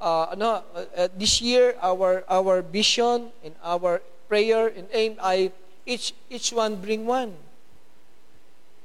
Uh, 0.00 0.32
ano, 0.32 0.64
uh, 0.74 1.08
this 1.14 1.38
year, 1.44 1.76
our 1.78 2.24
our 2.26 2.64
vision 2.64 3.30
and 3.44 3.54
our 3.62 4.02
prayer 4.26 4.72
and 4.74 4.88
aim 4.90 5.14
ay 5.22 5.52
each 5.86 6.16
each 6.26 6.50
one 6.50 6.74
bring 6.74 7.06
one. 7.06 7.36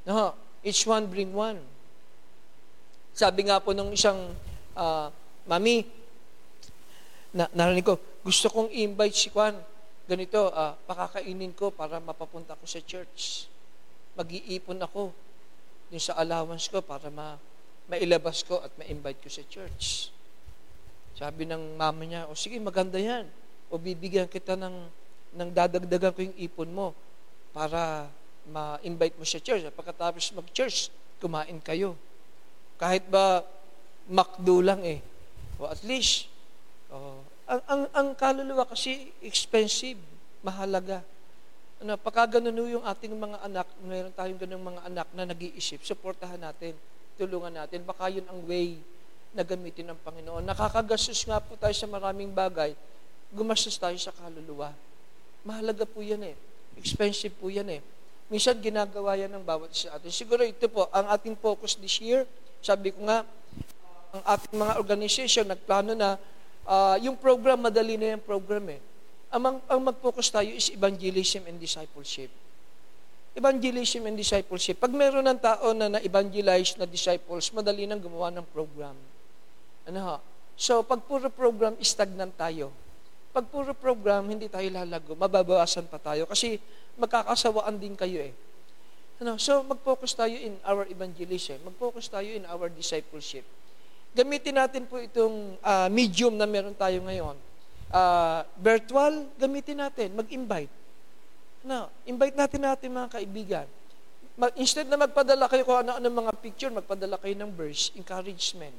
No, 0.07 0.31
each 0.63 0.87
one 0.87 1.03
bring 1.11 1.35
one. 1.35 1.59
Sabi 3.11 3.51
nga 3.51 3.59
po 3.59 3.75
ng 3.75 3.91
isang 3.91 4.31
uh, 4.71 5.11
mami, 5.43 5.83
na, 7.35 7.51
narinig 7.51 7.83
ko, 7.83 7.99
gusto 8.23 8.47
kong 8.47 8.71
invite 8.71 9.11
si 9.11 9.27
Kwan, 9.27 9.59
ganito, 10.07 10.47
uh, 10.47 10.79
pakakainin 10.87 11.51
ko 11.51 11.75
para 11.75 11.99
mapapunta 11.99 12.55
ko 12.55 12.63
sa 12.63 12.79
church. 12.79 13.51
Mag-iipon 14.15 14.79
ako 14.79 15.11
din 15.91 15.99
sa 15.99 16.15
allowance 16.15 16.71
ko 16.71 16.79
para 16.79 17.11
ma, 17.11 17.35
mailabas 17.91 18.47
ko 18.47 18.63
at 18.63 18.71
ma-invite 18.79 19.19
ko 19.19 19.27
sa 19.27 19.43
church. 19.43 20.07
Sabi 21.19 21.43
ng 21.43 21.75
mama 21.75 22.07
niya, 22.07 22.31
o 22.31 22.37
sige, 22.37 22.55
maganda 22.63 22.95
yan. 22.95 23.27
O 23.67 23.75
bibigyan 23.75 24.31
kita 24.31 24.55
ng, 24.55 24.87
ng 25.35 25.49
dadagdagan 25.51 26.15
ko 26.15 26.19
yung 26.23 26.37
ipon 26.39 26.71
mo 26.71 26.95
para 27.51 28.07
ma-invite 28.49 29.15
mo 29.19 29.25
sa 29.27 29.39
church. 29.39 29.67
Pagkatapos 29.75 30.33
mag-church, 30.33 30.89
kumain 31.19 31.59
kayo. 31.61 31.93
Kahit 32.79 33.05
ba 33.09 33.43
makdo 34.07 34.63
lang 34.63 34.81
eh. 34.87 35.03
O 35.59 35.67
at 35.67 35.81
least, 35.83 36.31
oh, 36.93 37.21
ang, 37.47 37.61
ang, 37.67 37.83
ang 37.91 38.07
kaluluwa 38.15 38.67
kasi 38.67 39.11
expensive, 39.23 39.99
mahalaga. 40.43 41.03
Ano, 41.77 41.93
pagka 41.99 42.39
ganun 42.39 42.81
yung 42.81 42.85
ating 42.85 43.13
mga 43.13 43.37
anak, 43.45 43.67
mayroon 43.85 44.13
tayong 44.15 44.39
ganung 44.41 44.65
mga 44.65 44.81
anak 44.89 45.07
na 45.13 45.23
nag-iisip, 45.29 45.85
supportahan 45.85 46.41
natin, 46.41 46.73
tulungan 47.19 47.53
natin. 47.53 47.85
Baka 47.85 48.09
yun 48.09 48.25
ang 48.29 48.41
way 48.45 48.77
na 49.35 49.45
gamitin 49.45 49.93
ng 49.93 49.99
Panginoon. 50.01 50.41
Nakakagastos 50.41 51.21
nga 51.27 51.37
po 51.37 51.53
tayo 51.59 51.73
sa 51.75 51.85
maraming 51.85 52.33
bagay, 52.33 52.73
gumastos 53.29 53.77
tayo 53.77 53.97
sa 53.99 54.09
kaluluwa. 54.09 54.73
Mahalaga 55.45 55.85
po 55.85 56.01
yan 56.01 56.33
eh. 56.33 56.35
Expensive 56.77 57.33
po 57.37 57.49
yan 57.49 57.67
eh. 57.77 57.81
Minsan 58.27 58.59
ginagawa 58.59 59.15
yan 59.15 59.31
ng 59.31 59.43
bawat 59.43 59.71
isa 59.71 59.87
atin. 59.95 60.11
Siguro 60.11 60.43
ito 60.43 60.67
po, 60.67 60.91
ang 60.91 61.07
ating 61.15 61.39
focus 61.39 61.79
this 61.79 62.03
year, 62.03 62.27
sabi 62.59 62.91
ko 62.91 63.07
nga, 63.07 63.23
ang 64.11 64.23
ating 64.23 64.55
mga 64.59 64.73
organization, 64.79 65.45
nagplano 65.47 65.95
na, 65.95 66.19
uh, 66.67 66.95
yung 66.99 67.15
program, 67.15 67.63
madali 67.63 67.95
na 67.95 68.19
yung 68.19 68.23
program 68.23 68.67
eh. 68.67 68.79
Ang, 69.31 69.59
ang 69.63 69.79
mag-focus 69.79 70.31
tayo 70.31 70.51
is 70.51 70.71
evangelism 70.71 71.47
and 71.47 71.59
discipleship. 71.59 72.31
Evangelism 73.35 74.07
and 74.07 74.15
discipleship. 74.19 74.75
Pag 74.79 74.91
meron 74.91 75.23
ng 75.23 75.39
tao 75.39 75.71
na 75.71 75.87
na-evangelize 75.87 76.75
na 76.79 76.87
disciples, 76.87 77.51
madali 77.55 77.87
nang 77.87 77.99
gumawa 77.99 78.31
ng 78.31 78.47
program. 78.51 78.95
Ano 79.87 79.99
ha? 80.03 80.17
So, 80.57 80.83
pag 80.83 81.05
puro 81.05 81.29
program, 81.29 81.77
stagnant 81.79 82.33
tayo. 82.35 82.73
Pag 83.37 83.53
puro 83.53 83.69
program, 83.77 84.25
hindi 84.25 84.49
tayo 84.49 84.65
lalago. 84.73 85.13
Mababawasan 85.13 85.85
pa 85.85 86.01
tayo. 86.01 86.25
Kasi 86.25 86.57
magkakasawaan 86.97 87.77
din 87.77 87.93
kayo 87.93 88.25
eh. 88.25 88.33
Ano? 89.21 89.37
So, 89.37 89.61
mag-focus 89.61 90.17
tayo 90.17 90.33
in 90.33 90.57
our 90.65 90.89
evangelism. 90.89 91.61
Mag-focus 91.61 92.09
tayo 92.09 92.25
in 92.25 92.49
our 92.49 92.65
discipleship. 92.73 93.45
Gamitin 94.17 94.57
natin 94.57 94.89
po 94.89 94.97
itong 94.97 95.53
uh, 95.61 95.85
medium 95.85 96.33
na 96.33 96.49
meron 96.49 96.73
tayo 96.73 96.97
ngayon. 97.05 97.37
Uh, 97.93 98.41
virtual, 98.57 99.29
gamitin 99.37 99.85
natin. 99.85 100.17
Mag-invite. 100.17 100.73
Ano? 101.61 101.93
Invite 102.09 102.33
natin 102.33 102.61
natin 102.65 102.89
mga 102.89 103.21
kaibigan. 103.21 103.67
Mag, 104.33 104.49
instead 104.57 104.89
na 104.89 104.97
magpadala 104.97 105.45
kayo 105.45 105.61
kung 105.61 105.85
ano-ano 105.85 106.09
mga 106.09 106.33
picture, 106.41 106.73
magpadala 106.73 107.21
kayo 107.21 107.37
ng 107.37 107.53
verse, 107.53 107.93
encouragement. 107.93 108.73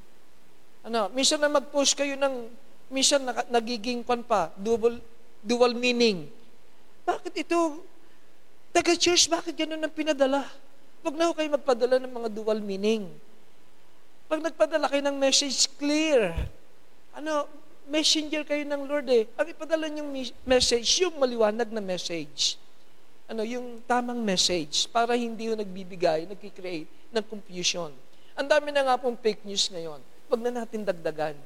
Ano, 0.82 1.06
minsan 1.14 1.38
na 1.38 1.46
mag-post 1.46 1.94
kayo 1.94 2.18
ng, 2.18 2.50
minsan 2.89 3.22
na, 3.22 3.32
nagiging 3.49 4.03
pan 4.03 4.24
pa, 4.24 4.53
double, 4.57 5.01
dual 5.45 5.72
meaning 5.76 6.28
bakit 7.09 7.32
ito? 7.41 7.80
Taga-church, 8.68 9.32
bakit 9.32 9.57
ganun 9.57 9.80
ang 9.80 9.89
pinadala? 9.97 10.45
Huwag 11.01 11.16
na 11.16 11.24
ho 11.24 11.32
kayo 11.32 11.49
magpadala 11.49 11.97
ng 12.05 12.12
mga 12.12 12.28
dual 12.36 12.61
meaning. 12.61 13.09
Pag 14.28 14.45
nagpadala 14.45 14.93
kayo 14.93 15.01
ng 15.09 15.16
message, 15.16 15.72
clear. 15.80 16.36
Ano, 17.16 17.49
messenger 17.89 18.45
kayo 18.45 18.61
ng 18.68 18.84
Lord 18.84 19.09
eh. 19.09 19.24
Ang 19.41 19.57
ipadala 19.57 19.89
niyong 19.89 20.12
message, 20.45 20.84
yung 21.01 21.16
maliwanag 21.16 21.72
na 21.72 21.80
message. 21.80 22.61
Ano, 23.24 23.41
yung 23.41 23.80
tamang 23.89 24.20
message 24.20 24.84
para 24.93 25.16
hindi 25.16 25.49
yung 25.49 25.57
nagbibigay, 25.57 26.28
nagkikreate 26.28 26.93
ng 27.09 27.24
confusion. 27.24 27.89
Ang 28.36 28.47
dami 28.53 28.68
na 28.68 28.84
nga 28.84 29.01
pong 29.01 29.16
fake 29.16 29.49
news 29.49 29.72
ngayon. 29.72 30.05
Huwag 30.28 30.45
na 30.45 30.53
natin 30.61 30.84
dagdagan. 30.84 31.41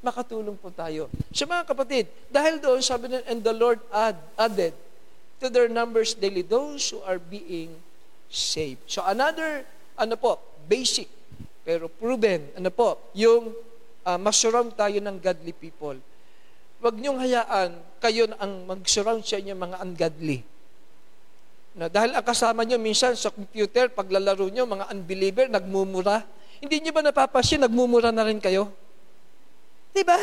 Makatulong 0.00 0.56
po 0.56 0.72
tayo. 0.72 1.12
Sa 1.28 1.44
mga 1.44 1.68
kapatid, 1.68 2.08
dahil 2.32 2.56
doon, 2.56 2.80
sabi 2.80 3.12
na, 3.12 3.20
and 3.28 3.44
the 3.44 3.52
Lord 3.52 3.76
add, 3.92 4.16
added 4.40 4.72
to 5.40 5.52
their 5.52 5.68
numbers 5.68 6.16
daily 6.16 6.40
those 6.40 6.88
who 6.88 7.04
are 7.04 7.20
being 7.20 7.76
saved. 8.32 8.80
So 8.88 9.04
another, 9.04 9.68
ano 10.00 10.16
po, 10.16 10.40
basic, 10.64 11.08
pero 11.64 11.92
proven, 11.92 12.48
ano 12.56 12.72
po, 12.72 12.96
yung 13.12 13.52
uh, 14.08 14.18
masurround 14.20 14.72
tayo 14.72 14.96
ng 14.96 15.16
godly 15.20 15.52
people. 15.52 16.00
Huwag 16.80 16.96
niyong 16.96 17.20
hayaan 17.20 17.76
kayo 18.00 18.24
ang 18.40 18.64
mag-surround 18.64 19.20
sa 19.20 19.36
inyo 19.36 19.52
mga 19.52 19.84
ungodly. 19.84 20.40
Na 21.76 21.92
dahil 21.92 22.16
ang 22.16 22.24
kasama 22.24 22.64
niyo 22.64 22.80
minsan 22.80 23.12
sa 23.20 23.28
computer, 23.28 23.92
paglalaro 23.92 24.48
niyo, 24.48 24.64
mga 24.64 24.88
unbeliever, 24.88 25.46
nagmumura. 25.52 26.24
Hindi 26.56 26.80
niyo 26.80 26.96
ba 26.96 27.04
napapansin, 27.04 27.60
nagmumura 27.60 28.08
na 28.08 28.24
rin 28.24 28.40
kayo? 28.40 28.72
Di 29.90 30.02
ba? 30.06 30.18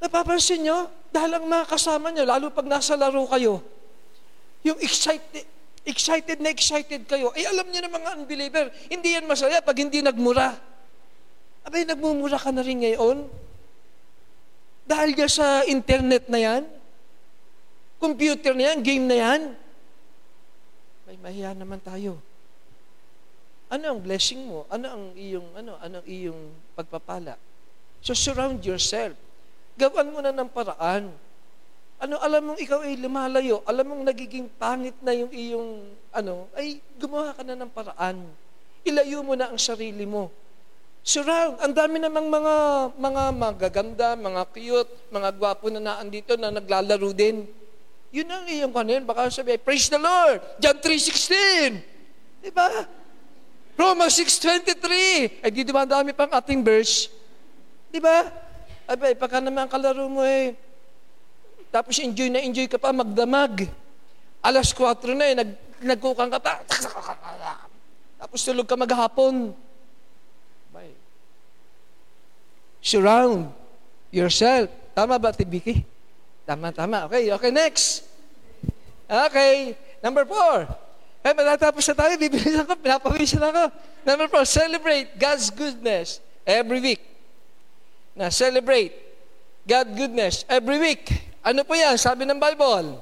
Napapansin 0.00 0.64
niyo? 0.64 0.88
Dahil 1.10 1.38
ang 1.38 1.46
mga 1.46 1.66
kasama 1.68 2.08
niyo, 2.08 2.24
lalo 2.24 2.48
pag 2.54 2.66
nasa 2.66 2.94
laro 2.94 3.26
kayo, 3.28 3.60
yung 4.62 4.78
excited, 4.80 5.44
excited 5.84 6.38
na 6.38 6.54
excited 6.54 7.04
kayo, 7.04 7.34
eh 7.34 7.44
alam 7.44 7.66
niyo 7.68 7.80
na 7.84 7.92
mga 7.92 8.10
unbeliever, 8.22 8.66
hindi 8.88 9.18
yan 9.18 9.26
masaya 9.26 9.60
pag 9.60 9.76
hindi 9.76 10.00
nagmura. 10.00 10.54
Abay, 11.66 11.84
nagmumura 11.84 12.40
ka 12.40 12.48
na 12.54 12.64
rin 12.64 12.80
ngayon? 12.80 13.28
Dahil 14.88 15.12
ka 15.12 15.28
sa 15.28 15.66
internet 15.68 16.26
na 16.32 16.38
yan? 16.40 16.62
Computer 18.00 18.56
na 18.56 18.72
yan? 18.72 18.78
Game 18.80 19.04
na 19.04 19.16
yan? 19.18 19.40
May 21.04 21.16
mahiya 21.20 21.52
naman 21.52 21.82
tayo. 21.84 22.29
Ano 23.70 23.84
ang 23.94 24.00
blessing 24.02 24.42
mo? 24.44 24.66
Ano 24.66 24.86
ang 24.90 25.04
iyong 25.14 25.48
ano, 25.54 25.78
ano 25.78 25.94
ang 26.02 26.08
iyong 26.10 26.42
pagpapala? 26.74 27.38
So 28.02 28.12
surround 28.12 28.66
yourself. 28.66 29.14
Gawan 29.78 30.10
mo 30.10 30.18
na 30.18 30.34
ng 30.34 30.50
paraan 30.50 31.14
ano, 32.00 32.16
alam 32.16 32.40
mong 32.48 32.58
ikaw 32.64 32.80
ay 32.80 32.96
lumalayo, 32.96 33.60
alam 33.68 33.84
mong 33.92 34.08
nagiging 34.08 34.48
pangit 34.56 34.96
na 35.04 35.12
yung 35.12 35.28
iyong, 35.28 35.84
ano, 36.16 36.48
ay 36.56 36.80
gumawa 36.96 37.36
ka 37.36 37.44
na 37.44 37.52
ng 37.52 37.68
paraan. 37.68 38.24
Ilayo 38.88 39.20
mo 39.20 39.36
na 39.36 39.52
ang 39.52 39.60
sarili 39.60 40.08
mo. 40.08 40.32
Surround. 41.04 41.60
Ang 41.60 41.76
dami 41.76 42.00
namang 42.00 42.28
mga, 42.32 42.54
mga 42.96 43.22
magaganda, 43.36 44.08
mga 44.16 44.42
cute, 44.48 44.92
mga 45.12 45.28
gwapo 45.36 45.68
na 45.68 45.80
naan 45.80 46.08
dito 46.08 46.40
na 46.40 46.48
naglalaro 46.48 47.12
din. 47.12 47.44
Yun 48.16 48.28
ang 48.32 48.48
iyong 48.48 48.72
kanin. 48.72 49.04
Baka 49.04 49.28
sabi, 49.28 49.60
praise 49.60 49.92
the 49.92 50.00
Lord! 50.00 50.40
John 50.56 50.80
3.16! 50.80 51.84
Diba? 52.40 52.88
Romans 53.80 54.12
6.23! 54.12 55.40
Ay, 55.40 55.48
di 55.48 55.64
ba 55.72 55.88
dami 55.88 56.12
pang 56.12 56.28
ating 56.28 56.60
verse? 56.60 57.08
Diba? 57.88 58.28
Abay, 58.84 59.16
pagka 59.16 59.40
naman 59.40 59.64
kalaro 59.72 60.04
mo 60.04 60.20
eh, 60.20 60.52
tapos 61.72 61.96
enjoy 61.96 62.28
na 62.28 62.44
enjoy 62.44 62.68
ka 62.68 62.76
pa, 62.76 62.92
magdamag. 62.92 63.72
Alas 64.44 64.76
4 64.76 65.16
na 65.16 65.24
eh, 65.32 65.34
nag, 65.38 65.50
nagkukang 65.80 66.28
ka 66.28 66.40
pa. 66.42 66.60
Tapos 68.20 68.44
tulog 68.44 68.68
ka 68.68 68.76
maghapon. 68.76 69.56
Bye. 70.74 70.92
Surround 72.84 73.48
yourself. 74.12 74.68
Tama 74.92 75.16
ba, 75.16 75.32
Tibiki? 75.32 75.86
Tama, 76.44 76.68
tama. 76.68 77.08
Okay, 77.08 77.32
okay, 77.32 77.48
next. 77.48 78.04
Okay, 79.08 79.72
number 80.04 80.28
four. 80.28 80.68
Eh, 81.20 81.32
matatapos 81.36 81.84
na 81.92 81.94
tayo, 81.96 82.14
bibilisan 82.16 82.64
ko, 82.64 82.74
pinapawisan 82.80 83.44
ako. 83.44 83.68
Number 84.08 84.26
four, 84.32 84.44
celebrate 84.48 85.12
God's 85.20 85.52
goodness 85.52 86.24
every 86.48 86.80
week. 86.80 87.02
Na 88.16 88.32
celebrate 88.32 88.96
God's 89.68 89.92
goodness 89.92 90.34
every 90.48 90.80
week. 90.80 91.04
Ano 91.44 91.60
po 91.64 91.76
yan? 91.76 92.00
Sabi 92.00 92.24
ng 92.24 92.40
Bible. 92.40 92.96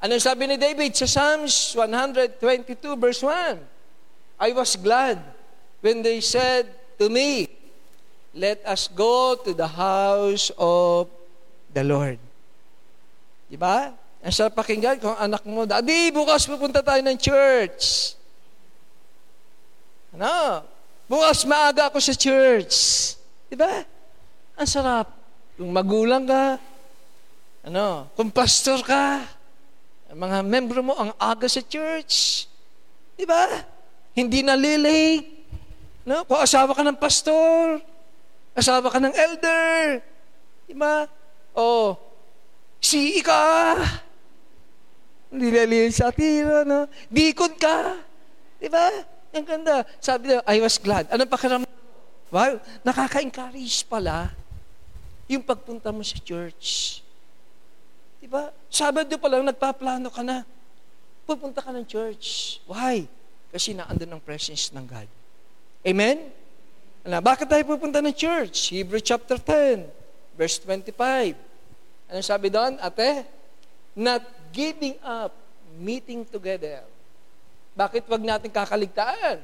Ano 0.00 0.16
sabi 0.16 0.48
ni 0.48 0.56
David 0.56 0.96
sa 0.96 1.04
Psalms 1.04 1.76
122 1.76 2.40
verse 2.96 3.20
1? 3.20 3.60
I 4.40 4.56
was 4.56 4.72
glad 4.80 5.20
when 5.84 6.00
they 6.00 6.24
said 6.24 6.64
to 6.96 7.12
me, 7.12 7.60
Let 8.30 8.62
us 8.62 8.86
go 8.86 9.34
to 9.34 9.50
the 9.50 9.66
house 9.66 10.54
of 10.54 11.10
the 11.74 11.82
Lord. 11.82 12.18
Diba? 13.50 13.90
Ang 14.20 14.34
sarap 14.36 14.52
pakinggan 14.52 15.00
kung 15.00 15.16
anak 15.16 15.40
mo, 15.48 15.64
Daddy, 15.64 16.12
bukas 16.12 16.44
pupunta 16.44 16.84
tayo 16.84 17.00
ng 17.00 17.16
church. 17.16 18.12
Ano? 20.12 20.60
Bukas 21.08 21.48
maaga 21.48 21.88
ako 21.88 21.98
sa 22.04 22.12
church. 22.12 22.74
Diba? 23.48 23.88
Ang 24.60 24.68
sarap. 24.68 25.08
Kung 25.56 25.72
magulang 25.72 26.28
ka, 26.28 26.60
ano, 27.64 28.12
kung 28.12 28.28
pastor 28.28 28.84
ka, 28.84 29.24
mga 30.12 30.44
membro 30.44 30.84
mo 30.84 30.92
ang 31.00 31.16
aga 31.16 31.48
sa 31.48 31.64
church. 31.64 32.44
Di 33.16 33.24
ba? 33.24 33.46
Hindi 34.12 34.44
na 34.44 34.52
lilate. 34.52 35.40
No? 36.04 36.28
Kung 36.28 36.40
asawa 36.40 36.76
ka 36.76 36.82
ng 36.84 36.98
pastor, 37.00 37.80
asawa 38.52 38.90
ka 38.92 38.98
ng 39.00 39.14
elder, 39.14 40.02
di 40.66 40.74
ba? 40.74 41.06
O, 41.54 41.94
si 42.82 43.20
ka. 43.24 43.76
Na 45.30 45.46
lilate 45.46 45.94
sa 45.94 46.10
tira, 46.10 46.66
no? 46.66 46.90
Deacon 47.06 47.54
ka. 47.54 48.02
Di 48.58 48.66
ba? 48.66 48.90
Ang 49.30 49.46
ganda. 49.46 49.86
Sabi 50.02 50.34
niya, 50.34 50.42
I 50.44 50.58
was 50.58 50.76
glad. 50.76 51.06
Anong 51.08 51.30
pakiramdam? 51.30 51.70
Wow, 52.30 52.62
nakaka-encourage 52.86 53.82
pala 53.90 54.30
yung 55.30 55.42
pagpunta 55.42 55.90
mo 55.90 56.02
sa 56.02 56.18
church. 56.18 56.98
Diba? 58.22 58.54
Sabado 58.70 59.10
pa 59.18 59.26
lang, 59.30 59.46
nagpaplano 59.46 60.10
ka 60.10 60.22
na. 60.22 60.46
Pupunta 61.26 61.62
ka 61.62 61.70
ng 61.74 61.86
church. 61.86 62.58
Why? 62.66 63.06
Kasi 63.50 63.74
naandun 63.74 64.14
ang 64.14 64.22
presence 64.22 64.70
ng 64.70 64.86
God. 64.86 65.06
Amen? 65.86 66.30
Na, 67.02 67.18
bakit 67.18 67.50
tayo 67.50 67.62
pupunta 67.66 67.98
ng 67.98 68.14
church? 68.14 68.70
Hebrew 68.70 69.02
chapter 69.02 69.38
10, 69.38 69.86
verse 70.38 70.62
25. 70.62 71.34
Ano 72.10 72.20
sabi 72.22 72.50
doon, 72.50 72.78
ate? 72.78 73.26
Not 73.94 74.22
giving 74.50 74.98
up 75.02 75.34
meeting 75.78 76.26
together. 76.26 76.82
Bakit 77.74 78.06
wag 78.10 78.22
natin 78.22 78.50
kakaligtaan? 78.50 79.40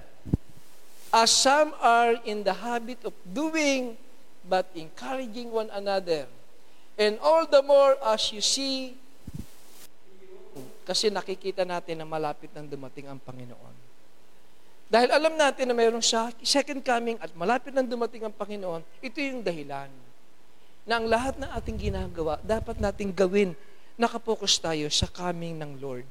As 1.15 1.31
some 1.31 1.73
are 1.79 2.19
in 2.27 2.43
the 2.43 2.53
habit 2.53 3.01
of 3.07 3.15
doing, 3.23 3.95
but 4.47 4.67
encouraging 4.75 5.55
one 5.55 5.71
another 5.71 6.27
And 6.97 7.21
all 7.21 7.45
the 7.45 7.61
more 7.61 8.01
as 8.09 8.33
you 8.33 8.41
see, 8.41 8.97
kasi 10.89 11.13
nakikita 11.13 11.69
natin 11.69 12.01
na 12.01 12.09
malapit 12.09 12.49
nang 12.57 12.65
dumating 12.65 13.05
ang 13.05 13.21
Panginoon. 13.21 13.75
Dahil 14.89 15.13
alam 15.13 15.37
natin 15.37 15.69
na 15.69 15.77
mayroong 15.77 16.01
second 16.41 16.81
coming 16.81 17.21
at 17.21 17.29
malapit 17.37 17.77
nang 17.77 17.85
dumating 17.85 18.25
ang 18.25 18.33
Panginoon, 18.33 18.81
ito 19.05 19.19
yung 19.21 19.45
dahilan 19.45 19.93
na 20.89 20.93
ang 20.97 21.05
lahat 21.05 21.37
ng 21.37 21.51
ating 21.53 21.77
ginagawa, 21.77 22.41
dapat 22.41 22.81
nating 22.81 23.13
gawin, 23.13 23.53
nakapokus 23.97 24.61
tayo 24.61 24.87
sa 24.93 25.09
coming 25.09 25.57
ng 25.57 25.81
Lord. 25.81 26.09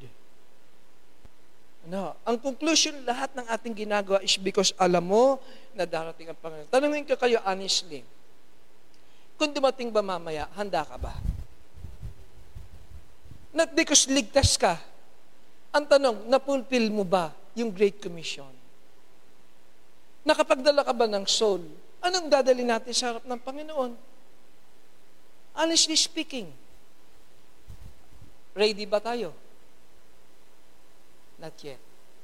Ano? 1.85 2.17
Ang 2.25 2.37
conclusion, 2.41 2.97
lahat 3.05 3.37
ng 3.37 3.45
ating 3.45 3.85
ginagawa 3.85 4.17
is 4.25 4.41
because 4.41 4.73
alam 4.81 5.05
mo 5.05 5.37
na 5.77 5.85
darating 5.85 6.33
ang 6.33 6.39
Panginoon. 6.41 6.69
Tanungin 6.73 7.05
ko 7.05 7.13
kayo 7.13 7.37
honestly, 7.45 8.01
kung 9.37 9.53
dumating 9.53 9.93
ba 9.93 10.01
mamaya, 10.01 10.49
handa 10.57 10.81
ka 10.81 10.97
ba? 10.97 11.13
Not 13.53 13.71
because 13.77 14.09
ligtas 14.09 14.57
ka. 14.57 14.81
Ang 15.71 15.85
tanong, 15.85 16.25
napulfill 16.25 16.89
mo 16.89 17.05
ba 17.05 17.31
yung 17.53 17.69
Great 17.69 18.01
Commission? 18.01 18.49
Nakapagdala 20.25 20.81
ka 20.81 20.91
ba 20.95 21.05
ng 21.05 21.29
soul? 21.29 21.61
Anong 22.01 22.33
dadali 22.33 22.65
natin 22.65 22.91
sa 22.97 23.13
harap 23.13 23.23
ng 23.29 23.39
Panginoon? 23.45 23.91
Honestly 25.55 25.95
speaking, 25.95 26.49
ready 28.55 28.87
ba 28.87 29.03
tayo? 29.03 29.35
Not 31.37 31.59
yet. 31.59 31.77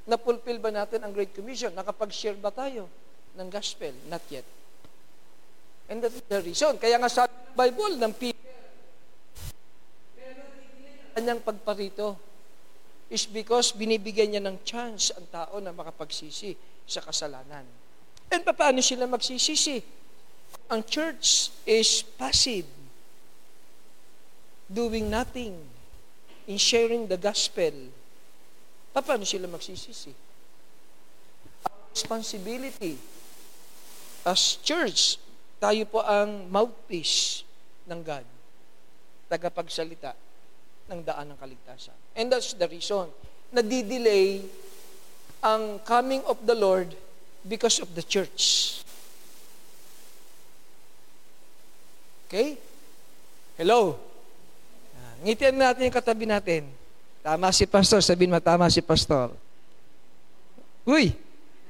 Napulfill 0.07 0.57
ba 0.57 0.71
natin 0.71 1.03
ang 1.03 1.11
Great 1.11 1.35
Commission? 1.35 1.75
Nakapag-share 1.75 2.39
ba 2.39 2.49
tayo 2.49 2.87
ng 3.35 3.47
gospel? 3.51 3.91
Not 4.07 4.23
yet. 4.31 4.47
And 5.91 5.99
that's 5.99 6.23
the 6.25 6.39
reason. 6.39 6.79
Kaya 6.79 6.95
nga 6.95 7.11
sa 7.11 7.27
Bible 7.51 7.99
ng 7.99 8.13
Peter, 8.15 8.39
kanyang 11.11 11.43
pagparito 11.43 12.15
is 13.11 13.27
because 13.27 13.75
binibigyan 13.75 14.31
niya 14.31 14.43
ng 14.47 14.63
chance 14.63 15.11
ang 15.11 15.27
tao 15.27 15.59
na 15.59 15.75
makapagsisi 15.75 16.55
sa 16.87 17.03
kasalanan. 17.03 17.67
And 18.31 18.47
paano 18.47 18.79
sila 18.79 19.03
magsisisi? 19.03 19.83
Ang 20.71 20.87
church 20.87 21.51
is 21.67 22.07
passive, 22.15 22.63
doing 24.71 25.11
nothing, 25.11 25.59
in 26.51 26.59
sharing 26.59 27.07
the 27.07 27.15
gospel. 27.15 27.71
Paano 28.91 29.23
sila 29.23 29.47
magsisisi? 29.47 30.11
Our 31.63 31.79
responsibility 31.95 32.99
as 34.27 34.59
church, 34.59 35.15
tayo 35.63 35.87
po 35.87 36.03
ang 36.03 36.51
mouthpiece 36.51 37.47
ng 37.87 38.03
God. 38.03 38.27
Tagapagsalita 39.31 40.11
ng 40.91 40.99
daan 41.07 41.31
ng 41.31 41.39
kaligtasan. 41.39 41.95
And 42.19 42.27
that's 42.27 42.51
the 42.51 42.67
reason 42.67 43.07
na 43.55 43.63
delay 43.63 44.43
ang 45.39 45.79
coming 45.87 46.19
of 46.27 46.39
the 46.43 46.55
Lord 46.55 46.91
because 47.47 47.79
of 47.79 47.95
the 47.95 48.03
church. 48.03 48.79
Okay? 52.27 52.59
Hello? 53.55 54.10
Ngitian 55.21 55.53
natin 55.53 55.85
yung 55.85 55.95
katabi 55.95 56.25
natin. 56.25 56.65
Tama 57.21 57.53
si 57.53 57.69
pastor. 57.69 58.01
Sabihin 58.01 58.33
mo, 58.33 58.41
tama 58.41 58.65
si 58.73 58.81
pastor. 58.81 59.29
Uy! 60.81 61.13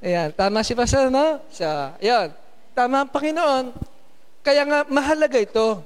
Ayan, 0.01 0.31
tama 0.33 0.63
si 0.63 0.73
pastor, 0.73 1.11
no? 1.11 1.43
Sa, 1.51 1.93
ayan. 1.99 2.31
Tama 2.71 3.03
ang 3.03 3.11
Panginoon. 3.11 3.75
Kaya 4.41 4.63
nga, 4.65 4.79
mahalaga 4.87 5.37
ito 5.37 5.83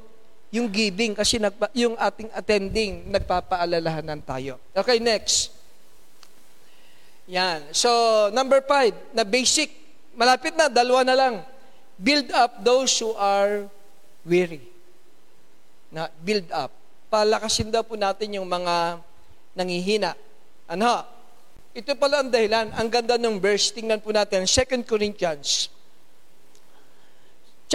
yung 0.54 0.72
giving 0.72 1.18
kasi 1.18 1.42
nagpa, 1.42 1.68
yung 1.76 2.00
ating 2.00 2.32
attending 2.32 3.12
nagpapaalalahanan 3.12 4.22
tayo. 4.24 4.62
Okay, 4.72 5.02
next. 5.02 5.52
Yan. 7.28 7.66
So, 7.74 7.90
number 8.32 8.62
five, 8.64 8.94
na 9.12 9.26
basic. 9.26 9.74
Malapit 10.16 10.56
na, 10.56 10.70
dalawa 10.72 11.02
na 11.04 11.18
lang. 11.18 11.36
Build 11.98 12.30
up 12.32 12.62
those 12.62 12.94
who 13.02 13.12
are 13.18 13.68
weary. 14.24 14.64
Na 15.90 16.08
build 16.24 16.48
up. 16.54 16.72
Palakasin 17.16 17.72
daw 17.72 17.80
po 17.88 17.96
natin 17.96 18.36
yung 18.36 18.44
mga 18.44 19.00
nangihina. 19.56 20.20
Ano? 20.68 21.00
Ito 21.72 21.96
pala 21.96 22.20
ang 22.20 22.28
dahilan. 22.28 22.76
Ang 22.76 22.88
ganda 22.92 23.16
ng 23.16 23.40
verse. 23.40 23.72
Tingnan 23.72 24.04
po 24.04 24.12
natin. 24.12 24.44
2 24.44 24.84
Corinthians 24.84 25.72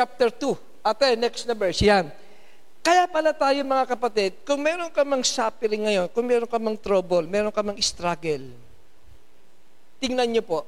chapter 0.01 0.29
2. 0.33 0.85
Ate, 0.85 1.17
next 1.17 1.45
na 1.45 1.57
verse. 1.57 1.81
Yan. 1.85 2.09
Kaya 2.81 3.05
pala 3.05 3.37
tayo 3.37 3.61
mga 3.61 3.87
kapatid, 3.93 4.41
kung 4.49 4.65
meron 4.65 4.89
ka 4.89 5.05
mang 5.05 5.21
suffering 5.21 5.85
ngayon, 5.85 6.07
kung 6.09 6.25
meron 6.25 6.49
ka 6.49 6.57
mang 6.57 6.79
trouble, 6.81 7.29
meron 7.29 7.53
ka 7.53 7.61
mang 7.61 7.77
struggle, 7.77 8.49
tingnan 10.01 10.25
niyo 10.33 10.41
po, 10.41 10.65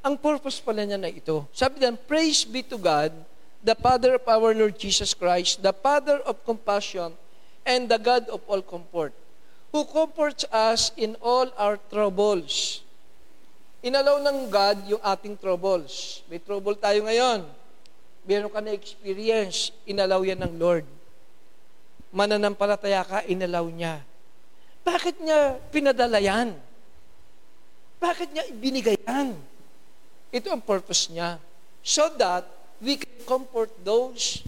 ang 0.00 0.16
purpose 0.16 0.56
pala 0.56 0.88
niya 0.88 0.96
na 0.96 1.12
ito. 1.12 1.44
Sabi 1.52 1.84
niyan, 1.84 2.00
Praise 2.08 2.48
be 2.48 2.64
to 2.64 2.80
God, 2.80 3.12
the 3.60 3.76
Father 3.76 4.16
of 4.16 4.24
our 4.24 4.56
Lord 4.56 4.80
Jesus 4.80 5.12
Christ, 5.12 5.60
the 5.60 5.76
Father 5.76 6.24
of 6.24 6.40
compassion, 6.48 7.12
and 7.64 7.88
the 7.88 8.00
God 8.00 8.26
of 8.32 8.40
all 8.48 8.62
comfort, 8.62 9.12
who 9.70 9.84
comforts 9.86 10.44
us 10.50 10.90
in 10.96 11.14
all 11.22 11.48
our 11.54 11.78
troubles. 11.90 12.82
Inalaw 13.80 14.20
ng 14.20 14.38
God 14.52 14.76
yung 14.88 15.00
ating 15.00 15.40
troubles. 15.40 16.20
May 16.28 16.42
trouble 16.42 16.76
tayo 16.76 17.00
ngayon. 17.04 17.48
Meron 18.28 18.52
ka 18.52 18.60
na 18.60 18.76
experience, 18.76 19.72
inalaw 19.88 20.20
yan 20.20 20.44
ng 20.44 20.54
Lord 20.60 20.84
mananampalataya 22.10 23.02
ka, 23.06 23.18
inalaw 23.26 23.66
niya. 23.70 24.02
Bakit 24.82 25.22
niya 25.22 25.58
pinadala 25.70 26.18
yan? 26.18 26.54
Bakit 28.02 28.28
niya 28.34 28.44
ibinigay 28.50 28.98
yan? 29.06 29.38
Ito 30.34 30.50
ang 30.50 30.62
purpose 30.62 31.10
niya. 31.10 31.38
So 31.80 32.10
that 32.18 32.46
we 32.82 32.98
can 32.98 33.14
comfort 33.26 33.70
those 33.86 34.42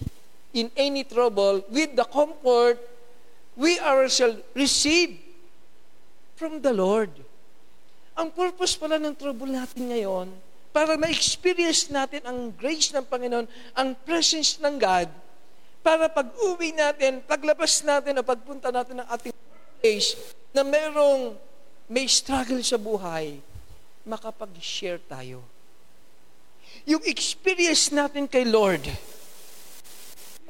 in 0.51 0.69
any 0.75 1.07
trouble 1.07 1.63
with 1.71 1.95
the 1.95 2.05
comfort 2.07 2.77
we 3.55 3.77
ourselves 3.79 4.41
receive 4.53 5.17
from 6.35 6.61
the 6.61 6.73
Lord. 6.73 7.11
Ang 8.13 8.29
purpose 8.33 8.77
pala 8.77 9.01
ng 9.01 9.13
trouble 9.17 9.49
natin 9.49 9.89
ngayon, 9.89 10.27
para 10.73 10.97
ma-experience 10.97 11.93
natin 11.93 12.25
ang 12.25 12.49
grace 12.49 12.89
ng 12.93 13.05
Panginoon, 13.05 13.45
ang 13.77 13.89
presence 14.05 14.57
ng 14.57 14.75
God, 14.81 15.09
para 15.85 16.09
pag 16.09 16.33
uwi 16.49 16.73
natin, 16.73 17.21
paglabas 17.21 17.85
natin 17.85 18.17
o 18.17 18.25
pagpunta 18.25 18.73
natin 18.73 19.01
ng 19.01 19.07
ating 19.11 19.33
place 19.77 20.17
na 20.49 20.65
merong 20.65 21.37
may 21.85 22.09
struggle 22.09 22.61
sa 22.65 22.79
buhay, 22.79 23.37
makapag-share 24.07 24.97
tayo. 25.05 25.45
Yung 26.89 27.03
experience 27.05 27.93
natin 27.93 28.25
kay 28.25 28.47
Lord, 28.47 28.81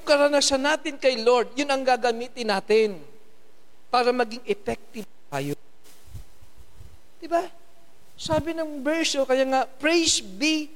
karanasan 0.04 0.62
natin 0.62 1.00
kay 1.00 1.24
Lord, 1.24 1.56
yun 1.56 1.72
ang 1.72 1.82
gagamitin 1.82 2.52
natin 2.52 2.90
para 3.88 4.12
maging 4.12 4.44
effective 4.46 5.08
tayo. 5.32 5.56
Diba? 7.24 7.48
Sabi 8.20 8.54
ng 8.54 8.84
verse, 8.84 9.18
kaya 9.26 9.48
nga, 9.48 9.66
praise 9.66 10.22
be 10.22 10.70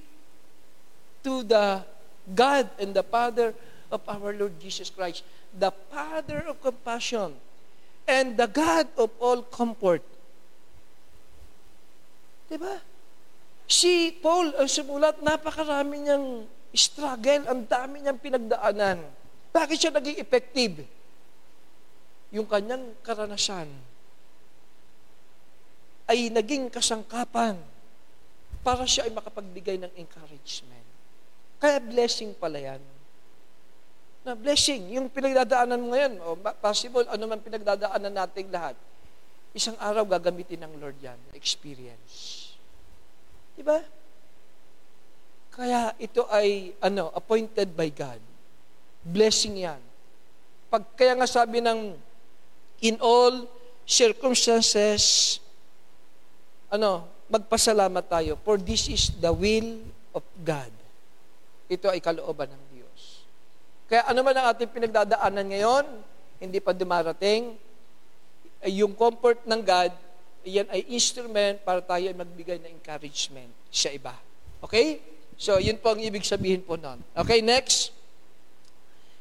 to 1.21 1.43
the 1.43 1.83
God 2.31 2.65
and 2.79 2.95
the 2.95 3.05
Father 3.05 3.51
of 3.91 4.01
our 4.07 4.31
Lord 4.35 4.55
Jesus 4.59 4.91
Christ, 4.91 5.23
the 5.53 5.71
Father 5.91 6.43
of 6.47 6.59
compassion, 6.59 7.35
and 8.07 8.35
the 8.35 8.47
God 8.47 8.87
of 8.95 9.11
all 9.19 9.43
comfort. 9.43 10.03
Diba? 12.47 12.79
Si 13.67 14.15
Paul, 14.23 14.55
ang 14.55 14.71
sumulat, 14.71 15.19
napakarami 15.19 16.07
niyang 16.07 16.47
struggle, 16.71 17.43
ang 17.51 17.67
dami 17.67 17.99
niyang 17.99 18.19
pinagdaanan. 18.19 19.03
Bakit 19.57 19.77
siya 19.81 19.89
naging 19.97 20.21
effective? 20.21 20.85
Yung 22.29 22.45
kanyang 22.45 22.93
karanasan 23.01 23.65
ay 26.05 26.29
naging 26.29 26.69
kasangkapan 26.69 27.57
para 28.61 28.85
siya 28.85 29.09
ay 29.09 29.11
makapagbigay 29.17 29.81
ng 29.81 29.89
encouragement. 29.97 30.85
Kaya 31.57 31.81
blessing 31.81 32.37
pala 32.37 32.61
yan 32.61 32.83
na 34.27 34.35
blessing. 34.35 34.91
Yung 34.91 35.07
pinagdadaanan 35.07 35.79
mo 35.79 35.95
ngayon, 35.95 36.13
o 36.19 36.35
possible, 36.59 37.07
ano 37.07 37.23
man 37.31 37.39
pinagdadaanan 37.39 38.11
nating 38.11 38.51
lahat, 38.51 38.75
isang 39.55 39.79
araw 39.79 40.03
gagamitin 40.03 40.67
ng 40.67 40.83
Lord 40.83 40.99
yan, 40.99 41.15
experience. 41.31 42.51
Diba? 43.55 43.79
Kaya 45.55 45.95
ito 45.95 46.27
ay 46.27 46.75
ano, 46.83 47.07
appointed 47.15 47.71
by 47.71 47.87
God. 47.87 48.19
Blessing 49.07 49.63
yan. 49.63 49.79
Pag, 50.67 50.83
kaya 50.99 51.15
nga 51.15 51.27
sabi 51.27 51.63
ng 51.63 51.95
in 52.83 52.99
all 52.99 53.47
circumstances, 53.87 55.37
ano, 56.67 57.07
magpasalamat 57.31 58.03
tayo, 58.11 58.35
for 58.43 58.59
this 58.59 58.91
is 58.91 59.15
the 59.23 59.31
will 59.31 59.79
of 60.11 60.23
God. 60.43 60.71
Ito 61.71 61.87
ay 61.91 62.03
kalooban 62.03 62.51
ng 62.51 62.67
kaya 63.87 64.03
ano 64.03 64.19
man 64.19 64.35
ang 64.35 64.51
ating 64.51 64.67
pinagdadaanan 64.67 65.47
ngayon, 65.47 65.85
hindi 66.43 66.59
pa 66.59 66.75
dumarating, 66.75 67.55
yung 68.67 68.91
comfort 68.91 69.47
ng 69.47 69.63
God, 69.63 69.95
yan 70.43 70.67
ay 70.67 70.91
instrument 70.91 71.63
para 71.63 71.79
tayo 71.79 72.03
ay 72.11 72.15
magbigay 72.15 72.59
ng 72.59 72.71
encouragement 72.83 73.47
sa 73.71 73.87
iba. 73.87 74.11
Okay? 74.59 74.99
So, 75.39 75.55
yun 75.55 75.79
po 75.79 75.95
ang 75.95 76.03
ibig 76.03 76.27
sabihin 76.27 76.67
po 76.67 76.75
nun. 76.75 76.99
Okay, 77.15 77.39
next. 77.39 77.95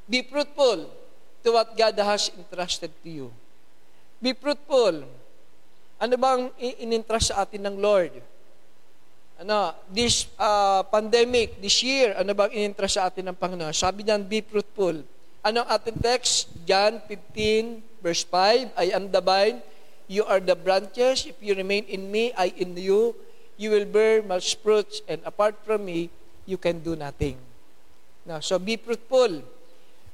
Be 0.07 0.23
fruitful 0.23 0.87
to 1.43 1.49
what 1.51 1.75
God 1.75 1.99
has 1.99 2.31
entrusted 2.35 2.95
to 3.03 3.11
you. 3.11 3.29
Be 4.23 4.33
fruitful. 4.33 5.03
Ano 5.99 6.15
bang 6.15 6.51
in-entrust 6.59 7.35
sa 7.35 7.43
atin 7.43 7.67
ng 7.67 7.77
Lord? 7.79 8.15
ano, 9.37 9.77
this 9.93 10.29
uh, 10.41 10.81
pandemic, 10.89 11.61
this 11.61 11.85
year, 11.85 12.17
ano 12.17 12.33
bang 12.33 12.53
inintra 12.57 12.89
sa 12.89 13.09
atin 13.09 13.29
ng 13.29 13.37
Panginoon? 13.37 13.73
Sabi 13.77 14.01
niyan, 14.05 14.25
be 14.25 14.41
fruitful. 14.41 15.05
Ano 15.45 15.63
ang 15.63 15.69
ating 15.77 16.01
text? 16.01 16.49
John 16.65 16.99
15, 17.05 18.01
verse 18.01 18.25
5, 18.25 18.73
I 18.73 18.87
am 18.97 19.13
the 19.13 19.21
vine, 19.21 19.61
you 20.09 20.25
are 20.25 20.41
the 20.41 20.57
branches. 20.57 21.29
If 21.29 21.37
you 21.45 21.53
remain 21.53 21.85
in 21.85 22.09
me, 22.09 22.33
I 22.33 22.51
in 22.57 22.73
you, 22.75 23.13
you 23.61 23.73
will 23.73 23.85
bear 23.85 24.25
much 24.25 24.57
fruits, 24.57 25.05
and 25.05 25.21
apart 25.29 25.61
from 25.65 25.85
me, 25.85 26.09
you 26.49 26.57
can 26.57 26.81
do 26.81 26.97
nothing. 26.97 27.37
No, 28.25 28.41
so 28.41 28.59
be 28.59 28.81
fruitful. 28.81 29.45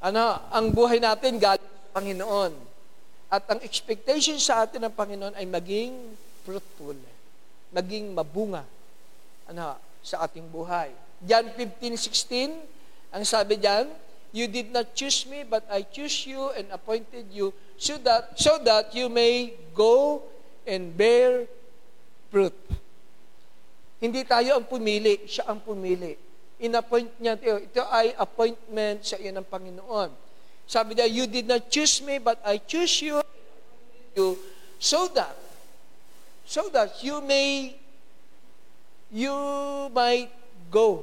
Ano, 0.03 0.35
ang 0.51 0.75
buhay 0.75 0.99
natin 0.99 1.39
galing 1.39 1.63
sa 1.63 1.91
Panginoon. 1.95 2.53
At 3.31 3.47
ang 3.47 3.63
expectation 3.63 4.35
sa 4.43 4.67
atin 4.67 4.83
ng 4.83 4.93
Panginoon 4.93 5.39
ay 5.39 5.47
maging 5.47 5.95
fruitful, 6.43 6.99
maging 7.71 8.11
mabunga 8.11 8.67
ano, 9.47 9.79
sa 10.03 10.27
ating 10.27 10.51
buhay. 10.51 10.91
John 11.23 11.55
15:16, 11.55 12.51
ang 13.15 13.23
sabi 13.23 13.63
diyan, 13.63 13.87
You 14.33 14.49
did 14.49 14.73
not 14.73 14.97
choose 14.97 15.29
me, 15.29 15.45
but 15.45 15.63
I 15.69 15.85
choose 15.85 16.25
you 16.25 16.51
and 16.57 16.67
appointed 16.73 17.29
you 17.31 17.53
so 17.77 18.01
that, 18.01 18.33
so 18.41 18.57
that 18.65 18.91
you 18.97 19.13
may 19.13 19.53
go 19.77 20.25
and 20.65 20.89
bear 20.91 21.45
fruit. 22.33 22.57
Hindi 24.01 24.25
tayo 24.25 24.57
ang 24.57 24.65
pumili, 24.65 25.29
siya 25.29 25.53
ang 25.53 25.61
pumili. 25.61 26.17
In-appoint 26.63 27.11
niya, 27.19 27.35
ito 27.43 27.83
ay 27.91 28.15
appointment 28.15 29.03
sa 29.03 29.19
iyo 29.19 29.35
ng 29.35 29.43
Panginoon. 29.43 30.15
Sabi 30.63 30.95
niya, 30.95 31.11
you 31.11 31.27
did 31.27 31.51
not 31.51 31.67
choose 31.67 31.99
me, 32.07 32.23
but 32.23 32.39
I 32.47 32.63
choose 32.63 33.03
you, 33.03 33.19
you 34.15 34.39
so 34.79 35.11
that, 35.19 35.35
so 36.47 36.71
that 36.71 37.03
you 37.03 37.19
may, 37.23 37.75
you 39.11 39.35
might 39.91 40.31
go 40.71 41.03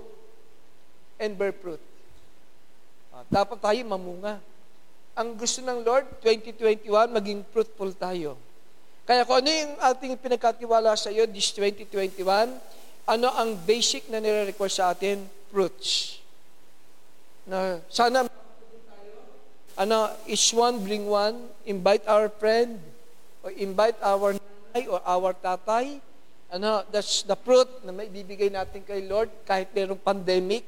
and 1.20 1.36
bear 1.36 1.52
fruit. 1.52 1.84
Uh, 3.12 3.24
dapat 3.28 3.60
tayo 3.60 3.80
mamunga. 3.84 4.40
Ang 5.20 5.36
gusto 5.36 5.60
ng 5.60 5.84
Lord, 5.84 6.08
2021, 6.24 6.88
maging 7.12 7.44
fruitful 7.52 7.92
tayo. 7.92 8.40
Kaya 9.04 9.28
kung 9.28 9.44
ano 9.44 9.50
yung 9.52 9.76
ating 9.76 10.16
pinagkatiwala 10.16 10.96
sa 10.96 11.12
iyo 11.12 11.28
this 11.28 11.52
2021, 11.52 12.24
ano 13.10 13.28
ang 13.36 13.58
basic 13.68 14.08
na 14.08 14.24
nire-request 14.24 14.76
sa 14.80 14.96
atin? 14.96 15.39
Fruits. 15.50 16.22
Na 17.50 17.82
sana 17.90 18.30
ano, 19.80 20.12
is 20.28 20.44
one 20.52 20.84
bring 20.84 21.08
one, 21.08 21.50
invite 21.64 22.04
our 22.06 22.28
friend, 22.28 22.78
or 23.42 23.50
invite 23.56 23.96
our 24.04 24.36
nanay 24.36 24.84
or 24.92 25.00
our 25.08 25.32
tatay. 25.32 26.04
Ano, 26.52 26.84
that's 26.92 27.24
the 27.24 27.38
fruit 27.40 27.70
na 27.88 27.96
may 27.96 28.12
bibigay 28.12 28.52
natin 28.52 28.84
kay 28.84 29.08
Lord 29.08 29.32
kahit 29.48 29.72
merong 29.72 30.02
pandemic. 30.02 30.68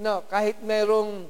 Ano, 0.00 0.24
kahit 0.24 0.56
merong 0.64 1.28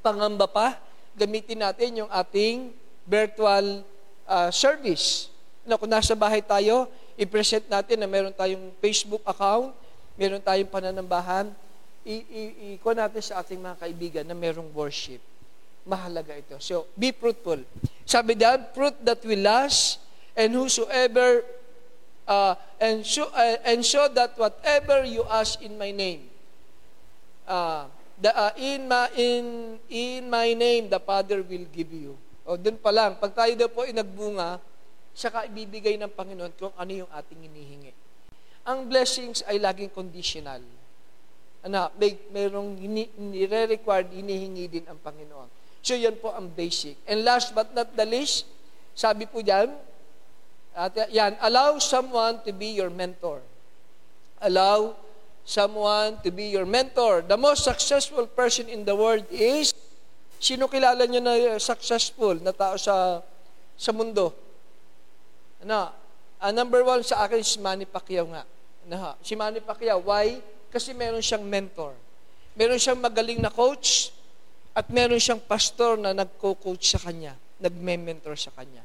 pangamba 0.00 0.48
pa, 0.48 0.80
gamitin 1.12 1.60
natin 1.60 2.00
yung 2.00 2.10
ating 2.10 2.72
virtual 3.04 3.84
uh, 4.24 4.48
service. 4.48 5.28
Ano, 5.68 5.76
kung 5.76 5.92
nasa 5.92 6.16
bahay 6.16 6.40
tayo, 6.40 6.88
i-present 7.20 7.68
natin 7.68 8.00
na 8.00 8.08
meron 8.08 8.32
tayong 8.32 8.72
Facebook 8.80 9.20
account, 9.28 9.76
meron 10.16 10.40
tayong 10.40 10.70
pananambahan, 10.72 11.52
i-kuha 12.02 12.94
natin 12.98 13.22
sa 13.22 13.42
ating 13.42 13.62
mga 13.62 13.76
kaibigan 13.78 14.24
na 14.26 14.34
merong 14.34 14.70
worship. 14.74 15.22
Mahalaga 15.86 16.34
ito. 16.34 16.58
So, 16.58 16.90
be 16.98 17.14
fruitful. 17.14 17.62
Sabi 18.06 18.34
diyan, 18.34 18.70
fruit 18.74 18.94
that 19.02 19.22
will 19.22 19.42
last, 19.42 20.02
and 20.34 20.54
whosoever, 20.54 21.46
uh, 22.26 22.54
and, 22.82 23.06
so, 23.06 23.30
uh, 23.30 23.58
and 23.66 23.82
so 23.86 24.06
that 24.10 24.34
whatever 24.38 25.06
you 25.06 25.22
ask 25.30 25.62
in 25.62 25.78
my 25.78 25.90
name, 25.90 26.26
uh, 27.46 27.86
the, 28.18 28.30
uh, 28.30 28.50
in, 28.58 28.86
my, 28.86 29.06
in, 29.14 29.44
in 29.90 30.30
my 30.30 30.54
name, 30.54 30.90
the 30.90 30.98
Father 31.02 31.42
will 31.42 31.66
give 31.70 31.90
you. 31.90 32.18
O, 32.42 32.58
dun 32.58 32.78
pa 32.78 32.90
lang, 32.90 33.18
pag 33.22 33.30
tayo 33.34 33.54
daw 33.54 33.70
po 33.70 33.86
ay 33.86 33.94
nagbunga, 33.94 34.58
saka 35.14 35.46
ibibigay 35.46 35.94
ng 36.00 36.10
Panginoon 36.10 36.52
kung 36.58 36.74
ano 36.74 36.92
yung 37.06 37.10
ating 37.14 37.46
inihingi. 37.46 37.92
Ang 38.66 38.90
blessings 38.90 39.42
ay 39.46 39.58
laging 39.58 39.90
conditional. 39.90 40.62
Ano, 41.62 41.94
may 41.94 42.18
merong 42.34 42.74
nire-required, 43.18 44.10
hinihingi 44.10 44.66
din 44.66 44.84
ang 44.90 44.98
Panginoon. 44.98 45.46
So 45.82 45.94
yan 45.94 46.18
po 46.18 46.34
ang 46.34 46.50
basic. 46.50 46.98
And 47.06 47.22
last 47.22 47.54
but 47.54 47.70
not 47.74 47.94
the 47.94 48.06
least, 48.06 48.46
sabi 48.94 49.26
po 49.30 49.42
diyan, 49.42 49.70
at 50.72 50.94
yan, 51.12 51.36
allow 51.38 51.76
someone 51.78 52.40
to 52.42 52.50
be 52.50 52.74
your 52.74 52.88
mentor. 52.88 53.44
Allow 54.40 54.96
someone 55.44 56.18
to 56.22 56.30
be 56.30 56.50
your 56.50 56.64
mentor. 56.64 57.22
The 57.22 57.36
most 57.36 57.62
successful 57.62 58.26
person 58.26 58.66
in 58.66 58.86
the 58.86 58.96
world 58.96 59.26
is, 59.30 59.74
sino 60.42 60.66
kilala 60.66 61.06
nyo 61.06 61.20
na 61.22 61.34
successful 61.62 62.38
na 62.42 62.50
tao 62.50 62.74
sa 62.74 63.22
sa 63.78 63.90
mundo? 63.94 64.34
Ano, 65.62 65.94
uh, 66.42 66.50
number 66.50 66.82
one 66.82 67.06
sa 67.06 67.22
akin 67.26 67.42
si 67.42 67.62
Manny 67.62 67.86
Pacquiao 67.86 68.26
nga. 68.30 68.42
Ano, 68.88 69.14
si 69.22 69.38
Manny 69.38 69.62
Pacquiao, 69.62 70.02
why? 70.02 70.42
Kasi 70.72 70.96
meron 70.96 71.20
siyang 71.20 71.44
mentor. 71.44 71.92
Meron 72.56 72.80
siyang 72.80 72.96
magaling 72.96 73.38
na 73.38 73.52
coach 73.52 74.08
at 74.72 74.88
meron 74.88 75.20
siyang 75.20 75.38
pastor 75.38 76.00
na 76.00 76.16
nagko-coach 76.16 76.96
sa 76.96 77.00
kanya, 77.00 77.36
nagme-mentor 77.60 78.32
sa 78.40 78.48
kanya. 78.56 78.80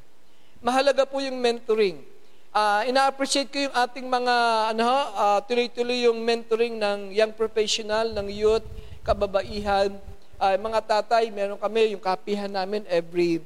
Mahalaga 0.60 1.08
po 1.08 1.24
yung 1.24 1.40
mentoring. 1.40 2.04
Uh, 2.52 2.84
ina-appreciate 2.92 3.48
ko 3.48 3.72
yung 3.72 3.76
ating 3.76 4.04
mga 4.04 4.36
ano, 4.76 4.88
uh, 5.16 5.40
tuloy-tuloy 5.48 6.04
yung 6.04 6.20
mentoring 6.20 6.76
ng 6.76 7.16
young 7.16 7.32
professional, 7.32 8.12
ng 8.12 8.28
youth, 8.28 8.68
kababaihan, 9.08 9.96
uh, 10.44 10.56
mga 10.60 10.80
tatay, 10.84 11.32
meron 11.32 11.56
kami 11.56 11.96
yung 11.96 12.04
kapihan 12.04 12.52
namin 12.52 12.84
every 12.92 13.40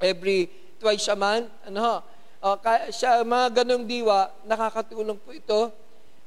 every 0.00 0.48
twice 0.80 1.12
a 1.12 1.16
month. 1.16 1.52
Ano, 1.68 2.00
Uh, 2.40 2.56
sa 2.88 3.20
mga 3.20 3.60
ganong 3.60 3.84
diwa, 3.84 4.32
nakakatulong 4.48 5.20
po 5.20 5.28
ito 5.28 5.68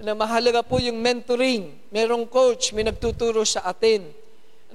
na 0.04 0.12
mahalaga 0.12 0.60
po 0.60 0.84
yung 0.84 1.00
mentoring. 1.00 1.72
Merong 1.88 2.28
coach, 2.28 2.76
may 2.76 2.84
nagtuturo 2.84 3.48
sa 3.48 3.64
atin. 3.64 4.12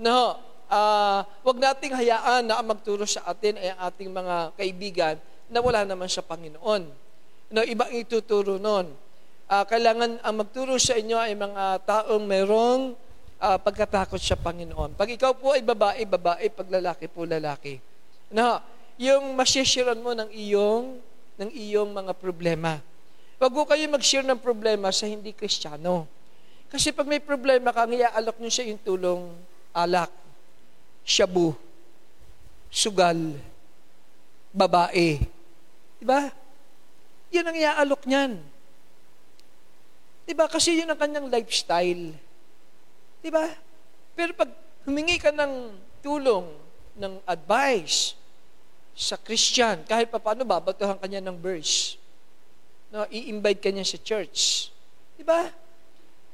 No, 0.01 0.41
uh, 0.73 1.21
wag 1.21 1.59
nating 1.61 1.93
hayaan 1.93 2.49
na 2.49 2.57
ang 2.57 2.73
magturo 2.73 3.05
sa 3.05 3.29
atin 3.29 3.61
ay 3.61 3.77
ang 3.77 3.81
ating 3.93 4.09
mga 4.09 4.37
kaibigan 4.57 5.15
na 5.53 5.61
wala 5.61 5.85
naman 5.85 6.09
sa 6.09 6.25
Panginoon. 6.25 6.83
No, 7.53 7.61
ibang 7.61 7.93
ituturo 7.93 8.57
nun. 8.57 8.89
Uh, 9.49 9.65
kailangan 9.69 10.17
ang 10.25 10.35
magturo 10.41 10.81
sa 10.81 10.97
inyo 10.97 11.21
ay 11.21 11.37
mga 11.37 11.85
taong 11.85 12.25
merong 12.25 12.97
uh, 13.37 13.59
pagkatakot 13.61 14.21
sa 14.21 14.37
Panginoon. 14.37 14.97
Pag 14.97 15.13
ikaw 15.13 15.37
po 15.37 15.53
ay 15.53 15.61
babae, 15.61 16.09
babae. 16.09 16.49
Pag 16.53 16.73
lalaki 16.73 17.05
po, 17.05 17.29
lalaki. 17.29 17.77
No, 18.33 18.61
yung 18.97 19.37
masyashiran 19.37 20.01
mo 20.01 20.17
ng 20.17 20.33
iyong 20.33 21.01
ng 21.39 21.51
iyong 21.53 21.93
mga 21.93 22.13
problema. 22.17 22.81
Huwag 23.39 23.55
ko 23.55 23.63
kayo 23.71 23.87
mag-share 23.87 24.27
ng 24.27 24.43
problema 24.43 24.91
sa 24.91 25.07
hindi 25.07 25.31
kristyano. 25.31 26.11
Kasi 26.69 26.91
pag 26.91 27.07
may 27.07 27.23
problema 27.23 27.71
ka, 27.71 27.87
iaalok 27.87 28.37
nyo 28.43 28.51
siya 28.51 28.69
yung 28.69 28.83
tulong 28.83 29.31
alak, 29.73 30.11
shabu, 31.07 31.55
sugal, 32.67 33.39
babae. 34.51 35.23
Diba? 36.03 36.35
Yun 37.31 37.49
ang 37.49 37.57
iaalok 37.57 38.03
niyan. 38.05 38.33
Diba? 40.29 40.45
Kasi 40.51 40.77
yun 40.83 40.91
ang 40.91 40.99
kanyang 40.99 41.31
lifestyle. 41.31 42.13
Diba? 43.23 43.49
Pero 44.19 44.35
pag 44.35 44.51
humingi 44.83 45.17
ka 45.17 45.31
ng 45.31 45.79
tulong, 46.03 46.47
ng 46.99 47.23
advice, 47.23 48.19
sa 48.99 49.15
Christian, 49.15 49.87
kahit 49.87 50.11
pa 50.11 50.19
paano 50.19 50.43
babatuhan 50.43 50.99
kanya 50.99 51.23
ng 51.23 51.39
verse. 51.39 51.95
No, 52.89 53.05
i-invite 53.13 53.61
kanya 53.61 53.85
sa 53.85 54.01
church. 54.01 54.73
Di 55.21 55.25
ba? 55.25 55.45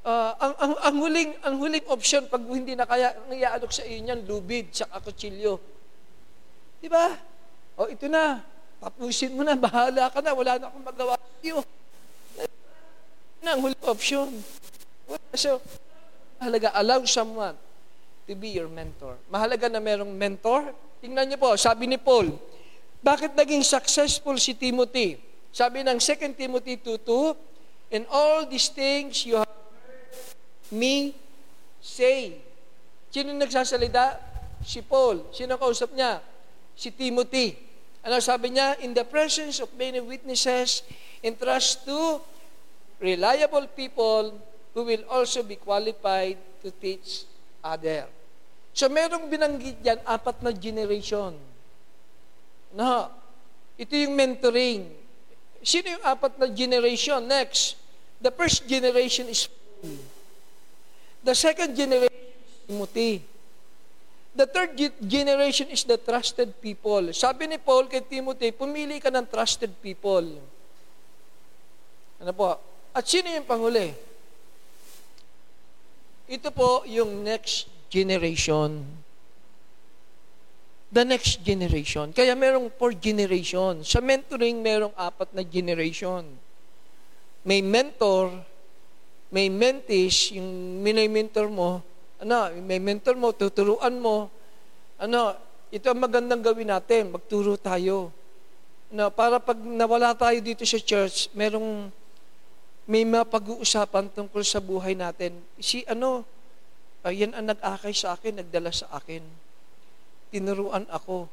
Uh, 0.05 0.33
ang, 0.39 0.55
ang, 0.61 0.73
ang, 0.85 0.97
huling, 1.01 1.31
ang 1.43 1.57
huling 1.59 1.83
option, 1.91 2.29
pag 2.31 2.45
hindi 2.47 2.79
na 2.79 2.87
kaya, 2.87 3.17
ang 3.17 3.35
iaalok 3.35 3.73
sa 3.75 3.83
iyo 3.83 3.99
niyan, 4.05 4.23
lubid, 4.29 4.71
sa 4.71 4.87
kutsilyo. 4.87 5.59
Di 6.79 6.87
ba? 6.87 7.11
O, 7.75 7.91
ito 7.91 8.07
na. 8.07 8.39
Tapusin 8.79 9.35
mo 9.35 9.43
na. 9.43 9.59
Bahala 9.59 10.13
ka 10.13 10.23
na. 10.23 10.37
Wala 10.37 10.61
na 10.61 10.69
akong 10.71 10.85
magawa 10.85 11.15
sa 11.19 11.39
iyo. 11.43 11.59
Na 13.43 13.59
ang 13.59 13.61
huling 13.65 13.85
option. 13.89 14.29
So, 15.35 15.59
mahalaga, 16.39 16.71
allow 16.79 17.03
someone 17.09 17.59
to 18.31 18.39
be 18.39 18.55
your 18.55 18.71
mentor. 18.71 19.19
Mahalaga 19.27 19.67
na 19.67 19.83
merong 19.83 20.13
mentor. 20.15 20.71
Tingnan 21.03 21.27
niyo 21.27 21.39
po, 21.41 21.59
sabi 21.59 21.91
ni 21.91 21.99
Paul, 21.99 22.31
bakit 23.03 23.35
naging 23.35 23.67
successful 23.67 24.39
si 24.39 24.55
Timothy? 24.55 25.19
Sabi 25.55 25.87
ng 25.87 26.03
2 26.03 26.35
Timothy 26.35 26.75
2.2, 26.83 27.95
In 27.95 28.03
all 28.11 28.43
these 28.51 28.75
things 28.75 29.23
you 29.23 29.39
have 29.39 29.55
me 30.75 31.15
say. 31.79 32.43
Sino 33.15 33.31
nagsasalita? 33.31 34.19
Si 34.67 34.83
Paul. 34.83 35.31
Sino 35.31 35.55
kausap 35.55 35.95
niya? 35.95 36.19
Si 36.75 36.91
Timothy. 36.91 37.55
Ano 38.03 38.19
sabi 38.19 38.51
niya? 38.51 38.83
In 38.83 38.99
the 38.99 39.07
presence 39.07 39.63
of 39.63 39.71
many 39.79 40.03
witnesses, 40.03 40.83
entrust 41.23 41.87
to 41.87 42.19
reliable 42.99 43.71
people 43.71 44.35
who 44.75 44.83
will 44.83 45.07
also 45.07 45.47
be 45.47 45.55
qualified 45.55 46.35
to 46.67 46.75
teach 46.75 47.31
other. 47.63 48.11
So 48.75 48.91
merong 48.91 49.31
binanggit 49.31 49.79
yan, 49.87 50.03
apat 50.03 50.43
na 50.43 50.51
generation 50.51 51.39
No. 52.75 53.07
Ito 53.79 53.95
yung 53.95 54.19
mentoring. 54.19 55.04
Sino 55.65 55.97
yung 55.97 56.05
apat 56.05 56.37
na 56.37 56.47
generation? 56.53 57.25
Next. 57.25 57.81
The 58.21 58.29
first 58.29 58.69
generation 58.69 59.33
is 59.33 59.49
Paul. 59.49 59.97
The 61.25 61.33
second 61.33 61.73
generation 61.73 62.25
is 62.37 62.69
Timothy. 62.69 63.13
The 64.37 64.45
third 64.45 64.77
generation 65.09 65.73
is 65.73 65.89
the 65.89 65.97
trusted 65.97 66.53
people. 66.61 67.17
Sabi 67.17 67.49
ni 67.49 67.57
Paul 67.57 67.89
kay 67.89 68.05
Timothy, 68.05 68.53
pumili 68.53 69.01
ka 69.01 69.09
ng 69.09 69.25
trusted 69.25 69.73
people. 69.81 70.27
Ano 72.21 72.33
po? 72.37 72.61
At 72.93 73.09
sino 73.09 73.33
yung 73.33 73.49
panghuli? 73.49 73.95
Ito 76.29 76.53
po 76.53 76.85
yung 76.85 77.25
next 77.25 77.73
generation. 77.89 79.04
The 80.95 81.03
next 81.03 81.43
generation. 81.43 82.15
Kaya 82.15 82.39
merong 82.39 82.71
four 82.79 82.95
generation. 82.95 83.83
Sa 83.83 83.99
mentoring, 83.99 84.63
merong 84.63 84.95
apat 84.95 85.35
na 85.35 85.43
generation. 85.43 86.23
May 87.43 87.59
mentor, 87.59 88.31
may 89.35 89.51
mentees, 89.51 90.31
yung 90.39 90.79
minay-mentor 90.87 91.51
mo, 91.51 91.83
ano, 92.23 92.55
may 92.63 92.79
mentor 92.79 93.19
mo, 93.19 93.35
tuturuan 93.35 93.99
mo, 93.99 94.31
ano, 94.97 95.35
ito 95.75 95.91
ang 95.91 95.99
magandang 95.99 96.41
gawin 96.41 96.71
natin, 96.71 97.11
magturo 97.11 97.59
tayo. 97.59 98.15
Ano, 98.95 99.11
para 99.11 99.43
pag 99.43 99.59
nawala 99.59 100.15
tayo 100.15 100.39
dito 100.39 100.63
sa 100.63 100.79
church, 100.79 101.27
merong 101.35 101.91
may 102.87 103.03
mapag-uusapan 103.03 104.15
tungkol 104.15 104.47
sa 104.47 104.63
buhay 104.63 104.95
natin. 104.95 105.35
Si 105.59 105.83
ano, 105.91 106.23
ayan 107.03 107.35
ang 107.35 107.51
nag-akay 107.51 107.91
sa 107.91 108.15
akin, 108.15 108.47
nagdala 108.47 108.71
sa 108.71 108.87
akin. 108.95 109.44
Tinuruan 110.35 110.83
ako. 110.91 111.31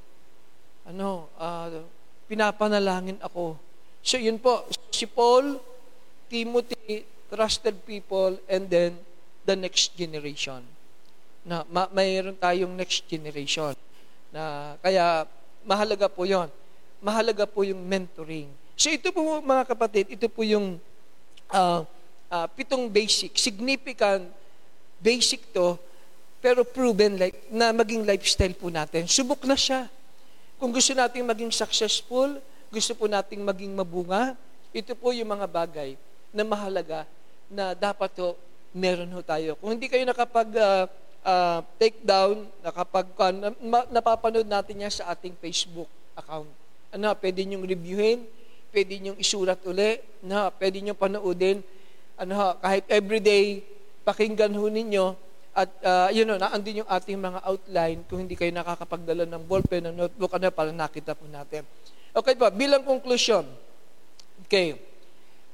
Ano, 0.85 1.25
uh, 1.41 1.81
pinapanalangin 2.29 3.17
ako. 3.25 3.57
So 4.05 4.21
yun 4.21 4.37
po, 4.37 4.69
si 4.93 5.09
Paul, 5.09 5.57
Timothy, 6.29 7.09
trusted 7.33 7.81
people, 7.81 8.37
and 8.45 8.69
then 8.69 8.93
the 9.41 9.57
next 9.57 9.97
generation. 9.97 10.61
Na 11.41 11.65
ma- 11.65 11.89
mayroon 11.89 12.37
tayong 12.37 12.77
next 12.77 13.09
generation. 13.09 13.73
Na 14.29 14.77
kaya 14.85 15.25
mahalaga 15.65 16.05
po 16.05 16.29
'yon. 16.29 16.45
Mahalaga 17.01 17.49
po 17.49 17.65
yung 17.65 17.81
mentoring. 17.81 18.53
So 18.77 18.93
ito 18.93 19.09
po 19.09 19.41
mga 19.41 19.65
kapatid, 19.65 20.13
ito 20.13 20.29
po 20.29 20.45
yung 20.45 20.77
uh, 21.49 21.81
uh, 22.29 22.47
pitong 22.53 22.85
basic, 22.85 23.33
significant 23.41 24.29
basic 25.01 25.49
to, 25.49 25.75
pero 26.41 26.65
proven 26.65 27.21
like, 27.21 27.37
na 27.53 27.69
maging 27.69 28.01
lifestyle 28.03 28.57
po 28.57 28.73
natin. 28.73 29.05
Subok 29.05 29.45
na 29.45 29.53
siya. 29.53 29.85
Kung 30.57 30.73
gusto 30.73 30.91
nating 30.91 31.23
maging 31.23 31.53
successful, 31.53 32.41
gusto 32.73 32.91
po 32.97 33.05
nating 33.05 33.45
maging 33.45 33.71
mabunga, 33.77 34.33
ito 34.73 34.97
po 34.97 35.13
yung 35.13 35.29
mga 35.29 35.45
bagay 35.45 35.93
na 36.33 36.41
mahalaga 36.41 37.05
na 37.45 37.77
dapat 37.77 38.09
to 38.17 38.33
meron 38.73 39.11
ho 39.13 39.21
tayo. 39.21 39.53
Kung 39.61 39.77
hindi 39.77 39.85
kayo 39.91 40.01
nakapag 40.07 40.49
uh, 40.57 40.85
uh, 41.21 41.59
take 41.77 41.99
down, 42.01 42.47
nakapag 42.63 43.07
uh, 43.19 43.51
napapanood 43.91 44.47
natin 44.47 44.81
yan 44.87 44.93
sa 44.93 45.11
ating 45.11 45.35
Facebook 45.37 45.89
account. 46.17 46.49
Ano, 46.91 47.11
pwede 47.19 47.43
niyong 47.43 47.67
reviewin, 47.67 48.23
pwede 48.71 48.93
niyong 48.99 49.19
isulat 49.19 49.59
uli, 49.67 49.99
na 50.23 50.47
pwede 50.55 50.79
niyong 50.79 50.99
panoodin, 50.99 51.59
ano, 52.15 52.55
kahit 52.59 52.87
everyday, 52.87 53.63
pakinggan 54.07 54.55
ho 54.55 54.65
ninyo, 54.67 55.15
at 55.51 55.67
uh, 55.83 56.07
yun 56.15 56.23
know, 56.23 56.39
naandun 56.39 56.83
yung 56.83 56.89
ating 56.89 57.19
mga 57.19 57.39
outline 57.43 57.99
kung 58.07 58.23
hindi 58.23 58.39
kayo 58.39 58.55
nakakapagdala 58.55 59.27
ng 59.27 59.43
ballpen, 59.43 59.83
ng 59.91 59.95
notebook, 59.99 60.31
ano, 60.31 60.47
para 60.47 60.71
nakita 60.71 61.11
po 61.11 61.27
natin. 61.27 61.67
Okay 62.15 62.39
po, 62.39 62.47
bilang 62.55 62.87
conclusion. 62.87 63.43
Okay. 64.47 64.79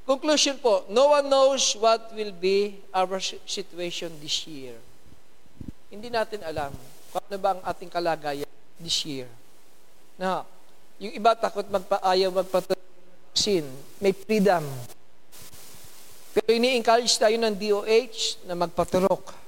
Conclusion 0.06 0.62
po, 0.62 0.86
no 0.94 1.18
one 1.18 1.26
knows 1.26 1.74
what 1.82 2.14
will 2.14 2.32
be 2.32 2.78
our 2.94 3.18
situation 3.44 4.14
this 4.22 4.46
year. 4.46 4.78
Hindi 5.90 6.14
natin 6.14 6.46
alam 6.46 6.72
kung 7.12 7.24
ano 7.26 7.38
ba 7.42 7.50
ang 7.58 7.62
ating 7.66 7.90
kalagayan 7.90 8.48
this 8.78 9.02
year. 9.02 9.28
Na, 10.16 10.46
yung 11.02 11.14
iba 11.14 11.34
takot 11.34 11.66
magpaayaw, 11.66 12.30
magpatulsin. 12.38 13.66
May 13.98 14.14
freedom. 14.14 14.62
Pero 16.38 16.54
ini-encourage 16.54 17.18
tayo 17.18 17.34
ng 17.34 17.54
DOH 17.58 18.46
na 18.46 18.54
magpaturok. 18.54 19.47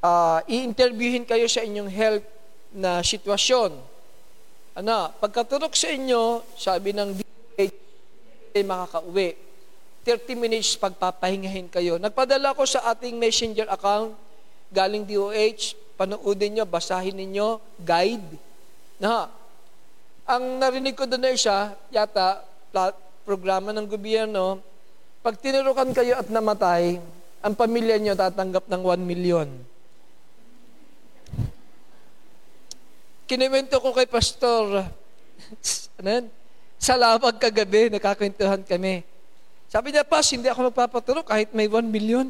Uh, 0.00 0.40
i-interviewin 0.48 1.28
kayo 1.28 1.44
sa 1.44 1.60
inyong 1.60 1.92
health 1.92 2.24
na 2.72 3.04
sitwasyon. 3.04 3.76
Ano, 4.80 5.12
pagkaturok 5.20 5.76
sa 5.76 5.92
inyo, 5.92 6.40
sabi 6.56 6.96
ng 6.96 7.20
DOH, 7.20 7.74
ay 8.56 8.64
makakauwi. 8.64 9.36
30 10.08 10.40
minutes 10.40 10.80
pagpapahingahin 10.80 11.68
kayo. 11.68 12.00
Nagpadala 12.00 12.56
ko 12.56 12.64
sa 12.64 12.88
ating 12.88 13.20
messenger 13.20 13.68
account, 13.68 14.16
galing 14.72 15.04
DOH, 15.04 15.76
panoodin 16.00 16.56
nyo, 16.56 16.64
basahin 16.64 17.12
ninyo, 17.12 17.60
guide. 17.84 18.40
Na, 18.96 19.28
ang 20.24 20.44
narinig 20.56 20.96
ko 20.96 21.04
doon 21.04 21.28
na 21.28 21.36
isa, 21.36 21.76
yata, 21.92 22.40
programa 23.28 23.74
ng 23.76 23.84
gobyerno, 23.84 24.64
pag 25.20 25.36
tinurukan 25.36 25.92
kayo 25.92 26.16
at 26.16 26.32
namatay, 26.32 26.96
ang 27.44 27.52
pamilya 27.52 28.00
nyo 28.00 28.16
tatanggap 28.16 28.64
ng 28.64 28.82
1 28.82 29.04
million. 29.04 29.48
Kiniwento 33.30 33.78
ko 33.78 33.94
kay 33.94 34.10
Pastor, 34.10 34.90
ano? 36.02 36.26
Sa 36.82 36.98
labag 36.98 37.38
kagabi, 37.38 37.86
nakakwentuhan 37.86 38.66
kami. 38.66 39.06
Sabi 39.70 39.94
niya, 39.94 40.02
Pas, 40.02 40.26
hindi 40.34 40.50
ako 40.50 40.74
magpapatulog 40.74 41.22
kahit 41.22 41.54
may 41.54 41.70
1 41.70 41.86
million. 41.86 42.26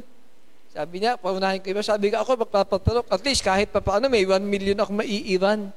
Sabi 0.68 1.00
niya, 1.00 1.16
paunahin 1.16 1.64
ko 1.64 1.72
iba. 1.72 1.80
Sabi 1.80 2.12
ka 2.12 2.20
ako, 2.20 2.44
magpapatulog. 2.44 3.08
At 3.08 3.24
least 3.24 3.40
kahit 3.40 3.72
pa 3.72 3.80
paano, 3.80 4.12
may 4.12 4.28
1 4.28 4.44
million 4.44 4.76
ako 4.76 5.00
maiiwan. 5.00 5.72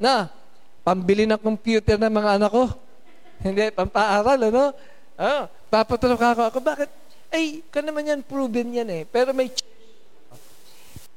Na, 0.00 0.32
pambili 0.80 1.28
ng 1.28 1.36
computer 1.36 2.00
ng 2.00 2.08
mga 2.08 2.40
anak 2.40 2.48
ko. 2.48 2.72
Hindi, 3.44 3.68
pampaaral, 3.68 4.48
ano? 4.48 4.72
Ah, 5.20 5.44
papatulog 5.68 6.16
ako. 6.16 6.42
Ako, 6.48 6.58
bakit? 6.64 6.88
Ay, 7.28 7.60
ka 7.68 7.84
naman 7.84 8.16
yan, 8.16 8.24
proven 8.24 8.72
yan 8.72 8.88
eh. 8.88 9.04
Pero 9.04 9.36
may 9.36 9.52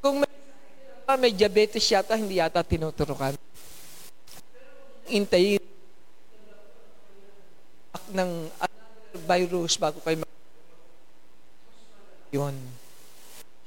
kung 0.03 0.19
may, 0.19 0.40
may 1.15 1.31
diabetes 1.31 1.87
yata, 1.87 2.15
hindi 2.15 2.37
yata 2.37 2.61
tinuturukan. 2.61 3.35
Intayin 5.11 5.59
ng 8.11 8.31
virus 9.27 9.79
bago 9.79 9.99
kayo 10.03 10.23
mag- 10.23 10.39
yun. 12.31 12.55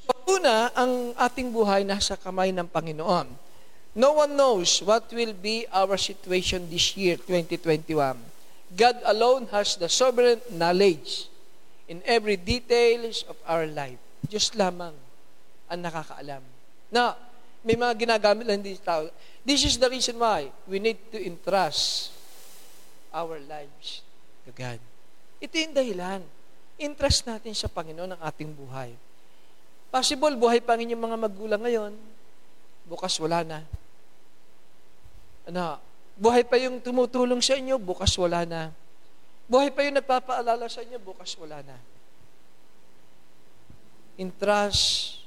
So, 0.04 0.40
una, 0.40 0.72
ang 0.72 1.12
ating 1.16 1.52
buhay 1.52 1.84
nasa 1.84 2.16
kamay 2.16 2.52
ng 2.52 2.68
Panginoon. 2.68 3.28
No 3.94 4.18
one 4.18 4.34
knows 4.34 4.82
what 4.82 5.06
will 5.14 5.36
be 5.36 5.70
our 5.70 5.94
situation 5.94 6.66
this 6.66 6.98
year, 6.98 7.14
2021. 7.16 8.18
God 8.74 8.96
alone 9.06 9.46
has 9.54 9.78
the 9.78 9.86
sovereign 9.86 10.42
knowledge 10.50 11.30
in 11.86 12.02
every 12.02 12.34
details 12.34 13.22
of 13.30 13.38
our 13.46 13.70
life. 13.70 14.00
Diyos 14.26 14.50
lamang 14.58 14.96
ang 15.70 15.78
nakakaalam. 15.78 16.42
Na, 16.90 17.14
may 17.64 17.80
mga 17.80 17.96
ginagamit 17.96 18.44
lang 18.44 18.60
din 18.60 18.76
tao. 18.76 19.08
This 19.40 19.64
is 19.64 19.80
the 19.80 19.88
reason 19.88 20.20
why 20.20 20.52
we 20.68 20.76
need 20.76 21.00
to 21.08 21.16
entrust 21.16 22.12
our 23.08 23.40
lives 23.48 24.04
to 24.44 24.52
God. 24.52 24.76
Ito 25.40 25.54
yung 25.56 25.72
dahilan. 25.72 26.20
Interest 26.76 27.24
natin 27.24 27.56
sa 27.56 27.72
Panginoon 27.72 28.12
ang 28.14 28.20
ating 28.20 28.52
buhay. 28.52 28.92
Possible, 29.88 30.36
buhay 30.36 30.60
pa 30.60 30.76
ang 30.76 30.84
inyong 30.84 31.02
mga 31.08 31.16
magulang 31.16 31.62
ngayon, 31.64 31.92
bukas 32.84 33.16
wala 33.16 33.40
na. 33.46 33.60
Ano, 35.48 35.80
buhay 36.20 36.44
pa 36.44 36.60
yung 36.60 36.84
tumutulong 36.84 37.40
sa 37.40 37.56
inyo, 37.56 37.80
bukas 37.80 38.12
wala 38.20 38.44
na. 38.44 38.74
Buhay 39.48 39.72
pa 39.72 39.86
yung 39.88 39.96
nagpapaalala 39.96 40.68
sa 40.68 40.84
inyo, 40.84 41.00
bukas 41.00 41.32
wala 41.40 41.64
na. 41.64 41.78
Entrust 44.20 45.22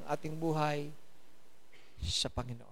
ang 0.00 0.16
ating 0.16 0.32
buhay 0.38 0.94
sa 2.04 2.28
Panginoon. 2.28 2.62